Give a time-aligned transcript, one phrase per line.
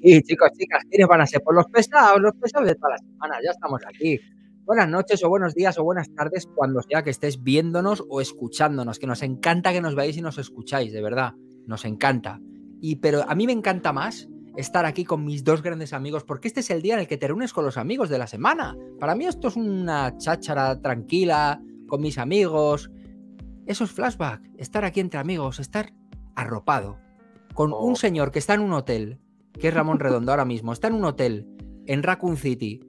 [0.00, 0.82] aquí, chicos, chicas.
[0.88, 1.40] ¿Quiénes van a ser?
[1.42, 3.38] Por pues los pesados, los pesados de todas las semanas.
[3.44, 4.18] Ya estamos aquí.
[4.64, 8.98] Buenas noches o buenos días o buenas tardes cuando sea que estés viéndonos o escuchándonos,
[8.98, 11.32] que nos encanta que nos veáis y nos escucháis, de verdad,
[11.66, 12.40] nos encanta.
[12.80, 16.48] Y pero a mí me encanta más estar aquí con mis dos grandes amigos, porque
[16.48, 18.76] este es el día en el que te reúnes con los amigos de la semana.
[19.00, 22.90] Para mí esto es una cháchara tranquila, con mis amigos.
[23.66, 25.92] Eso es flashback, estar aquí entre amigos, estar
[26.36, 26.98] arropado,
[27.54, 27.96] con un oh.
[27.96, 29.18] señor que está en un hotel,
[29.58, 31.46] que es Ramón Redondo ahora mismo, está en un hotel
[31.86, 32.80] en Raccoon City,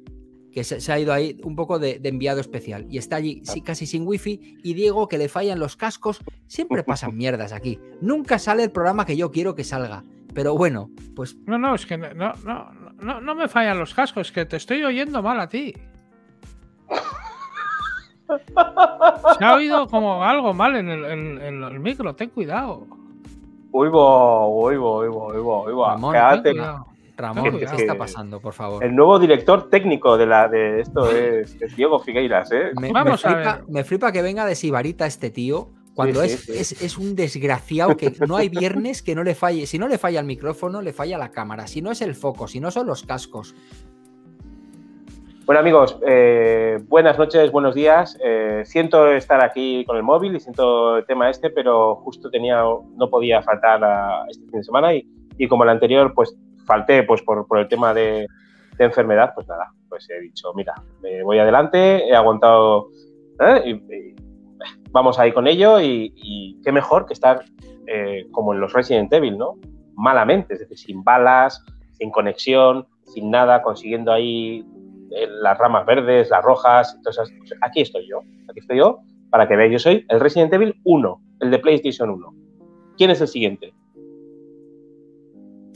[0.52, 3.86] que se, ha ido ahí un poco de, enviado especial y está allí sí, casi
[3.86, 7.80] sin wifi y Diego que le fallan los cascos, siempre pasan mierdas aquí.
[8.02, 10.04] Nunca sale el programa que yo quiero que salga.
[10.34, 11.38] Pero bueno, pues...
[11.46, 14.58] No, no, es que no, no, no, no me fallan los cascos, es que te
[14.58, 15.74] estoy oyendo mal a ti.
[19.38, 22.88] Se ha oído como algo mal en el, en el micro, ten cuidado.
[23.72, 26.16] Uy, uy, uy, uy, Ramón,
[27.18, 28.84] Ramón, ¿qué está pasando, por favor?
[28.84, 32.72] El nuevo director técnico de la de esto es, Diego Figueiras, ¿eh?
[32.80, 36.98] Me, Vamos flipa, me flipa que venga de Sibarita este tío cuando es, Es, es,
[36.98, 39.68] un desgraciado que no hay viernes que no le falle.
[39.68, 41.68] Si no le falla el micrófono, le falla la cámara.
[41.68, 43.56] Si no es el foco, si no son los cascos.
[45.52, 48.18] Bueno amigos, eh, buenas noches, buenos días.
[48.24, 52.64] Eh, siento estar aquí con el móvil y siento el tema este, pero justo tenía,
[52.64, 53.82] no podía faltar
[54.30, 55.06] este fin de semana y,
[55.38, 56.34] y como el anterior, pues
[56.66, 58.28] falté pues por, el tema de,
[58.80, 62.88] enfermedad, pues nada, pues he dicho, mira, me voy adelante, he aguantado
[63.42, 63.62] ¿eh?
[63.72, 64.16] y,
[64.92, 67.44] vamos ahí con ello y, y, qué mejor que estar
[68.32, 69.56] como en los Resident Evil, ¿no?
[69.96, 71.62] Malamente, es decir, sin balas,
[71.98, 74.66] sin conexión, sin nada, consiguiendo ahí
[75.42, 79.00] las ramas verdes, las rojas, entonces aquí estoy yo, aquí estoy yo,
[79.30, 82.34] para que veáis, yo soy el Resident Evil 1, el de PlayStation 1.
[82.98, 83.74] ¿Quién es el siguiente?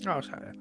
[0.06, 0.56] Vamos a ver.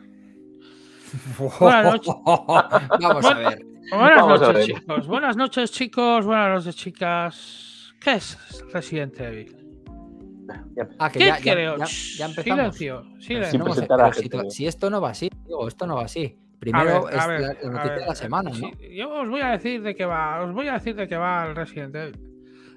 [1.60, 2.14] Buenas noches.
[2.24, 3.64] Vamos a ver.
[3.90, 5.06] Buenas noches, chicos.
[5.06, 6.26] Buenas noches, chicos.
[6.26, 7.94] Buenas noches, chicas.
[8.00, 8.38] ¿Qué es
[8.72, 9.56] Resident Evil?
[10.98, 11.76] Ah, que ¿Qué ya, creo?
[11.78, 11.86] Ya,
[12.18, 12.76] ya, empezamos.
[12.76, 13.58] Silencio, silencio.
[13.58, 16.38] No, si, si, esto no va así, digo, esto no va así.
[16.64, 17.28] Primero es la,
[17.70, 18.70] noticia de la semana, ¿no?
[18.90, 21.46] yo os voy a decir de qué va, os voy a decir de qué va
[21.46, 22.34] el Resident Evil.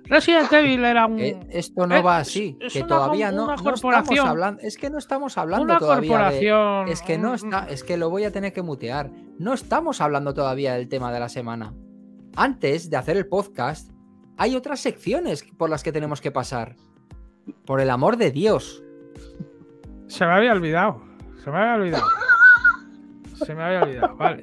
[0.09, 1.19] Resident Evil era un.
[1.19, 3.83] Eh, esto no va así, que todavía no, estamos
[4.19, 4.61] hablando.
[4.61, 6.29] Es que no estamos hablando todavía.
[6.85, 9.09] De, es que no está, es que lo voy a tener que mutear.
[9.37, 11.73] No estamos hablando todavía del tema de la semana.
[12.35, 13.91] Antes de hacer el podcast,
[14.37, 16.75] hay otras secciones por las que tenemos que pasar.
[17.65, 18.83] Por el amor de Dios.
[20.07, 21.01] Se me había olvidado.
[21.43, 22.05] Se me había olvidado.
[23.45, 24.41] Se me había olvidado, vale.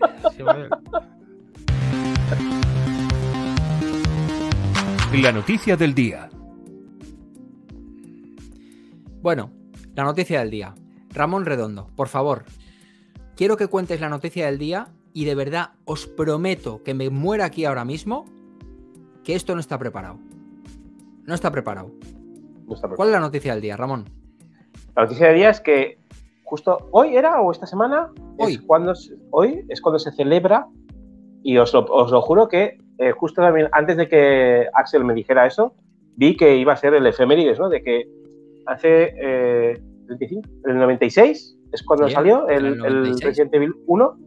[5.12, 6.28] La noticia del día.
[9.22, 9.50] Bueno,
[9.94, 10.74] la noticia del día.
[11.10, 12.44] Ramón Redondo, por favor,
[13.36, 17.44] quiero que cuentes la noticia del día y de verdad os prometo que me muera
[17.44, 18.24] aquí ahora mismo
[19.22, 20.18] que esto no está preparado.
[21.24, 21.92] No está preparado.
[22.66, 22.96] No está preparado.
[22.96, 24.10] ¿Cuál es la noticia del día, Ramón?
[24.96, 25.98] La noticia del día es que
[26.44, 28.54] justo hoy era o esta semana, hoy.
[28.54, 28.92] Es cuando,
[29.30, 30.66] hoy es cuando se celebra,
[31.42, 35.14] y os lo, os lo juro que eh, justo también antes de que Axel me
[35.14, 35.74] dijera eso,
[36.16, 37.68] vi que iba a ser el efemérides, ¿no?
[37.68, 38.08] De que
[38.66, 44.18] hace eh, 35, el 96 es cuando salió el, el, Resident Evil 1,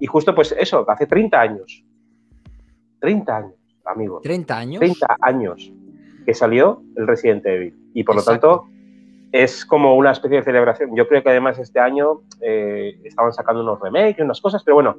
[0.00, 1.84] y justo pues eso, hace 30 años.
[3.00, 4.22] 30 años, amigos.
[4.22, 4.78] 30 años.
[4.80, 5.72] 30 años
[6.24, 7.76] que salió el Resident Evil.
[7.94, 8.66] Y por lo tanto,
[9.34, 10.94] es como una especie de celebración.
[10.94, 14.96] Yo creo que además este año eh, estaban sacando unos remakes, unas cosas, pero bueno,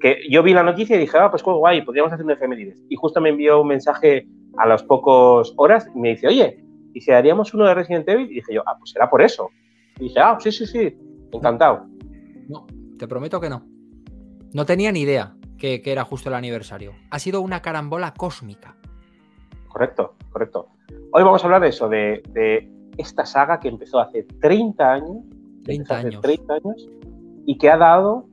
[0.00, 2.80] que yo vi la noticia y dije, ah, pues guay, podríamos hacer un efemérides.
[2.88, 6.64] Y justo me envió un mensaje a las pocas horas y me dice, oye,
[6.94, 8.30] ¿y si haríamos uno de Resident Evil?
[8.30, 9.50] Y dije yo, ah, pues será por eso.
[9.98, 10.96] Y dije, ah, sí, sí, sí,
[11.32, 11.86] encantado.
[12.48, 13.66] No, te prometo que no.
[14.52, 16.92] No tenía ni idea que, era justo el aniversario.
[17.10, 18.76] Ha sido una carambola cósmica.
[19.66, 20.68] Correcto, correcto.
[21.10, 22.22] Hoy vamos a hablar de eso, de
[22.98, 25.16] esta saga que empezó hace 30 años,
[25.64, 26.20] 30 años.
[26.20, 26.88] 30 años
[27.44, 28.26] y que ha dado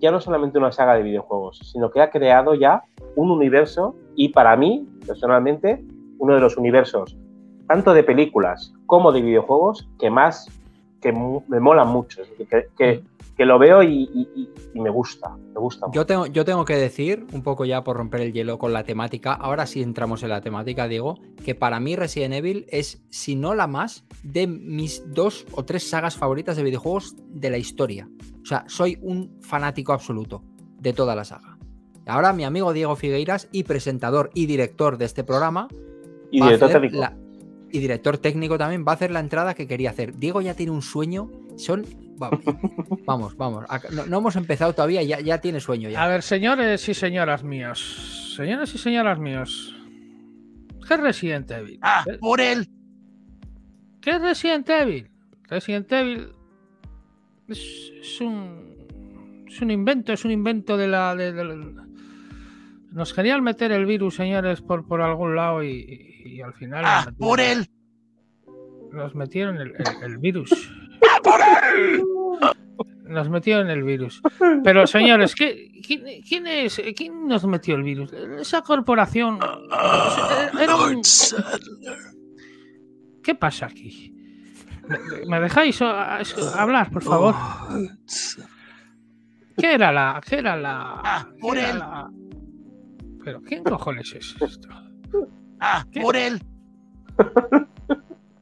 [0.00, 2.82] ya no solamente una saga de videojuegos, sino que ha creado ya
[3.16, 5.84] un universo y para mí, personalmente,
[6.18, 7.16] uno de los universos,
[7.68, 10.48] tanto de películas como de videojuegos, que más,
[11.00, 13.02] que me mola mucho, que, que
[13.38, 14.28] lo veo y,
[14.74, 15.86] me gusta, me gusta.
[15.92, 18.84] Yo tengo, yo tengo que decir, un poco ya por romper el hielo con la
[18.84, 23.34] temática, ahora sí entramos en la temática, Diego, que para mí Resident Evil es, si
[23.34, 28.08] no la más, de mis dos o tres sagas favoritas de videojuegos de la historia.
[28.42, 30.44] O sea, soy un fanático absoluto
[30.78, 31.58] de toda la saga.
[32.06, 35.68] Ahora mi amigo Diego Figueiras, y presentador y director de este programa,
[36.30, 37.06] y director técnico.
[37.70, 40.14] y director técnico también, va a hacer la entrada que quería hacer.
[40.16, 41.84] Diego ya tiene un sueño, son
[43.06, 43.64] Vamos, vamos.
[43.92, 46.06] No, no hemos empezado todavía, ya, ya tiene sueño A ya.
[46.06, 48.32] ver, señores y señoras míos.
[48.36, 49.74] Señores y señoras míos.
[50.86, 51.78] ¿Qué es Resident Evil?
[51.82, 52.68] Ah, ¿Qué- por él.
[54.00, 55.10] ¿Qué es Resident Evil?
[55.48, 56.28] Resident Evil
[57.48, 58.74] es, es un
[59.48, 61.74] es un invento, es un invento de la de-
[62.92, 67.12] nos querían meter el virus, señores, por, por algún lado y, y al final Ah,
[67.18, 67.66] por él.
[68.92, 70.50] nos metieron el, el- el virus.
[73.04, 74.22] Nos metieron el virus.
[74.64, 76.80] Pero señores, ¿qué, quién, quién es?
[76.96, 78.12] ¿Quién nos metió el virus?
[78.12, 79.38] Esa corporación.
[80.60, 81.02] Era un,
[83.22, 84.10] ¿Qué pasa aquí?
[85.26, 86.18] ¿Me, dejáis a-
[86.60, 87.34] hablar, por favor?
[89.56, 90.20] ¿Qué era la.
[90.26, 91.00] ¿Qué era la.
[91.04, 91.78] Ah, por él.
[91.78, 92.10] la-
[93.24, 94.68] ¿Pero quién cojones es esto?
[95.60, 96.00] Ah, ¿Qué?
[96.00, 96.42] por él.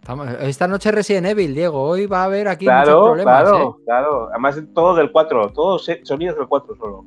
[0.02, 1.80] Estamos- esta noche Resident Evil, Diego.
[1.80, 3.42] Hoy va a haber aquí muchos Claro, problemas.
[3.42, 3.82] claro, ¿eh?
[3.84, 4.28] claro.
[4.30, 7.04] Además, todo del 4, todos sonidos del 4 solo.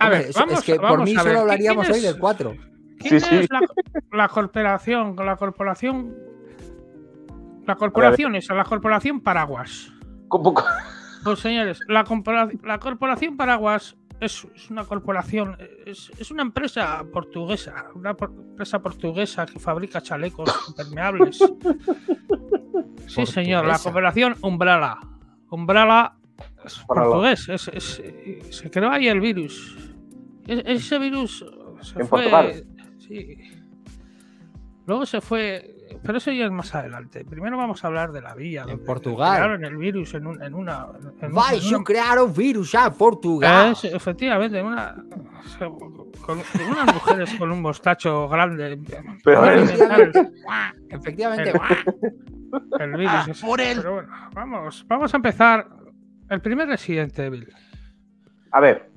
[0.00, 2.04] A ver, es- vamos, es que por vamos mí a ver, solo hablaríamos ¿quién hoy
[2.04, 2.54] es- del 4.
[2.98, 3.36] ¿Quién Sí, sí.
[3.36, 3.60] es la,
[4.10, 5.14] la corporación?
[5.16, 6.16] La corporación.
[7.64, 9.92] La corporación esa, la corporación Paraguas.
[10.28, 10.52] ¿Cómo-
[11.22, 12.04] Pues señores, la,
[12.64, 18.80] la corporación Paraguas es, es una corporación, es, es una empresa portuguesa, una por- empresa
[18.80, 21.38] portuguesa que fabrica chalecos impermeables.
[23.06, 24.98] Sí, señor, la corporación Umbrella.
[25.50, 26.14] Umbrella
[26.64, 28.02] es portugués, es- es-
[28.50, 29.76] se creó ahí el virus.
[30.46, 31.44] E- ese virus
[31.82, 32.22] se En fue.
[32.22, 32.64] Portugal.
[32.98, 33.36] Sí.
[34.86, 35.75] Luego se fue.
[36.02, 37.24] Pero eso ya es más adelante.
[37.24, 38.62] Primero vamos a hablar de la villa.
[38.62, 39.36] En donde Portugal.
[39.36, 40.86] crearon el virus en, un- en una.
[41.20, 43.72] en un- Vai, una- crearon virus ya en Portugal.
[43.72, 44.96] es, efectivamente, en una,
[45.58, 45.78] con,
[46.20, 46.38] con
[46.70, 48.78] unas mujeres con un mostacho grande.
[49.24, 49.44] Pero,
[50.90, 51.52] Efectivamente.
[51.52, 53.12] el, el virus.
[53.12, 53.76] Ah, por él.
[53.78, 55.68] Pero bueno, vamos, vamos a empezar.
[56.28, 57.48] El primer Resident Evil.
[58.50, 58.90] A ver,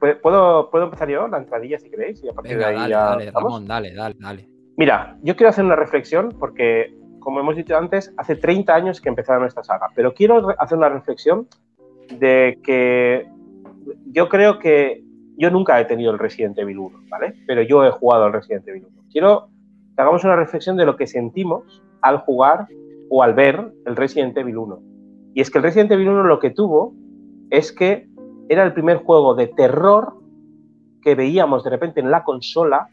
[0.00, 2.22] ¿puedo- ¿puedo, ¿puedo empezar yo la entradilla si queréis?
[2.24, 3.00] Y a partir Venga, de ahí dale, ya.
[3.04, 3.52] dale, ¿vamos?
[3.52, 4.48] Ramón, dale, dale, dale.
[4.76, 9.08] Mira, yo quiero hacer una reflexión porque, como hemos dicho antes, hace 30 años que
[9.08, 11.46] empezaron esta saga, pero quiero hacer una reflexión
[12.18, 13.26] de que
[14.06, 15.04] yo creo que
[15.36, 17.34] yo nunca he tenido el Resident Evil 1, ¿vale?
[17.46, 19.04] Pero yo he jugado al Resident Evil 1.
[19.10, 19.48] Quiero
[19.94, 22.66] que hagamos una reflexión de lo que sentimos al jugar
[23.10, 24.82] o al ver el Resident Evil 1.
[25.34, 26.94] Y es que el Resident Evil 1 lo que tuvo
[27.50, 28.08] es que
[28.48, 30.14] era el primer juego de terror
[31.02, 32.88] que veíamos de repente en la consola,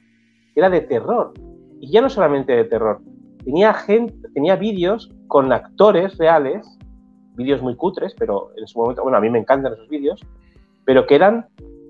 [0.56, 1.34] era de terror.
[1.82, 3.02] Y ya no solamente de terror.
[3.44, 6.66] Tenía gente, tenía vídeos con actores reales,
[7.36, 10.22] vídeos muy cutres, pero en su momento, bueno, a mí me encantan esos vídeos,
[10.86, 11.48] pero que eran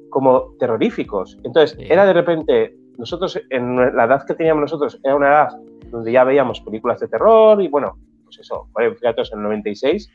[0.09, 1.37] como terroríficos.
[1.43, 1.85] Entonces, Sí.
[1.89, 5.49] era de repente, nosotros, en la edad que teníamos nosotros, era una edad
[5.89, 10.09] donde ya veíamos películas de terror y bueno, pues eso, bueno, fíjate, en el 96,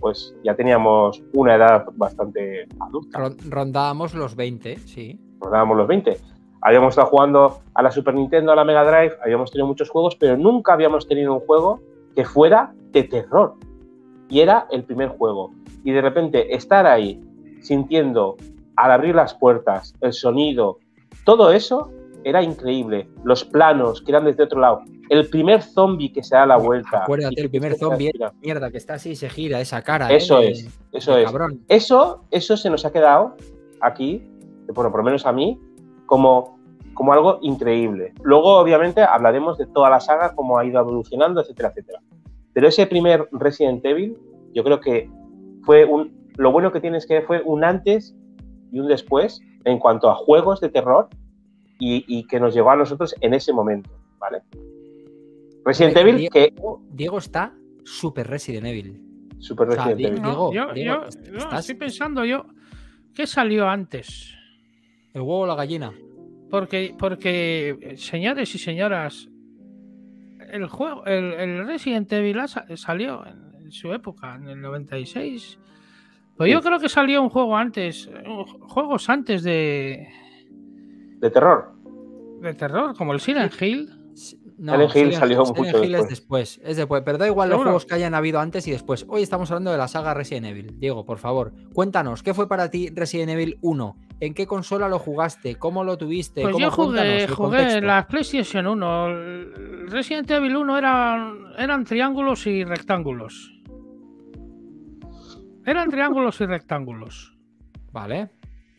[0.00, 5.20] pues ya teníamos una edad bastante adulta Ron- Rondábamos los 20, sí.
[5.40, 6.16] nos dábamos los 20.
[6.62, 10.16] Habíamos estado jugando a la Super Nintendo, a la Mega Drive, habíamos tenido muchos juegos,
[10.16, 11.80] pero nunca habíamos tenido un juego
[12.14, 13.54] que fuera de terror.
[14.28, 15.52] Y era el primer juego.
[15.84, 17.20] Y de repente estar ahí
[17.60, 18.36] sintiendo
[18.76, 20.78] al abrir las puertas, el sonido,
[21.24, 21.90] todo eso
[22.24, 23.08] era increíble.
[23.24, 24.82] Los planos que eran desde otro lado.
[25.08, 27.02] El primer zombie que se da la vuelta.
[27.02, 28.12] Acuérdate, el primer zombie.
[28.42, 30.10] Mierda, que está así y se gira esa cara.
[30.10, 30.50] Eso ¿eh?
[30.50, 31.26] es, eso de es.
[31.26, 31.64] Cabrón.
[31.68, 33.36] Eso, eso se nos ha quedado
[33.80, 34.22] aquí,
[34.74, 35.58] bueno, por lo menos a mí,
[36.10, 36.58] como,
[36.94, 38.12] como algo increíble.
[38.24, 42.00] Luego, obviamente, hablaremos de toda la saga, cómo ha ido evolucionando, etcétera, etcétera.
[42.52, 44.18] Pero ese primer Resident Evil,
[44.52, 45.08] yo creo que
[45.62, 46.12] fue un.
[46.36, 48.16] Lo bueno que tiene es que fue un antes
[48.72, 51.08] y un después en cuanto a juegos de terror
[51.78, 53.88] y, y que nos llegó a nosotros en ese momento,
[54.18, 54.42] ¿vale?
[55.64, 56.52] Resident Evil, que.
[56.92, 59.00] Diego, está súper Resident Evil.
[59.38, 60.22] Super O sea, Resident Evil.
[60.22, 62.46] No, Diego, yo, Diego, yo- est- yo estás- estoy pensando yo.
[63.14, 64.34] ¿Qué salió antes?
[65.14, 65.92] El huevo o la gallina.
[66.50, 69.28] Porque, porque, eh, señores y señoras,
[70.52, 72.38] el juego, el, el Resident Evil
[72.74, 75.58] salió en, en su época, en el 96.
[76.36, 76.66] Pues yo Sí.
[76.66, 78.24] creo que salió un juego antes, eh,
[78.62, 80.08] juegos antes de,
[81.18, 81.72] De terror.
[82.40, 83.90] de terror, como el Silent Hill.
[84.60, 86.60] No, Silent Hill salió Silent mucho Hill es después.
[86.62, 87.02] Es después.
[87.02, 89.06] Pero da igual los juegos que hayan habido antes y después.
[89.08, 90.78] Hoy estamos hablando de la saga Resident Evil.
[90.78, 93.96] Diego, por favor, cuéntanos, ¿qué fue para ti Resident Evil 1?
[94.20, 95.54] ¿En qué consola lo jugaste?
[95.54, 96.42] ¿Cómo lo tuviste?
[96.42, 96.62] Pues ¿Cómo?
[96.62, 99.06] yo jugué, jugué en la PlayStation 1.
[99.06, 103.50] El Resident Evil 1 eran, eran triángulos y rectángulos.
[105.64, 107.34] Eran triángulos y rectángulos.
[107.92, 108.28] Vale.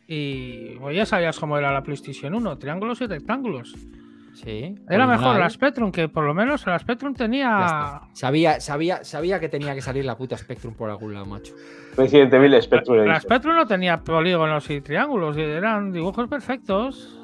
[0.05, 3.75] Y pues ya sabías cómo era la PlayStation 1, triángulos y rectángulos.
[4.33, 4.75] Sí.
[4.89, 8.01] Era mejor la Spectrum, que por lo menos la Spectrum tenía.
[8.13, 11.53] Sabía, sabía, sabía que tenía que salir la puta Spectrum por algún lado, macho.
[11.97, 13.19] Resident Evil Spectrum La.
[13.19, 17.17] Spectrum no tenía polígonos y triángulos, y eran dibujos perfectos.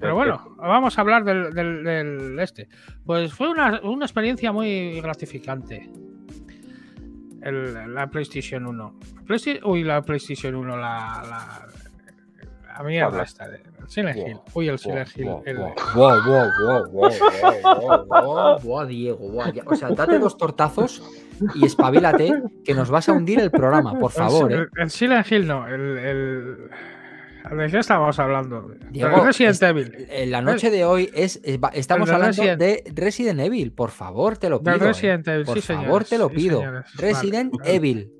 [0.00, 2.68] Pero bueno, vamos a hablar del, del- del este.
[3.04, 5.90] Pues fue una, una experiencia muy gratificante.
[7.42, 8.94] El- la PlayStation 1.
[9.26, 11.22] Playsti- uy, la PlayStation 1, la.
[11.28, 11.66] la,
[12.74, 13.48] a mí me gusta.
[13.86, 14.40] Silent Hill.
[14.54, 15.26] Uy, el Silent Hill.
[15.94, 19.18] Wow, wow, wow, wow, Diego.
[19.66, 21.02] O sea, date dos tortazos
[21.54, 24.52] y espabilate que nos vas a hundir el programa, por favor.
[24.52, 24.66] Eh.
[24.76, 25.66] El, Silent Hill no.
[25.66, 26.70] El,
[27.50, 28.70] ¿De qué estamos hablando?
[28.90, 30.06] Diego, Resident Evil.
[30.10, 31.40] En la noche de hoy es,
[31.72, 33.72] estamos hablando de Resident Evil.
[33.72, 34.76] Por favor, te lo pido.
[34.76, 34.80] Eh.
[34.80, 35.46] Resident Evil, eh.
[35.46, 36.62] Por favor, te lo pido.
[36.96, 38.12] Resident Evil.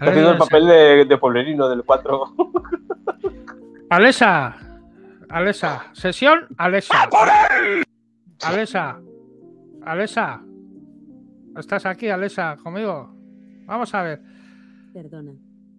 [0.00, 2.34] Está haciendo el papel de, de del 4.
[3.90, 4.56] Alesa,
[5.28, 7.08] Alesa, sesión, Alesa.
[8.42, 9.00] Alesa,
[9.84, 10.40] Alesa,
[11.58, 13.12] ¿estás aquí, Alesa, conmigo?
[13.66, 14.22] Vamos a ver.
[14.92, 15.32] Perdona,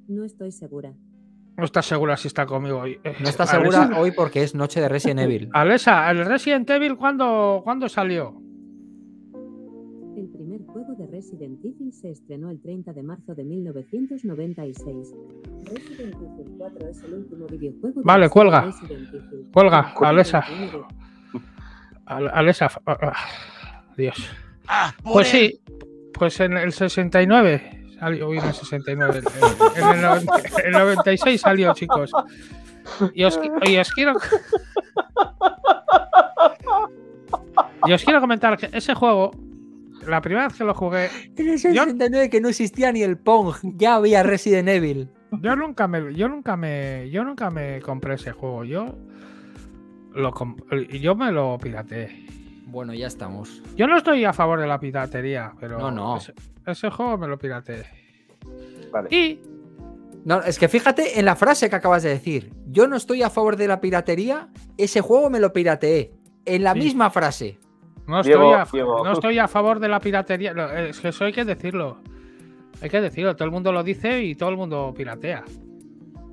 [0.10, 0.91] no estoy segura.
[1.58, 2.80] No estás segura si está conmigo.
[2.80, 3.00] hoy.
[3.03, 5.50] No está Alesa- segura hoy porque es noche de Resident Evil.
[5.53, 8.40] Alesa, ¿el Resident Evil cuándo, cuándo salió?
[11.22, 15.13] Resident Evil se estrenó el 30 de marzo de 1996.
[15.66, 18.72] Resident Evil 4 es el último videojuego de Vale, cuelga.
[19.54, 20.44] Cuelga, El Alesa.
[22.08, 23.13] Alesa, ah, ah,
[23.96, 24.18] Dios.
[25.04, 25.60] Pues sí,
[26.12, 30.28] pues en el 69 salió, uy, en el 69, en, en el, noven-
[30.66, 32.12] el 96 salió, chicos.
[33.13, 34.13] Y os, y os quiero.
[37.88, 39.32] Y os quiero comentar que ese juego,
[40.08, 43.53] la primera vez que lo jugué, En el 69 que no existía ni el Pong,
[43.75, 45.10] ya había Resident Evil.
[45.41, 48.63] yo nunca me, yo nunca me, yo nunca me compré ese juego.
[48.65, 48.96] Yo
[50.13, 50.34] lo,
[50.91, 52.25] yo me lo pirateé.
[52.67, 53.62] Bueno, ya estamos.
[53.75, 56.17] Yo no estoy a favor de la piratería, pero No, no.
[56.17, 56.34] Ese,
[56.65, 57.84] ese juego me lo pirateé.
[58.91, 59.10] Vale.
[59.15, 59.41] Y
[60.24, 62.53] No, es que fíjate en la frase que acabas de decir.
[62.67, 66.13] Yo no estoy a favor de la piratería, ese juego me lo pirateé.
[66.46, 66.79] En la Sí.
[66.79, 67.60] misma frase.
[68.12, 69.03] No Diego, estoy, a, Diego.
[69.06, 70.53] no estoy a favor de la piratería.
[70.53, 71.98] No, Es que eso hay que decirlo.
[72.82, 73.36] Hay que decirlo.
[73.36, 75.44] Todo el mundo lo dice y todo el mundo piratea.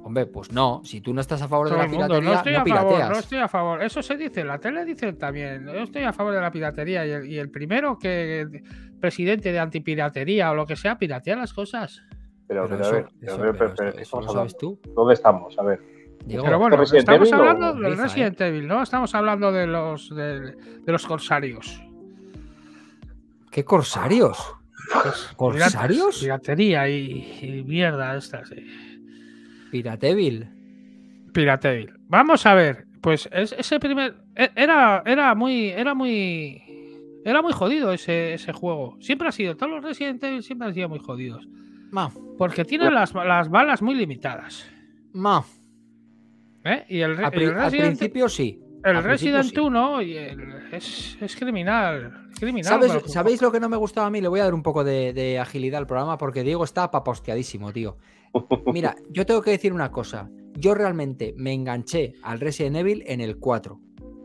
[0.03, 0.81] Hombre, pues no.
[0.85, 2.07] Si tú no estás a favor de la mundo.
[2.07, 2.65] piratería, No no, estoy a favor.
[2.89, 3.11] pirateas.
[3.11, 3.83] No estoy a favor.
[3.83, 4.45] Eso se dice.
[4.45, 5.67] La tele dice también.
[5.67, 7.07] Yo estoy a favor de la piratería.
[7.07, 8.47] Y el, y el primero que
[9.01, 12.03] presidente de antipiratería o lo que sea, piratea las cosas.
[12.47, 14.33] Pero, Pero pero, a eso- ver, eso- pero, pero pero, esto- ¿qué eso estamos lo
[14.33, 14.81] sabes hablando?
[14.83, 14.93] tú.
[14.95, 15.59] ¿Dónde estamos?
[15.59, 15.81] A ver.
[16.27, 18.03] Pero bueno, Resident estamos hablando Riza, eh?
[18.03, 18.83] Resident Evil, ¿no?
[18.83, 21.83] Estamos hablando de los de, de los corsarios.
[23.51, 24.37] ¿qué corsarios?
[25.03, 26.21] Pues, ¿Corsarios?
[26.21, 28.51] Piratería y, y mierda estas.
[28.53, 28.65] eh.
[29.71, 30.49] Piratevil.
[31.33, 31.93] Pirate Evil.
[32.09, 36.63] Vamos a ver, pues es- ese primer e- era era muy era muy
[37.25, 38.97] era muy jodido ese, ese juego.
[39.01, 41.47] Siempre ha sido, todos los Resident Evil siempre han sido muy jodidos.
[41.91, 44.71] Ma, Porque tienen las, las balas muy limitadas.
[45.13, 45.45] ma.
[46.69, 46.85] ¿Eh?
[46.89, 48.61] Y el, pri- el al Resident, principio sí.
[48.85, 49.59] el al Resident sí.
[49.59, 52.29] 1 y el- es, es criminal.
[52.39, 54.21] criminal ¿Sabes- pero- ¿Sabéis lo que no me gustaba a mí?
[54.21, 57.73] Le voy a dar un poco de, de agilidad al programa porque Diego está paposteadísimo,
[57.73, 57.97] tío.
[58.73, 60.31] Mira, yo tengo que decir una cosa.
[60.55, 63.81] Yo realmente me enganché al Resident Evil en el 4,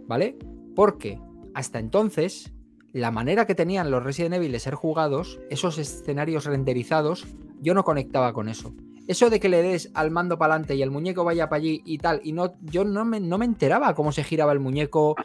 [0.08, 0.36] ¿vale?
[0.76, 1.20] Porque
[1.54, 2.52] hasta entonces,
[2.92, 7.28] la manera que tenían los Resident Evil de ser jugados, esos escenarios renderizados,
[7.62, 8.74] yo no conectaba con eso.
[9.08, 11.82] Eso de que le des al mando para adelante y el muñeco vaya para allí
[11.86, 15.16] y tal, y no, yo no me, no me enteraba cómo se giraba el muñeco,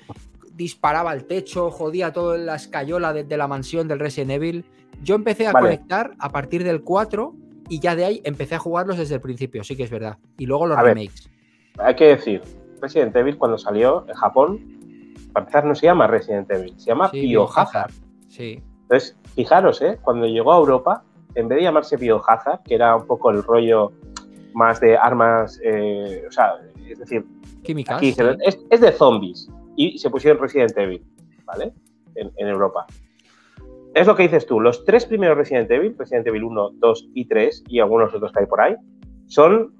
[0.54, 4.64] disparaba al techo, jodía toda la escayola de, de la mansión del Resident Evil.
[5.02, 5.66] Yo empecé a Vale.
[5.68, 7.34] conectar a partir del 4
[7.68, 10.18] y ya de ahí empecé a jugarlos desde el principio, sí que es verdad.
[10.38, 10.96] Y luego los A ver.
[10.96, 11.30] remakes.
[11.78, 12.42] Hay que decir,
[12.82, 17.10] Resident Evil cuando salió en Japón, para empezar no se llama Resident Evil, se llama
[17.10, 17.92] Sí, Biohazard.
[18.28, 18.60] Sí.
[18.82, 19.98] Entonces, fijaros, ¿eh?
[20.02, 21.04] cuando llegó a Europa,
[21.34, 23.92] en vez de llamarse Biohazard, que era un poco el rollo
[24.54, 26.54] más de armas, eh, o sea,
[26.86, 27.24] es decir,
[27.62, 27.96] Químicas.
[27.96, 28.10] aquí sí.
[28.12, 31.04] dijeron, es, es de zombies, y se pusieron Resident Evil,
[31.44, 31.72] ¿vale?
[32.14, 32.86] En, en Europa.
[33.94, 37.24] Es lo que dices tú, los tres primeros Resident Evil, Resident Evil 1, 2 y
[37.26, 38.76] 3, y algunos otros que hay por ahí,
[39.26, 39.74] son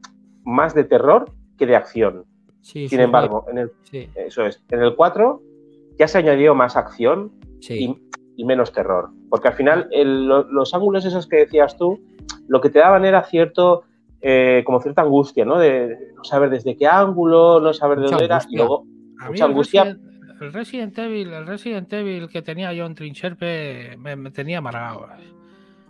[0.45, 2.25] más de terror que de acción.
[2.61, 5.43] Sí, Sin embargo, en el, Sí, eso es, en el 4
[5.99, 7.97] ya se añadió más acción y,
[8.39, 9.11] y menos terror.
[9.29, 12.01] Porque al final el- los ángulos esos que decías tú,
[12.47, 13.83] lo que te daban era cierto,
[14.23, 15.59] eh, como cierta angustia, ¿no?
[15.59, 18.59] De no saber desde qué ángulo, no saber de Mucha dónde era, y angustia.
[18.59, 18.87] luego
[19.21, 19.85] A mí mucha el angustia.
[19.85, 24.59] Resident, el Resident Evil, el Resident Evil que tenía yo en Trincherpe me, me tenía
[24.59, 25.07] amargado.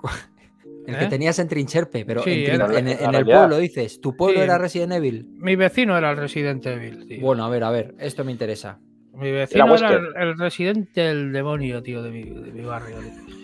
[0.86, 1.08] El que ¿Eh?
[1.08, 4.16] tenías en Trincherpe, pero Sí, en, Trin- era- en- la en el pueblo dices, ¿tu
[4.16, 4.44] pueblo Sí.
[4.44, 5.26] era Resident Evil?
[5.38, 7.06] Mi vecino era el Resident Evil.
[7.06, 7.20] tío.
[7.20, 8.78] Bueno, a ver, a ver, esto me interesa.
[9.18, 12.96] Mi vecino Era el, el residente del demonio, tío, de mi, de mi barrio.
[12.98, 13.36] tío.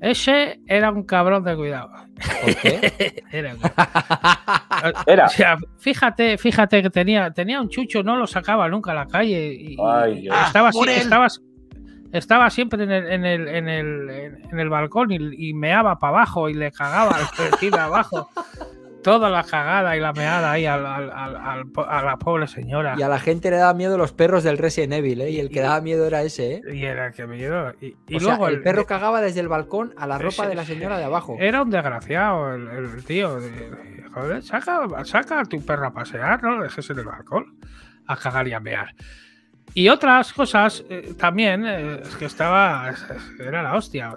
[0.00, 1.90] Ese era un cabrón de cuidado.
[2.42, 3.22] ¿Por qué?
[3.30, 3.60] Era un-
[5.06, 5.26] Era.
[5.26, 9.06] O sea, fíjate, fíjate que tenía, tenía un chucho, no lo sacaba nunca a la
[9.06, 9.54] calle.
[9.54, 10.36] Y, Ay, Dios.
[10.46, 11.26] estaba, Ah, estaba,
[12.12, 14.10] estaba siempre en el, en el, en el,
[14.50, 17.12] en el balcón y, y meaba para abajo y le cagaba
[17.72, 18.28] al abajo.
[19.02, 22.94] Toda la cagada y la meada ahí al- al- al- a la pobre señora.
[22.96, 25.30] Y a la gente le daba miedo los perros del Resident Evil, ¿eh?
[25.30, 26.62] Y el que daba miedo era ese, ¿eh?
[26.72, 27.72] Y era el que me llevó.
[27.80, 30.48] Y, y o sea, luego el, perro cagaba desde el balcón a la ropa Ese-
[30.48, 31.36] de la señora de abajo.
[31.40, 33.40] Era un desgraciado el, el tío.
[33.40, 37.04] de- de- joder, saca, saca a tu perro a pasear, no lo dejes en el
[37.04, 37.56] balcón
[38.06, 38.94] a cagar y a mear.
[39.74, 42.90] Y otras cosas eh, también, eh, es que estaba.
[42.90, 44.14] es- es- Era la hostia.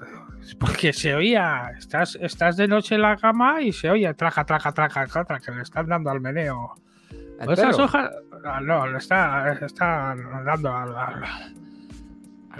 [0.60, 1.72] Porque se oía.
[1.78, 5.52] Estás, estás de noche en la cama y se oye traca, traca, traca, traca, que
[5.52, 6.74] le están dando al meneo.
[7.40, 7.86] ¿El Pues esas perro?
[7.86, 8.12] hojas.
[8.46, 10.96] ah, No, le está, está dando al.
[10.96, 11.24] al-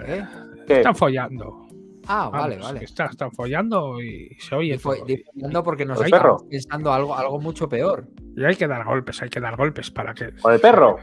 [0.06, 0.24] ¿Eh?
[0.68, 1.66] Están follando.
[2.08, 2.78] Ah, vale, Vamos, vale.
[2.80, 4.74] que está- están follando y se oye.
[4.74, 5.06] Y fue todo.
[5.06, 6.48] diciendo porque nos ¿El estamos perro?
[6.50, 8.06] pensando algo, algo mucho peor.
[8.36, 10.32] Y hay que dar golpes, hay que dar golpes para que.
[10.36, 10.98] ¿Con el perro?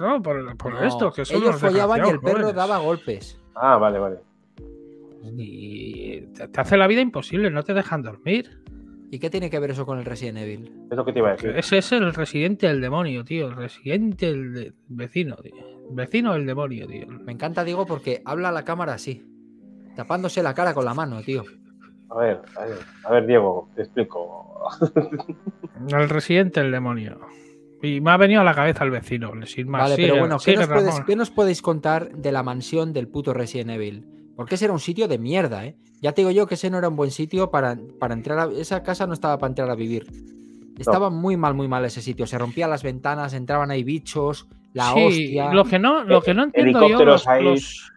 [0.00, 2.54] No, por, por No, esto, que son ellos follaban y el perro jóvenes.
[2.54, 3.40] daba golpes.
[3.54, 4.16] Ah, vale, vale.
[5.36, 8.62] Y te, te hace la vida imposible, no te dejan dormir.
[9.10, 10.70] ¿Y qué tiene que ver eso con el Resident Evil?
[10.90, 11.50] Es lo que te iba a decir.
[11.56, 13.48] Ese es el residente del demonio, tío.
[13.48, 15.54] El residente del de- vecino, tío.
[15.90, 17.06] Vecino del demonio, tío.
[17.08, 19.24] Me encanta, digo, porque habla a la cámara así,
[19.96, 21.42] tapándose la cara con la mano, tío.
[22.10, 24.60] A ver, a ver, a ver, Diego, te explico.
[25.88, 27.18] El residente del demonio.
[27.82, 29.82] Y me ha venido a la cabeza el vecino, sin más.
[29.82, 31.04] vale, pero bueno, ¿qué sigue, nos, puedes, Ramón.
[31.06, 34.04] qué nos podéis contar de la mansión del puto Resident Evil?
[34.38, 35.74] Porque ese era un sitio de mierda, ¿eh?
[36.00, 38.44] Ya te digo yo que ese no era un buen sitio para, para entrar a...
[38.52, 40.06] Esa casa no estaba para entrar a vivir.
[40.78, 42.24] Estaba muy mal, muy mal ese sitio.
[42.24, 46.34] Se rompían las ventanas, entraban ahí bichos, la Sí, hostia, Lo que no, lo que
[46.34, 47.04] no entiendo yo.
[47.04, 47.42] Los, ahí.
[47.42, 47.92] los-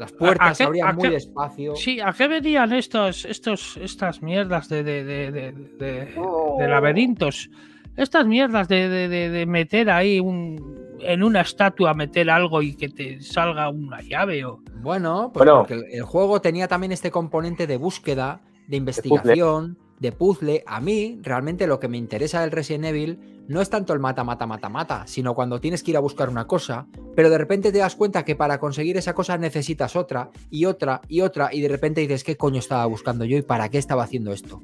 [0.00, 1.76] las puertas ¿a se abrían muy qué- despacio.
[1.76, 6.14] Sí, ¿a qué venían estos, estos, estas mierdas de, de, de, de- de-
[6.58, 7.50] de laberintos?
[7.96, 12.74] Estas mierdas de, de- de- de meter ahí un, en una estatua, meter algo y
[12.74, 14.60] que te salga una llave o...
[14.80, 15.60] Bueno, pues Bueno.
[15.60, 20.62] porque el, el juego tenía también este componente de búsqueda, de investigación, de puzzle.
[20.66, 24.24] A mí, realmente lo que me interesa del Resident Evil no es tanto el mata,
[24.24, 27.72] mata, mata, mata, sino cuando tienes que ir a buscar una cosa, pero de repente
[27.72, 31.62] te das cuenta que para conseguir esa cosa necesitas otra, y otra, y otra, y
[31.62, 34.60] de repente dices, ¿qué coño estaba buscando yo y para qué estaba haciendo esto?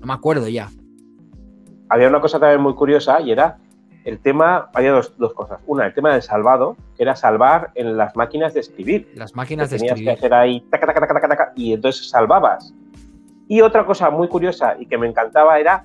[0.00, 0.70] No me acuerdo ya.
[1.90, 3.58] Había una cosa también muy curiosa y era
[4.04, 5.60] el tema, había dos, dos cosas.
[5.66, 9.12] Una, el tema del salvado, que era salvar en las máquinas de escribir.
[9.14, 10.18] Las Que máquinas de tenías que escribir.
[10.18, 12.74] hacer ahí, taca, taca, taca, taca, taca, y entonces salvabas.
[13.48, 15.84] Y otra cosa muy curiosa y que me encantaba era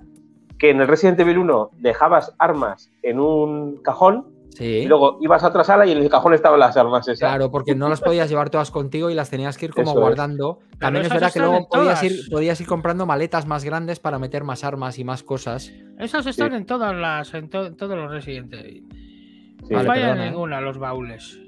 [0.58, 4.66] que en el Resident Evil 1 dejabas armas en un cajón Sí.
[4.66, 7.20] y luego ibas a otra sala y en el cajón estaban las armas esas.
[7.20, 10.00] Claro, porque no las podías llevar todas contigo y las tenías que ir como Eso
[10.00, 10.04] es.
[10.04, 10.60] guardando.
[10.80, 14.44] También es verdad que luego podías ir, podías ir comprando maletas más grandes para meter
[14.44, 15.72] más armas y más cosas.
[16.00, 18.64] Esas están en todas las, en, to- en todos los residentes.
[18.64, 18.88] Sí.
[19.70, 20.30] No Vale, perdona, ¿eh?
[20.32, 21.40] ninguna los baúles.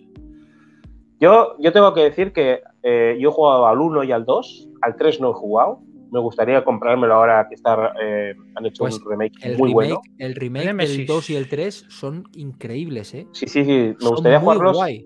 [1.20, 4.70] Yo, yo tengo que decir que eh, yo he jugado al 1 y al 2,
[4.82, 5.82] al 3 no he jugado.
[6.12, 9.74] Me gustaría comprármelo ahora que está, eh, han hecho Pues un remake El muy remake,
[9.74, 10.02] bueno.
[10.18, 11.08] el remake del Nemesis.
[11.08, 13.28] 2 y el 3 son increíbles, ¿eh?
[13.32, 14.76] Sí, sí, sí, me Son gustaría muy jugarlos.
[14.78, 15.06] guay.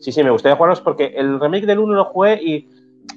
[0.00, 2.68] Sí, sí, me gustaría jugarlos porque el remake del 1 lo jugué y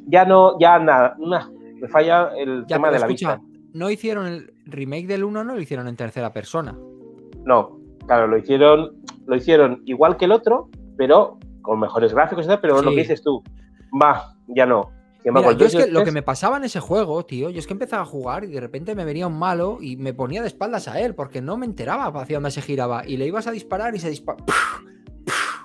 [0.08, 1.50] ya no, ya nada, nah,
[1.82, 3.42] me falla el Ya, tema de la escucha, vista.
[3.74, 6.78] no hicieron el remake del 1, no lo hicieron en tercera persona.
[7.44, 8.92] No, claro, lo hicieron,
[9.26, 12.96] lo hicieron igual que el otro, pero con mejores gráficos y tal, pero lo Sí.
[12.96, 13.44] que dices tú,
[14.02, 14.90] va, ya no.
[15.32, 17.50] Mira, yo es 2 y que lo que 3, me pasaba en ese juego, tío,
[17.50, 20.14] yo es que empezaba a jugar y de repente me venía un malo y me
[20.14, 23.26] ponía de espaldas a él porque no me enteraba hacia dónde se giraba y le
[23.28, 24.44] ibas a disparar y se dispara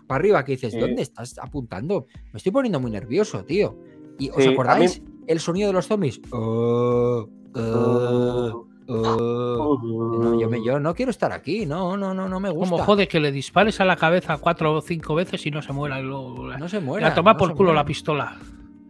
[0.07, 0.79] para arriba que dices, Sí.
[0.81, 2.07] ¿dónde estás apuntando?
[2.33, 3.79] Me estoy poniendo muy nervioso, tío.
[4.19, 6.21] ¿Y os Sí, a mí- acordáis el sonido de los zombies?
[6.33, 9.79] Oh, oh, oh.
[10.23, 12.71] No, yo, me- yo no quiero estar aquí, no, no, no, no me gusta.
[12.71, 15.73] Como jode que le dispares a la cabeza cuatro o cinco veces y no se
[15.73, 17.07] muera y luego la, No se muere.
[17.07, 18.37] la toma por culo la pistola.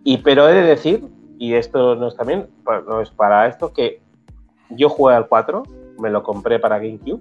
[0.05, 1.05] Y pero he de decir,
[1.39, 2.49] y esto no es también,
[2.87, 4.01] no es para esto, que
[4.71, 5.63] yo jugué al 4,
[5.99, 7.21] me lo compré para GameCube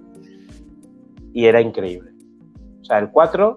[1.32, 2.10] y era increíble.
[2.80, 3.56] O sea, el 4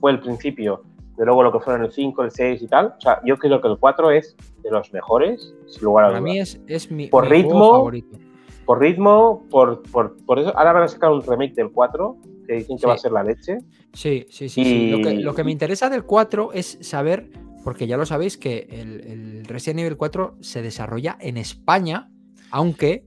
[0.00, 0.82] fue el principio
[1.16, 2.94] de luego lo que fueron el 5, el 6 y tal.
[2.98, 6.20] O sea, yo creo que el 4 es de los mejores, sin lugar a Para
[6.20, 6.32] dudas.
[6.32, 8.18] mí es, es mi, Por mi juego ritmo, favorito.
[8.64, 10.56] Por ritmo, por, por, por eso.
[10.56, 12.86] Ahora van a sacar un remake del 4, que dicen que Sí.
[12.86, 13.58] va a ser la leche.
[13.92, 14.64] Sí, sí, sí.
[14.64, 14.90] sí.
[14.90, 17.30] Lo, que, Y- lo que me interesa del 4 es saber,
[17.64, 22.10] porque ya lo sabéis, que el, el Resident Evil 4 se desarrolla en España,
[22.50, 23.04] aunque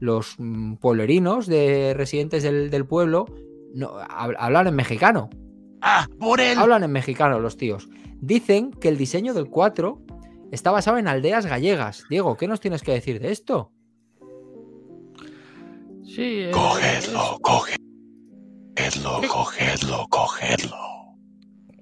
[0.00, 3.26] los mm, pueblerinos de residentes del, del pueblo
[3.74, 5.28] no, hab- hablan en mexicano.
[5.80, 6.56] Ah, por él.
[6.58, 7.88] Hablan en mexicano los tíos.
[8.20, 10.00] Dicen que el diseño del 4
[10.50, 12.04] está basado en aldeas gallegas.
[12.10, 13.72] Diego, ¿qué nos tienes que decir de esto?
[16.04, 16.40] Sí.
[16.42, 17.78] eh, Cogedlo, cogedlo.
[19.28, 20.76] Cogedlo, cogedlo.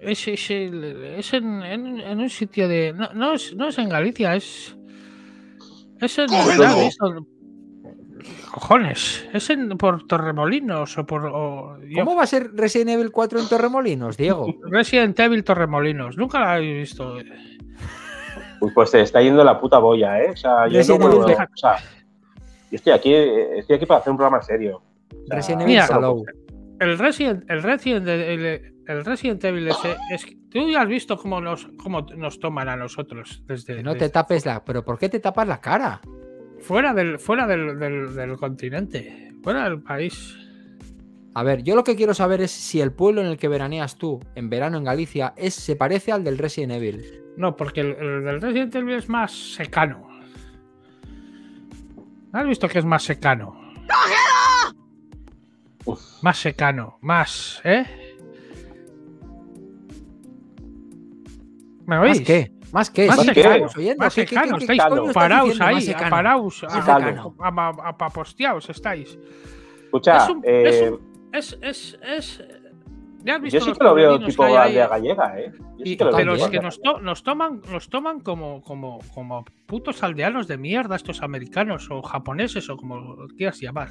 [0.07, 2.93] Es, es, es en, en- en un sitio de.
[2.93, 4.77] No, no es, no es en Galicia, es.
[6.01, 6.29] Es en.
[8.53, 9.29] Cojones.
[9.33, 11.27] Es en por Torremolinos o por.
[11.27, 14.47] o- yo- ¿Cómo va a ser Resident Evil 4 en Torremolinos, Diego?
[14.71, 16.17] Resident Evil Torremolinos.
[16.17, 17.17] Nunca la he visto.
[18.61, 20.31] Uy, pues se está yendo la puta boya, ¿eh?
[20.31, 21.35] O sea, yo no Resident puedo- Evil.
[21.53, 24.83] o sea, yo estoy aquí, estoy aquí para hacer un programa serio.
[25.13, 25.89] O sea, Resident Evil Mira.
[26.81, 31.17] El Resident, el Resident, el, el Resident Evil ese, es que tú ya has visto
[31.17, 34.65] cómo nos, cómo nos toman a nosotros desde, Que no te tapes la.
[34.65, 36.01] ¿Pero por qué te tapas la cara?
[36.61, 40.37] fuera del fuera del, del- del continente, fuera del país.
[41.35, 43.97] A ver, yo lo que quiero saber es si el pueblo en el que veraneas
[43.99, 47.05] tú, en verano en Galicia, es, se parece al del Resident Evil.
[47.37, 50.09] No, porque el, el del Resident Evil es más secano.
[52.33, 53.55] ¿Has visto que es más secano?
[56.23, 57.85] Más secano, más, ¿eh?
[61.87, 62.19] ¿Me oís?
[62.19, 62.53] ¿Más qué?
[62.73, 63.07] ¿Más qué?
[63.07, 64.05] Más Sí, secano, estamos oyendo.
[64.05, 64.83] más ¿Qué- qué- secano, qué- estáis
[65.15, 67.35] paraos ahí, paraos, Más a- secano.
[67.41, 69.19] a- a- apaposteaos estáis.
[69.85, 72.45] Escucha, Es un- es eh, un- Es, es, es.
[73.25, 75.53] ¿Ya has yo visto sí los que lo veo tipo aldea gallega, ¿eh?
[75.53, 78.63] Yo sí Y- que lo pero es que nos, to- nos toman, nos toman como,
[78.63, 83.89] como, como putos aldeanos de mierda, estos americanos o japoneses o como quieras llamar.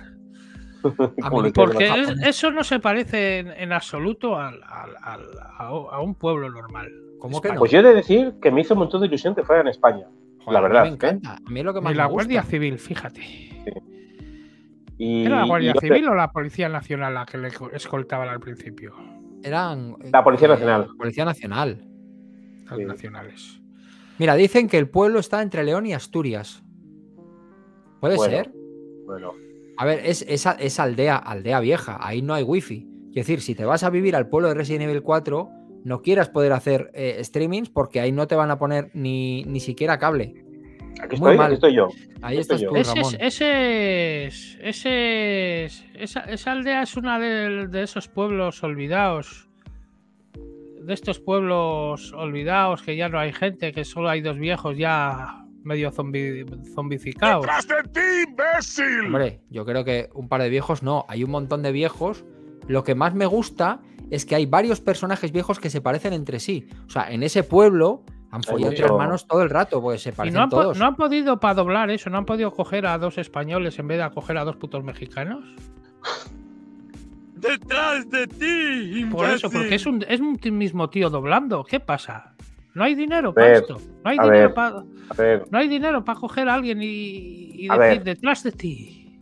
[1.56, 6.50] Porque eso no se parece en, en absoluto al- al- al- a, a un pueblo
[6.50, 6.92] normal.
[7.20, 7.56] ¿Cómo que no?
[7.60, 9.68] Pues yo he de decir que me hizo un montón de ilusión que fuera en
[9.70, 10.06] España.
[10.40, 10.94] Joder, la verdad, Me ¿eh?
[10.94, 11.38] encanta.
[11.46, 12.52] A mí es lo que más Ni la me Guardia gusta.
[12.52, 13.22] Civil, fíjate.
[14.98, 18.30] Y, ¿Era la Guardia y Civil o la Policía Nacional la que le co- escoltaban
[18.30, 18.94] al principio?
[19.44, 19.96] Eran.
[20.04, 20.88] eh, La Policía eh, Nacional.
[20.98, 21.84] Policía Nacional.
[22.70, 22.86] Las Sí.
[22.86, 23.62] nacionales.
[24.18, 26.64] Mira, dicen que el pueblo está entre León y Asturias.
[28.00, 28.32] ¿Puede Bueno.
[28.38, 28.52] ser?
[29.06, 29.34] Bueno,
[29.78, 32.88] A ver, es, esa es aldea, aldea vieja, ahí no hay wifi.
[33.10, 35.50] Es decir, si te vas a vivir al pueblo de Resident Evil 4,
[35.84, 39.60] no quieras poder hacer eh, streamings porque ahí no te van a poner ni, ni
[39.60, 40.34] siquiera cable.
[41.02, 41.46] aquí Muy estoy, mal.
[41.48, 41.88] aquí estoy yo.
[42.22, 42.70] Ahí Estoy estás yo.
[42.70, 43.14] tú, Ese Ramón.
[43.20, 49.48] es, ese es- ese es- esa, esa aldea es una de, de esos pueblos olvidados.
[50.82, 55.45] De estos pueblos olvidados que ya no hay gente, que solo hay dos viejos ya
[55.66, 57.42] medio zombi, zombificados.
[57.46, 59.06] ¡Detrás de ti, imbécil!
[59.08, 62.24] Hombre, yo creo que un par de viejos no, hay un montón de viejos.
[62.68, 66.40] Lo que más me gusta es que hay varios personajes viejos que se parecen entre
[66.40, 66.68] sí.
[66.88, 70.12] O sea, en ese pueblo han follado entre hermanos todo el rato, porque se Y
[70.14, 70.78] parecen no han, po- todos.
[70.78, 74.00] no han podido para doblar eso, no han podido coger a dos españoles en vez
[74.00, 75.44] de coger a dos putos mexicanos.
[77.36, 79.10] ¡Detrás de ti, imbécil!
[79.10, 81.64] Por eso, porque es un, es un mismo tío doblando.
[81.64, 82.34] ¿Qué pasa?
[82.76, 83.78] No hay dinero para ver, esto.
[84.04, 84.84] No hay dinero para.
[85.50, 86.86] No hay dinero para coger a alguien y,
[87.64, 88.04] y A decir ver.
[88.04, 89.18] detrás de ti.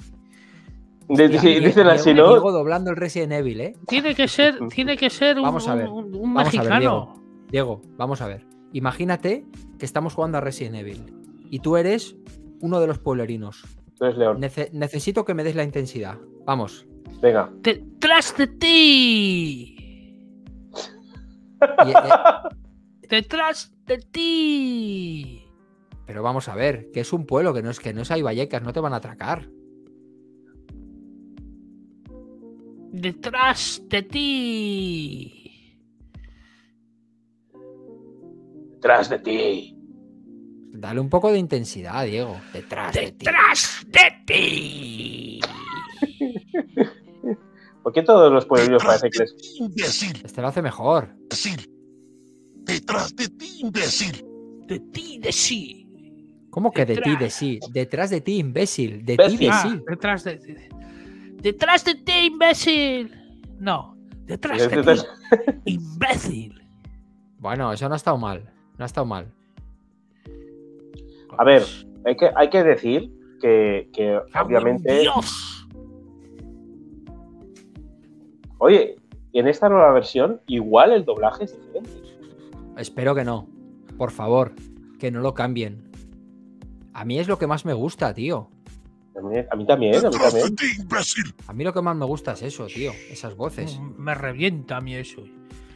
[1.08, 2.30] de- sí, dicen así, ¿no?
[2.30, 3.74] Diego doblando el Resident Evil, ¿eh?
[3.88, 6.60] Tiene que ser, tiene que ser un, Vamos a ver, un- un vamos a ver,
[6.72, 7.24] mexicano.
[7.52, 8.46] Diego, vamos a ver.
[8.74, 9.46] Imagínate
[9.78, 11.13] que estamos jugando a Resident Evil
[11.52, 12.16] y tú eres
[12.62, 13.63] uno de los pueblerinos.
[14.00, 14.42] Tú eres León.
[14.42, 16.18] Nece- necesito que me des la intensidad.
[16.48, 16.88] Vamos.
[17.22, 17.52] Venga.
[17.62, 19.76] Detrás de ti.
[21.86, 21.94] Y, eh,
[23.13, 25.45] Detrás de ti.
[26.08, 28.23] pero vamos a ver, que es un pueblo, que no es que no es hay
[28.23, 29.47] vallecas, no te van a atracar.
[32.91, 35.78] Detrás de ti.
[38.71, 39.78] Detrás de ti.
[40.71, 42.36] Dale un poco de intensidad, Diego.
[42.52, 43.26] Detrás de ti.
[43.28, 45.39] Detrás de ti.
[47.84, 50.23] ¿Por qué todos los pueblos ¡Detrás parece que les...
[50.23, 51.15] Este lo hace mejor.
[52.65, 54.26] ¡Detrás de ti, imbécil!
[54.67, 55.88] De ti, de sí.
[56.49, 57.60] ¿Cómo que de ti, de sí?
[57.71, 59.04] Detrás de ti, imbécil.
[59.04, 59.82] De ti, de Ah, sí.
[59.89, 60.56] detrás de ti.
[61.41, 63.12] Detrás de ti, imbécil.
[63.60, 63.97] No.
[64.26, 65.02] Detrás de ti,
[65.65, 66.62] imbécil.
[67.39, 68.49] Bueno, eso no ha estado mal.
[68.78, 69.28] No ha estado mal.
[71.38, 71.63] A ver,
[72.06, 74.99] hay que, hay que decir que, que obviamente...
[74.99, 75.67] Dios.
[78.60, 78.95] Oye,
[79.34, 81.91] en esta nueva versión igual el doblaje es diferente.
[82.77, 83.47] Espero que no.
[83.97, 84.53] Por favor,
[84.99, 85.91] que no lo cambien.
[86.93, 88.49] A mí es lo que más me gusta, tío.
[89.15, 91.36] A mí, a mí también, a mí ¡Detrás de también.
[91.47, 92.91] A mí lo que más me gusta es eso, tío.
[93.09, 93.79] Esas voces.
[93.97, 95.23] Me revienta a mí eso.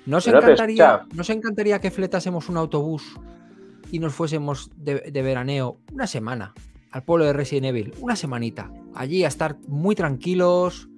[0.06, 1.16] ¿Nos Pero te encantaría, escucha.
[1.16, 3.20] nos encantaría que fletásemos un autobús
[3.92, 6.54] y nos fuésemos de, de veraneo una semana
[6.92, 7.94] al pueblo de Resident Evil?
[8.00, 8.72] Una semanita.
[8.96, 10.90] Allí a estar muy tranquilos.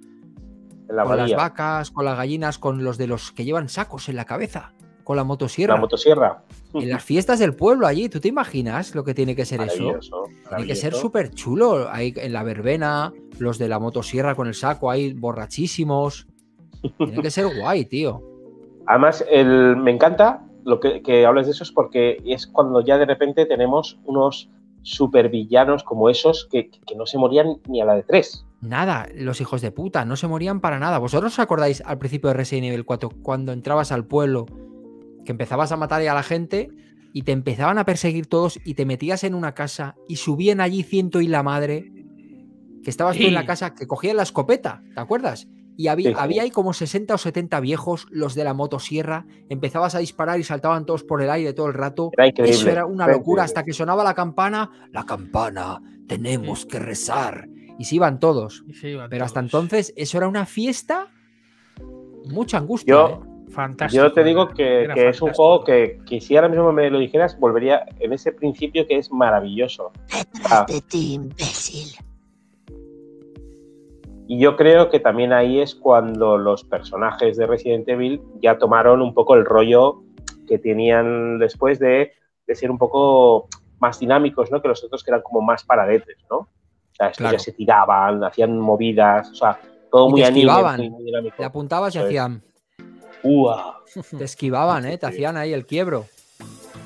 [0.88, 4.16] La con las vacas, con las gallinas, con los de los que llevan sacos en
[4.16, 4.72] la cabeza,
[5.10, 5.74] con la motosierra.
[5.74, 6.44] La motosierra.
[6.72, 9.82] En las fiestas del pueblo allí, ¿tú te imaginas lo que tiene que ser eso?
[9.82, 11.88] Maravilloso, Tiene que ser súper chulo.
[11.90, 16.28] Ahí en la verbena, los de la motosierra con el saco ahí borrachísimos.
[16.96, 18.22] Tiene que ser guay, tío.
[18.86, 22.96] Además, el, me encanta lo que, que hables de eso es porque es cuando ya
[22.96, 24.48] de repente tenemos unos
[24.82, 28.46] supervillanos como esos que, que no se morían ni a la de tres.
[28.60, 30.98] Nada, los hijos de puta, no se morían para nada.
[30.98, 34.46] ¿Vosotros os acordáis al principio de Resident Evil 4 cuando entrabas al pueblo,
[35.24, 36.70] que empezabas a matar a la gente
[37.12, 40.82] y te empezaban a perseguir todos y te metías en una casa y subían allí
[40.82, 41.92] ciento y la madre,
[42.82, 45.48] que estabas tú en la casa, que cogían la escopeta, ¿te acuerdas?
[45.76, 49.94] Y había, Sí, había ahí como 60 o 70 viejos, los de la motosierra, empezabas
[49.94, 52.10] a disparar y saltaban todos por el aire todo el rato.
[52.12, 52.54] Era increíble.
[52.54, 53.44] Eso era una era locura increíble.
[53.44, 54.70] hasta que sonaba la campana.
[54.92, 57.48] La campana, tenemos que rezar.
[57.78, 58.62] Y se iban todos.
[58.68, 61.08] Y se iban Pero hasta entonces eso era una fiesta.
[62.26, 62.92] Mucha angustia.
[62.94, 63.29] Yo- ¿eh?
[63.50, 64.02] Fantástico.
[64.02, 66.98] Yo te digo que, que es un juego que, que si ahora mismo me lo
[66.98, 69.92] dijeras, volvería en ese principio que es maravilloso.
[70.12, 70.24] Ah.
[70.34, 71.88] Detrás de ti, imbécil.
[74.28, 79.02] Y yo creo que también ahí es cuando los personajes de Resident Evil ya tomaron
[79.02, 80.04] un poco el rollo
[80.46, 82.12] que tenían después de,
[82.46, 83.48] de ser un poco
[83.80, 84.62] más dinámicos, ¿no?
[84.62, 86.36] Que los otros que eran como más paradetes, ¿no?
[86.36, 86.48] O
[86.92, 87.36] sea, estos Claro.
[87.36, 89.58] ya se tiraban, hacían movidas, o sea,
[89.90, 91.36] todo Y muy te anime, muy, muy dinámico.
[91.38, 92.42] Le apuntabas y hacían.
[93.22, 93.82] Ua,
[94.16, 94.98] Te esquivaban, ¿eh?
[94.98, 96.06] Te hacían ahí el quiebro.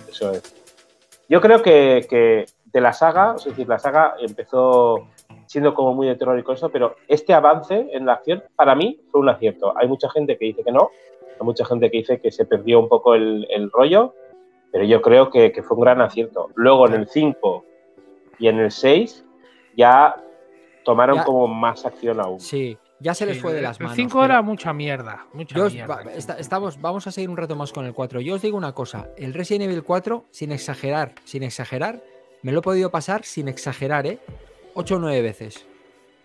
[0.08, 0.54] eso es.
[1.28, 5.08] Yo creo que, que de la saga, es decir, la saga empezó
[5.46, 8.74] siendo como muy de terror y con eso, pero este avance en la acción, para
[8.74, 9.72] mí, fue un acierto.
[9.76, 10.90] Hay mucha gente que dice que no,
[11.40, 14.14] hay mucha gente que dice que se perdió un poco el, el rollo,
[14.72, 16.50] pero yo creo que, que fue un gran acierto.
[16.56, 17.64] Luego en el 5
[18.38, 19.24] y en el 6
[19.76, 20.16] ya
[20.84, 21.24] tomaron Ya.
[21.24, 22.40] como más acción aún.
[22.40, 23.92] Sí, ya se les fue de las manos.
[23.98, 25.26] El 5 pero era mucha mierda.
[25.32, 26.02] Mucha os- mierda.
[26.38, 28.20] estamos, vamos a seguir un rato más con el 4.
[28.20, 32.02] Yo os digo una cosa: el Resident Evil 4, sin exagerar, sin exagerar,
[32.42, 34.18] me lo he podido pasar sin exagerar, ¿eh?
[34.74, 35.66] 8 o 9 veces.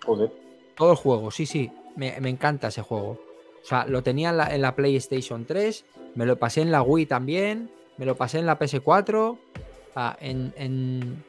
[0.06, 0.32] Joder.
[0.76, 1.72] Todo el juego, sí, sí.
[1.96, 3.20] Me, me encanta ese juego.
[3.62, 6.82] O sea, lo tenía en la, en la PlayStation 3, me lo pasé en la
[6.82, 9.38] Wii también, me lo pasé en la PS4.
[9.96, 11.24] ah, en, en-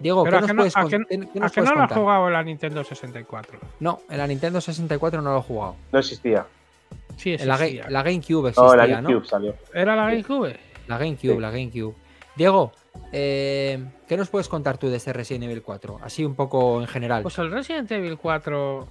[0.00, 1.52] Diego, Pero ¿qué a nos que no- puedes, a con- que- qué- qué ¿A nos
[1.52, 3.58] que puedes no lo has jugado en la Nintendo 64?
[3.80, 5.76] No, en la Nintendo 64 no lo he jugado.
[5.92, 6.46] No existía.
[7.16, 7.86] Sí, En la, existía.
[7.90, 9.08] la GameCube No, existía, la ¿no?
[9.08, 9.54] GameCube salió.
[9.74, 10.58] ¿Era la GameCube?
[10.88, 11.40] La GameCube, Sí.
[11.40, 11.94] la GameCube.
[12.34, 12.72] Diego,
[13.12, 15.98] eh, ¿qué nos puedes contar tú de este Resident Evil 4?
[16.02, 17.22] Así un poco en general.
[17.22, 18.88] Pues el Resident Evil 4.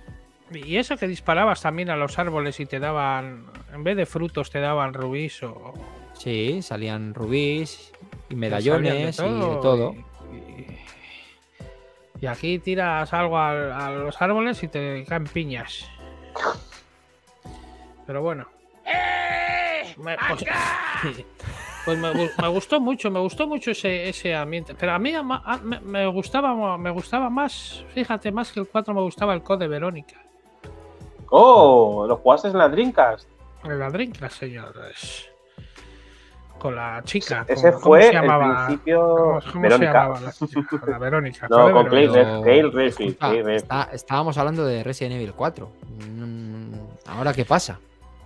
[0.53, 3.45] Y eso que disparabas también a los árboles y te daban.
[3.73, 5.73] En vez de frutos, te daban rubíes o.
[6.13, 7.91] sí, salían rubíes
[8.29, 9.29] y medallones y de
[9.61, 9.95] todo.
[10.31, 10.78] Y, y-
[12.21, 15.89] y aquí tiras algo a, a los árboles y te caen piñas.
[18.05, 18.47] Pero bueno.
[19.97, 20.45] Me- pues,
[21.85, 24.73] pues me, gu- me gustó mucho, me gustó mucho ese, ese ambiente.
[24.75, 28.93] Pero a mí a- me, me gustaba me gustaba más, fíjate, más que el 4
[28.93, 30.15] me gustaba el Code Verónica.
[31.31, 32.05] ¡Oh!
[32.07, 33.27] ¿Lo jugaste en la Dreamcast?
[33.65, 35.29] La Dreamcast, señores.
[36.59, 37.45] Con la chica.
[37.47, 38.65] Ese con- ¿cómo fue se el llamaba?
[38.67, 39.93] principio ¿Cómo, cómo se Verónica.
[39.93, 40.81] llamaba la chica?
[40.87, 41.47] La Verónica.
[41.49, 42.69] No, con Clay Verónica.
[42.77, 43.49] Redfield.
[43.49, 45.69] está- estábamos hablando de Resident Evil 4.
[46.09, 46.73] Mm,
[47.07, 47.79] ¿Ahora qué pasa?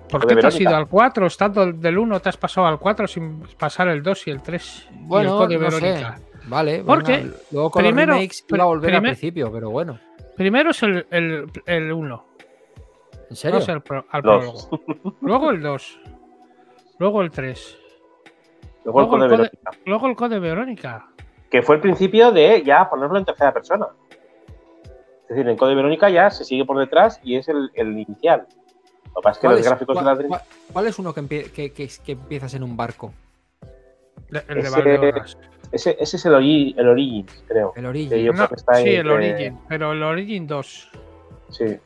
[0.10, 1.26] ¿Por qué te has ido al 4?
[1.28, 4.88] Estando del 1 te has pasado al 4 sin pasar el 2 y el 3.
[4.92, 5.58] y el Bueno, no sé.
[5.58, 6.20] Verónica.
[6.46, 9.70] Vale, Porque venga, luego con primero- los remakes iba a volver primer- al principio, pero
[9.70, 10.00] bueno.
[10.36, 12.26] Primero es el, el, el 1.
[13.30, 13.58] ¿En serio?
[13.58, 14.82] No es el pro- al prólogo.
[15.22, 16.00] Luego el 2.
[17.00, 17.78] Luego el 3.
[18.86, 19.72] Luego el Luego el Code Code- Verónica.
[19.86, 21.08] Luego el Code Verónica.
[21.50, 23.88] Que fue el principio de ya ponerlo en tercera persona.
[25.24, 28.46] Es decir, en Code Verónica ya se sigue por detrás y es el, el inicial.
[29.16, 30.46] Lo que pasa es que ¿Cuál los es, gráficos de cuál- la Dreamcast.
[30.48, 33.14] cuál- cuál es uno que, empie- que- que- que empiezas en un barco?
[34.30, 35.38] de- El de Ese- Valdeorras.
[35.72, 37.74] Ese, ese es el, ori- el Origins, creo.
[37.76, 38.18] El Que Origin.
[38.26, 39.60] yo No, creo que está sí, ahí el entre- Origin.
[39.70, 40.92] Pero el Origin 2.
[41.50, 41.78] Sí.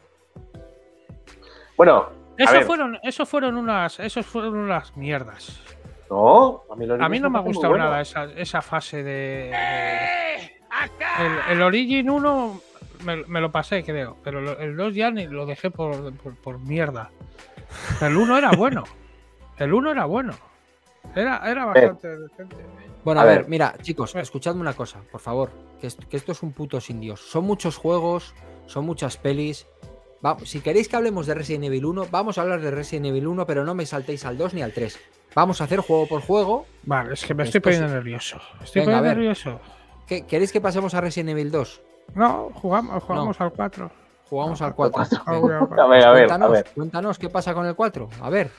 [1.78, 5.60] Bueno, Eso fueron, eso fueron unas, esos fueron unas mierdas.
[6.10, 7.86] No, a mí, A mí no me ha gustado bueno.
[7.86, 9.52] nada esa, esa fase de.
[9.52, 10.52] de-
[11.20, 12.62] el, el Origin 1
[13.04, 14.18] me, me lo pasé, creo.
[14.24, 17.10] Pero el 2 ya ni lo dejé por, por, por mierda.
[18.02, 18.84] El 1 era bueno.
[19.58, 20.34] El 1 era bueno.
[21.16, 22.56] Era, era bastante decente.
[23.04, 23.50] Bueno, a, A ver, ver.
[23.50, 24.24] mira, chicos, Bueno.
[24.24, 25.52] escuchadme una cosa, por favor.
[25.80, 27.22] Que, est- que esto es un puto sin Dios.
[27.22, 28.34] Son muchos juegos,
[28.68, 29.66] son muchas pelis.
[30.26, 33.28] Va- si queréis que hablemos de Resident Evil 1, vamos a hablar de Resident Evil
[33.28, 35.00] 1, pero no me saltéis al 2 ni al 3.
[35.36, 36.66] Vamos a hacer juego por juego.
[36.84, 38.38] Vale, es que me Esto estoy poniendo nervioso.
[38.64, 39.60] Estoy Venga, poniendo nervioso.
[40.08, 41.82] ¿Qué- ¿Queréis que pasemos a Resident Evil 2?
[42.16, 43.92] No, jugamos, jugamos al 4.
[44.30, 45.06] Jugamos al 4.
[45.26, 46.66] A ver, a ver, a cuéntanos, ver.
[46.74, 48.10] cuéntanos qué pasa con el 4.
[48.22, 48.50] A ver.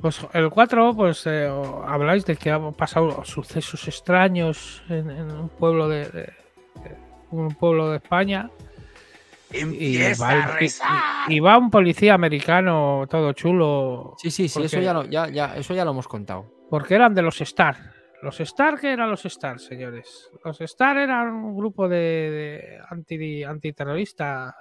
[0.00, 1.50] Pues el 4, pues eh,
[1.86, 6.96] habláis de que han pasado sucesos extraños en, en un pueblo de, de- de-
[7.30, 8.50] un pueblo de España
[9.52, 10.90] y va, a el- y- rezar.
[11.28, 15.04] y- y va un policía americano todo chulo Sí, sí, sí, eso Porque- ya, lo,
[15.04, 16.52] ya, ya, eso ya lo hemos contado.
[16.70, 17.94] porque eran de los Star.
[18.22, 20.30] Los Star, ¿qué eran los Star, señores?
[20.44, 24.54] Los Star eran un grupo de, de anti, antiterroristas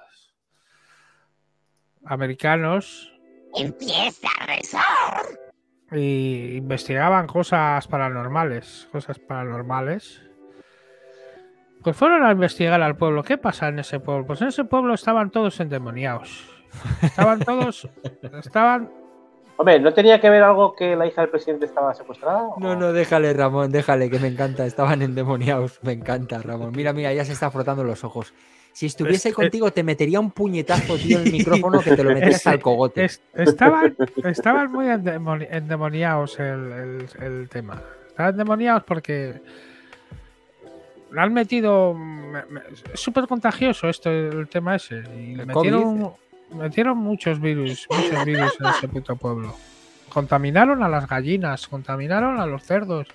[2.05, 3.11] americanos
[3.55, 5.25] Empieza a rezar.
[5.93, 10.21] y investigaban cosas paranormales, cosas paranormales.
[11.85, 13.23] Pues fueron a investigar al pueblo.
[13.23, 14.25] ¿Qué pasa en ese pueblo?
[14.25, 16.49] Pues en ese pueblo estaban todos endemoniados.
[17.01, 17.87] Estaban todos,
[18.43, 18.89] estaban,
[19.57, 22.41] Hombre, ¿no tenía que ver algo que la hija del presidente estaba secuestrada?
[22.57, 24.65] No, no, déjale, Ramón, déjale, que me encanta.
[24.65, 25.79] Estaban endemoniados.
[25.83, 26.73] Me encanta, Ramón.
[26.75, 28.33] Mira, mira, ya se está frotando los ojos.
[28.73, 31.31] Si estuviese Es- es- contigo, te metería un puñetazo, tío, en el
[31.71, 33.05] micrófono que te lo meterías Ese- al cogote.
[33.05, 33.95] es- estaban,
[34.25, 37.81] estaban muy endemoni- endemoniados el, el- el tema.
[38.09, 39.41] Estaban endemoniados porque
[41.11, 41.93] le han metido.
[41.93, 42.61] me- me-
[42.93, 45.03] es súper contagioso esto, el tema ese.
[45.17, 46.13] Y le metieron,
[46.53, 49.55] metieron muchos virus, muchos virus en ese puto pueblo.
[50.09, 53.07] Contaminaron a las gallinas, contaminaron a los cerdos.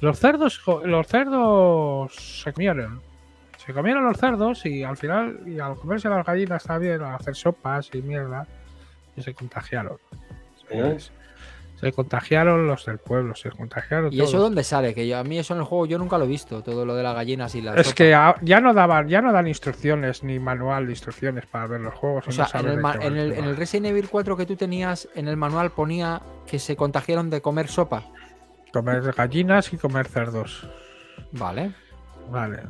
[0.00, 3.00] Los cerdos, los cerdos se comieron.
[3.64, 7.34] Se comieron los cerdos y al final, y al comerse las gallinas también, a hacer
[7.36, 8.46] sopas y mierda,
[9.16, 9.98] y se contagiaron.
[10.70, 10.96] ¿Eh?
[11.80, 14.94] Se, contagiaron los del pueblo, se contagiaron ¿Y eso dónde sale?
[14.94, 16.94] Que yo, a mí eso en el juego yo nunca lo he visto, todo lo
[16.94, 17.76] de las gallinas y las.
[17.76, 17.94] Es sopas.
[17.94, 21.80] que a- ya no daban, ya no dan instrucciones ni manual de instrucciones para ver
[21.80, 22.26] los juegos.
[22.26, 25.26] O y sea, no en el, en, en Resident Evil 4 que tú tenías, en
[25.28, 28.04] el manual ponía que se contagiaron de comer sopa.
[28.72, 30.68] Comer gallinas y comer cerdos.
[31.32, 31.72] Vale.
[32.30, 32.60] Vale.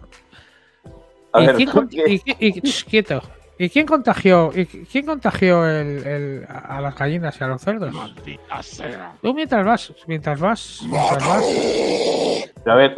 [1.33, 3.23] A ¿Y ver, y y- sh, quieto.
[3.63, 7.61] ¿Y quién contagió, y qui- quién contagió el- el- a las gallinas y a los
[7.61, 7.93] cerdos?
[7.93, 9.13] Maldita sea.
[9.21, 12.97] Tú mientras vas, mientras vas, mientras vas, A ver,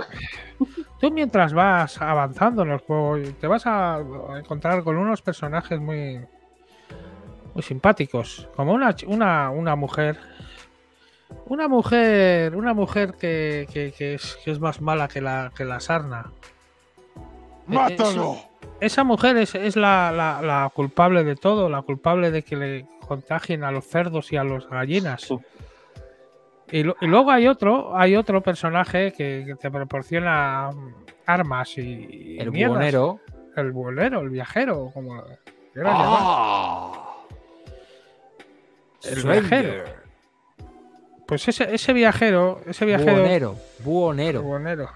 [1.01, 3.99] tú mientras vas avanzando en el juego, te vas a
[4.39, 6.21] encontrar con unos personajes muy,
[7.55, 10.17] muy simpáticos, como una, una, una mujer,
[11.47, 15.65] una mujer, una mujer que, que- que es, que es más mala que la, que
[15.65, 16.31] la sarna.
[17.17, 17.21] Eh,
[17.67, 18.52] ¡Mátalo!
[18.83, 22.87] Esa mujer es, es la, la- la culpable de todo, la culpable de que le
[23.07, 25.29] contagien a los cerdos y a las gallinas.
[26.71, 30.95] Y, lo- y luego hay otro, hay otro personaje que, que te proporciona mm,
[31.27, 32.77] armas y, y El mierdas.
[32.77, 33.21] buhonero.
[33.57, 35.23] El buhonero, el viajero, como
[35.75, 35.93] quieras.
[35.95, 37.15] ¡Ah!
[39.05, 39.43] El Stranger.
[39.43, 39.85] viajero.
[41.27, 43.17] Pues ese, ese viajero, ese viajero,
[43.85, 44.41] Buhonero.
[44.41, 44.89] el Buhonero.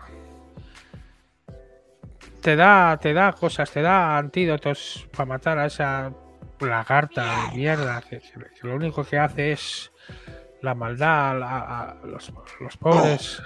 [2.46, 6.12] Te da, te da cosas, te da antídotos para matar a esa
[6.60, 8.22] lagarta de mierda que,
[8.62, 9.90] lo único que hace es
[10.62, 11.58] la maldad a, la-
[11.90, 13.42] a los, los pobres,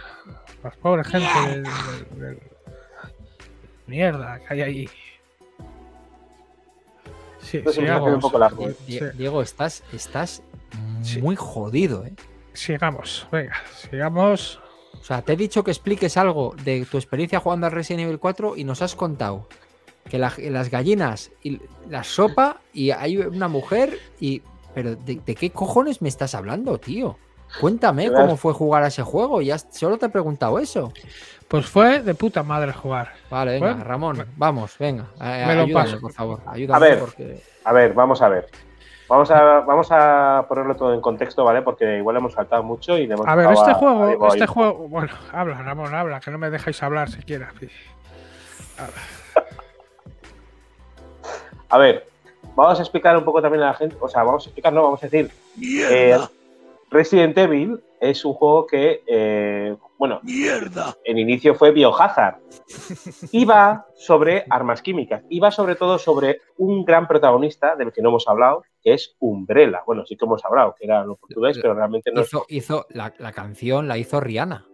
[0.63, 2.43] las pobres gente del, del- del-
[3.87, 4.91] mierda que hay ahí.
[7.39, 8.77] Sí, un poco largo, ¿eh?
[9.15, 10.43] Diego, estás, estás
[11.01, 11.23] Sí.
[11.23, 12.13] muy jodido, ¿eh?
[12.53, 14.61] sigamos, venga, sigamos.
[14.99, 18.19] O sea, te he dicho que expliques algo de tu experiencia jugando al Resident Evil
[18.19, 19.47] 4 y nos has contado
[20.09, 24.43] que la- las gallinas y la sopa y hay una mujer y...
[24.75, 27.17] Pero ¿de, de qué cojones me estás hablando, tío?
[27.61, 29.43] Cuéntame cómo fue jugar a ese juego.
[29.43, 30.93] Ya solo te he preguntado eso.
[31.49, 33.13] Pues fue de puta madre jugar.
[33.29, 35.09] Vale, venga, Bueno, Ramón, vamos, venga.
[35.21, 36.01] eh, me lo ayúdame, paso.
[36.01, 36.41] por favor.
[36.47, 36.99] Ayúdame ver.
[37.01, 37.43] porque...
[37.65, 38.47] a ver, vamos a ver.
[39.11, 41.63] Vamos a, vamos a ponerlo todo en contexto, ¿vale?
[41.63, 44.47] Porque igual hemos saltado mucho y le hemos A ver, este a- juego, este ahí.
[44.49, 47.53] juego, bueno, habla, Ramón, habla, que no me dejáis hablar siquiera.
[51.69, 52.07] A ver,
[52.55, 54.85] vamos a explicar un poco también a la gente, o sea, vamos a explicar, no,
[54.85, 56.31] vamos a decir, ¡Mierda!
[56.91, 60.97] Resident Evil es un juego que, eh, bueno, ¡Mierda!
[61.05, 62.37] en inicio fue Biohazard.
[63.33, 65.23] Iba sobre armas químicas.
[65.29, 69.83] Iba sobre todo sobre un gran protagonista del que no hemos hablado, que es Umbrella.
[69.85, 72.29] Bueno, sí que hemos hablado, que era lo portugués, pero realmente no es.
[72.29, 74.67] Hizo, hizo la, la canción, la hizo Rihanna.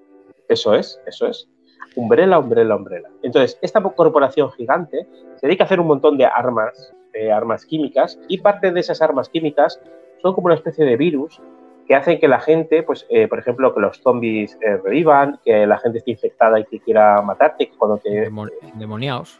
[0.48, 1.48] Eso es, eso es.
[1.96, 3.08] Umbrella, Umbrella, Umbrella.
[3.24, 5.08] Entonces, esta corporación gigante
[5.40, 9.02] se dedica a hacer un montón de armas, eh, armas químicas, y parte de esas
[9.02, 9.80] armas químicas
[10.22, 11.40] son como una especie de virus
[11.86, 15.66] que hacen que la gente, pues, eh, por ejemplo, que los zombies eh, revivan, que
[15.66, 19.38] la gente esté infectada y que quiera matarte, que cuando te, Demo- Endemoniados.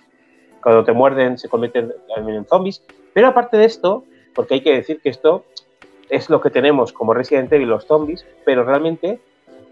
[0.63, 2.83] cuando te muerden se convierten en zombies.
[3.13, 5.45] Pero aparte de esto, porque hay que decir que esto
[6.09, 9.19] es lo que tenemos como Resident Evil los zombies, pero realmente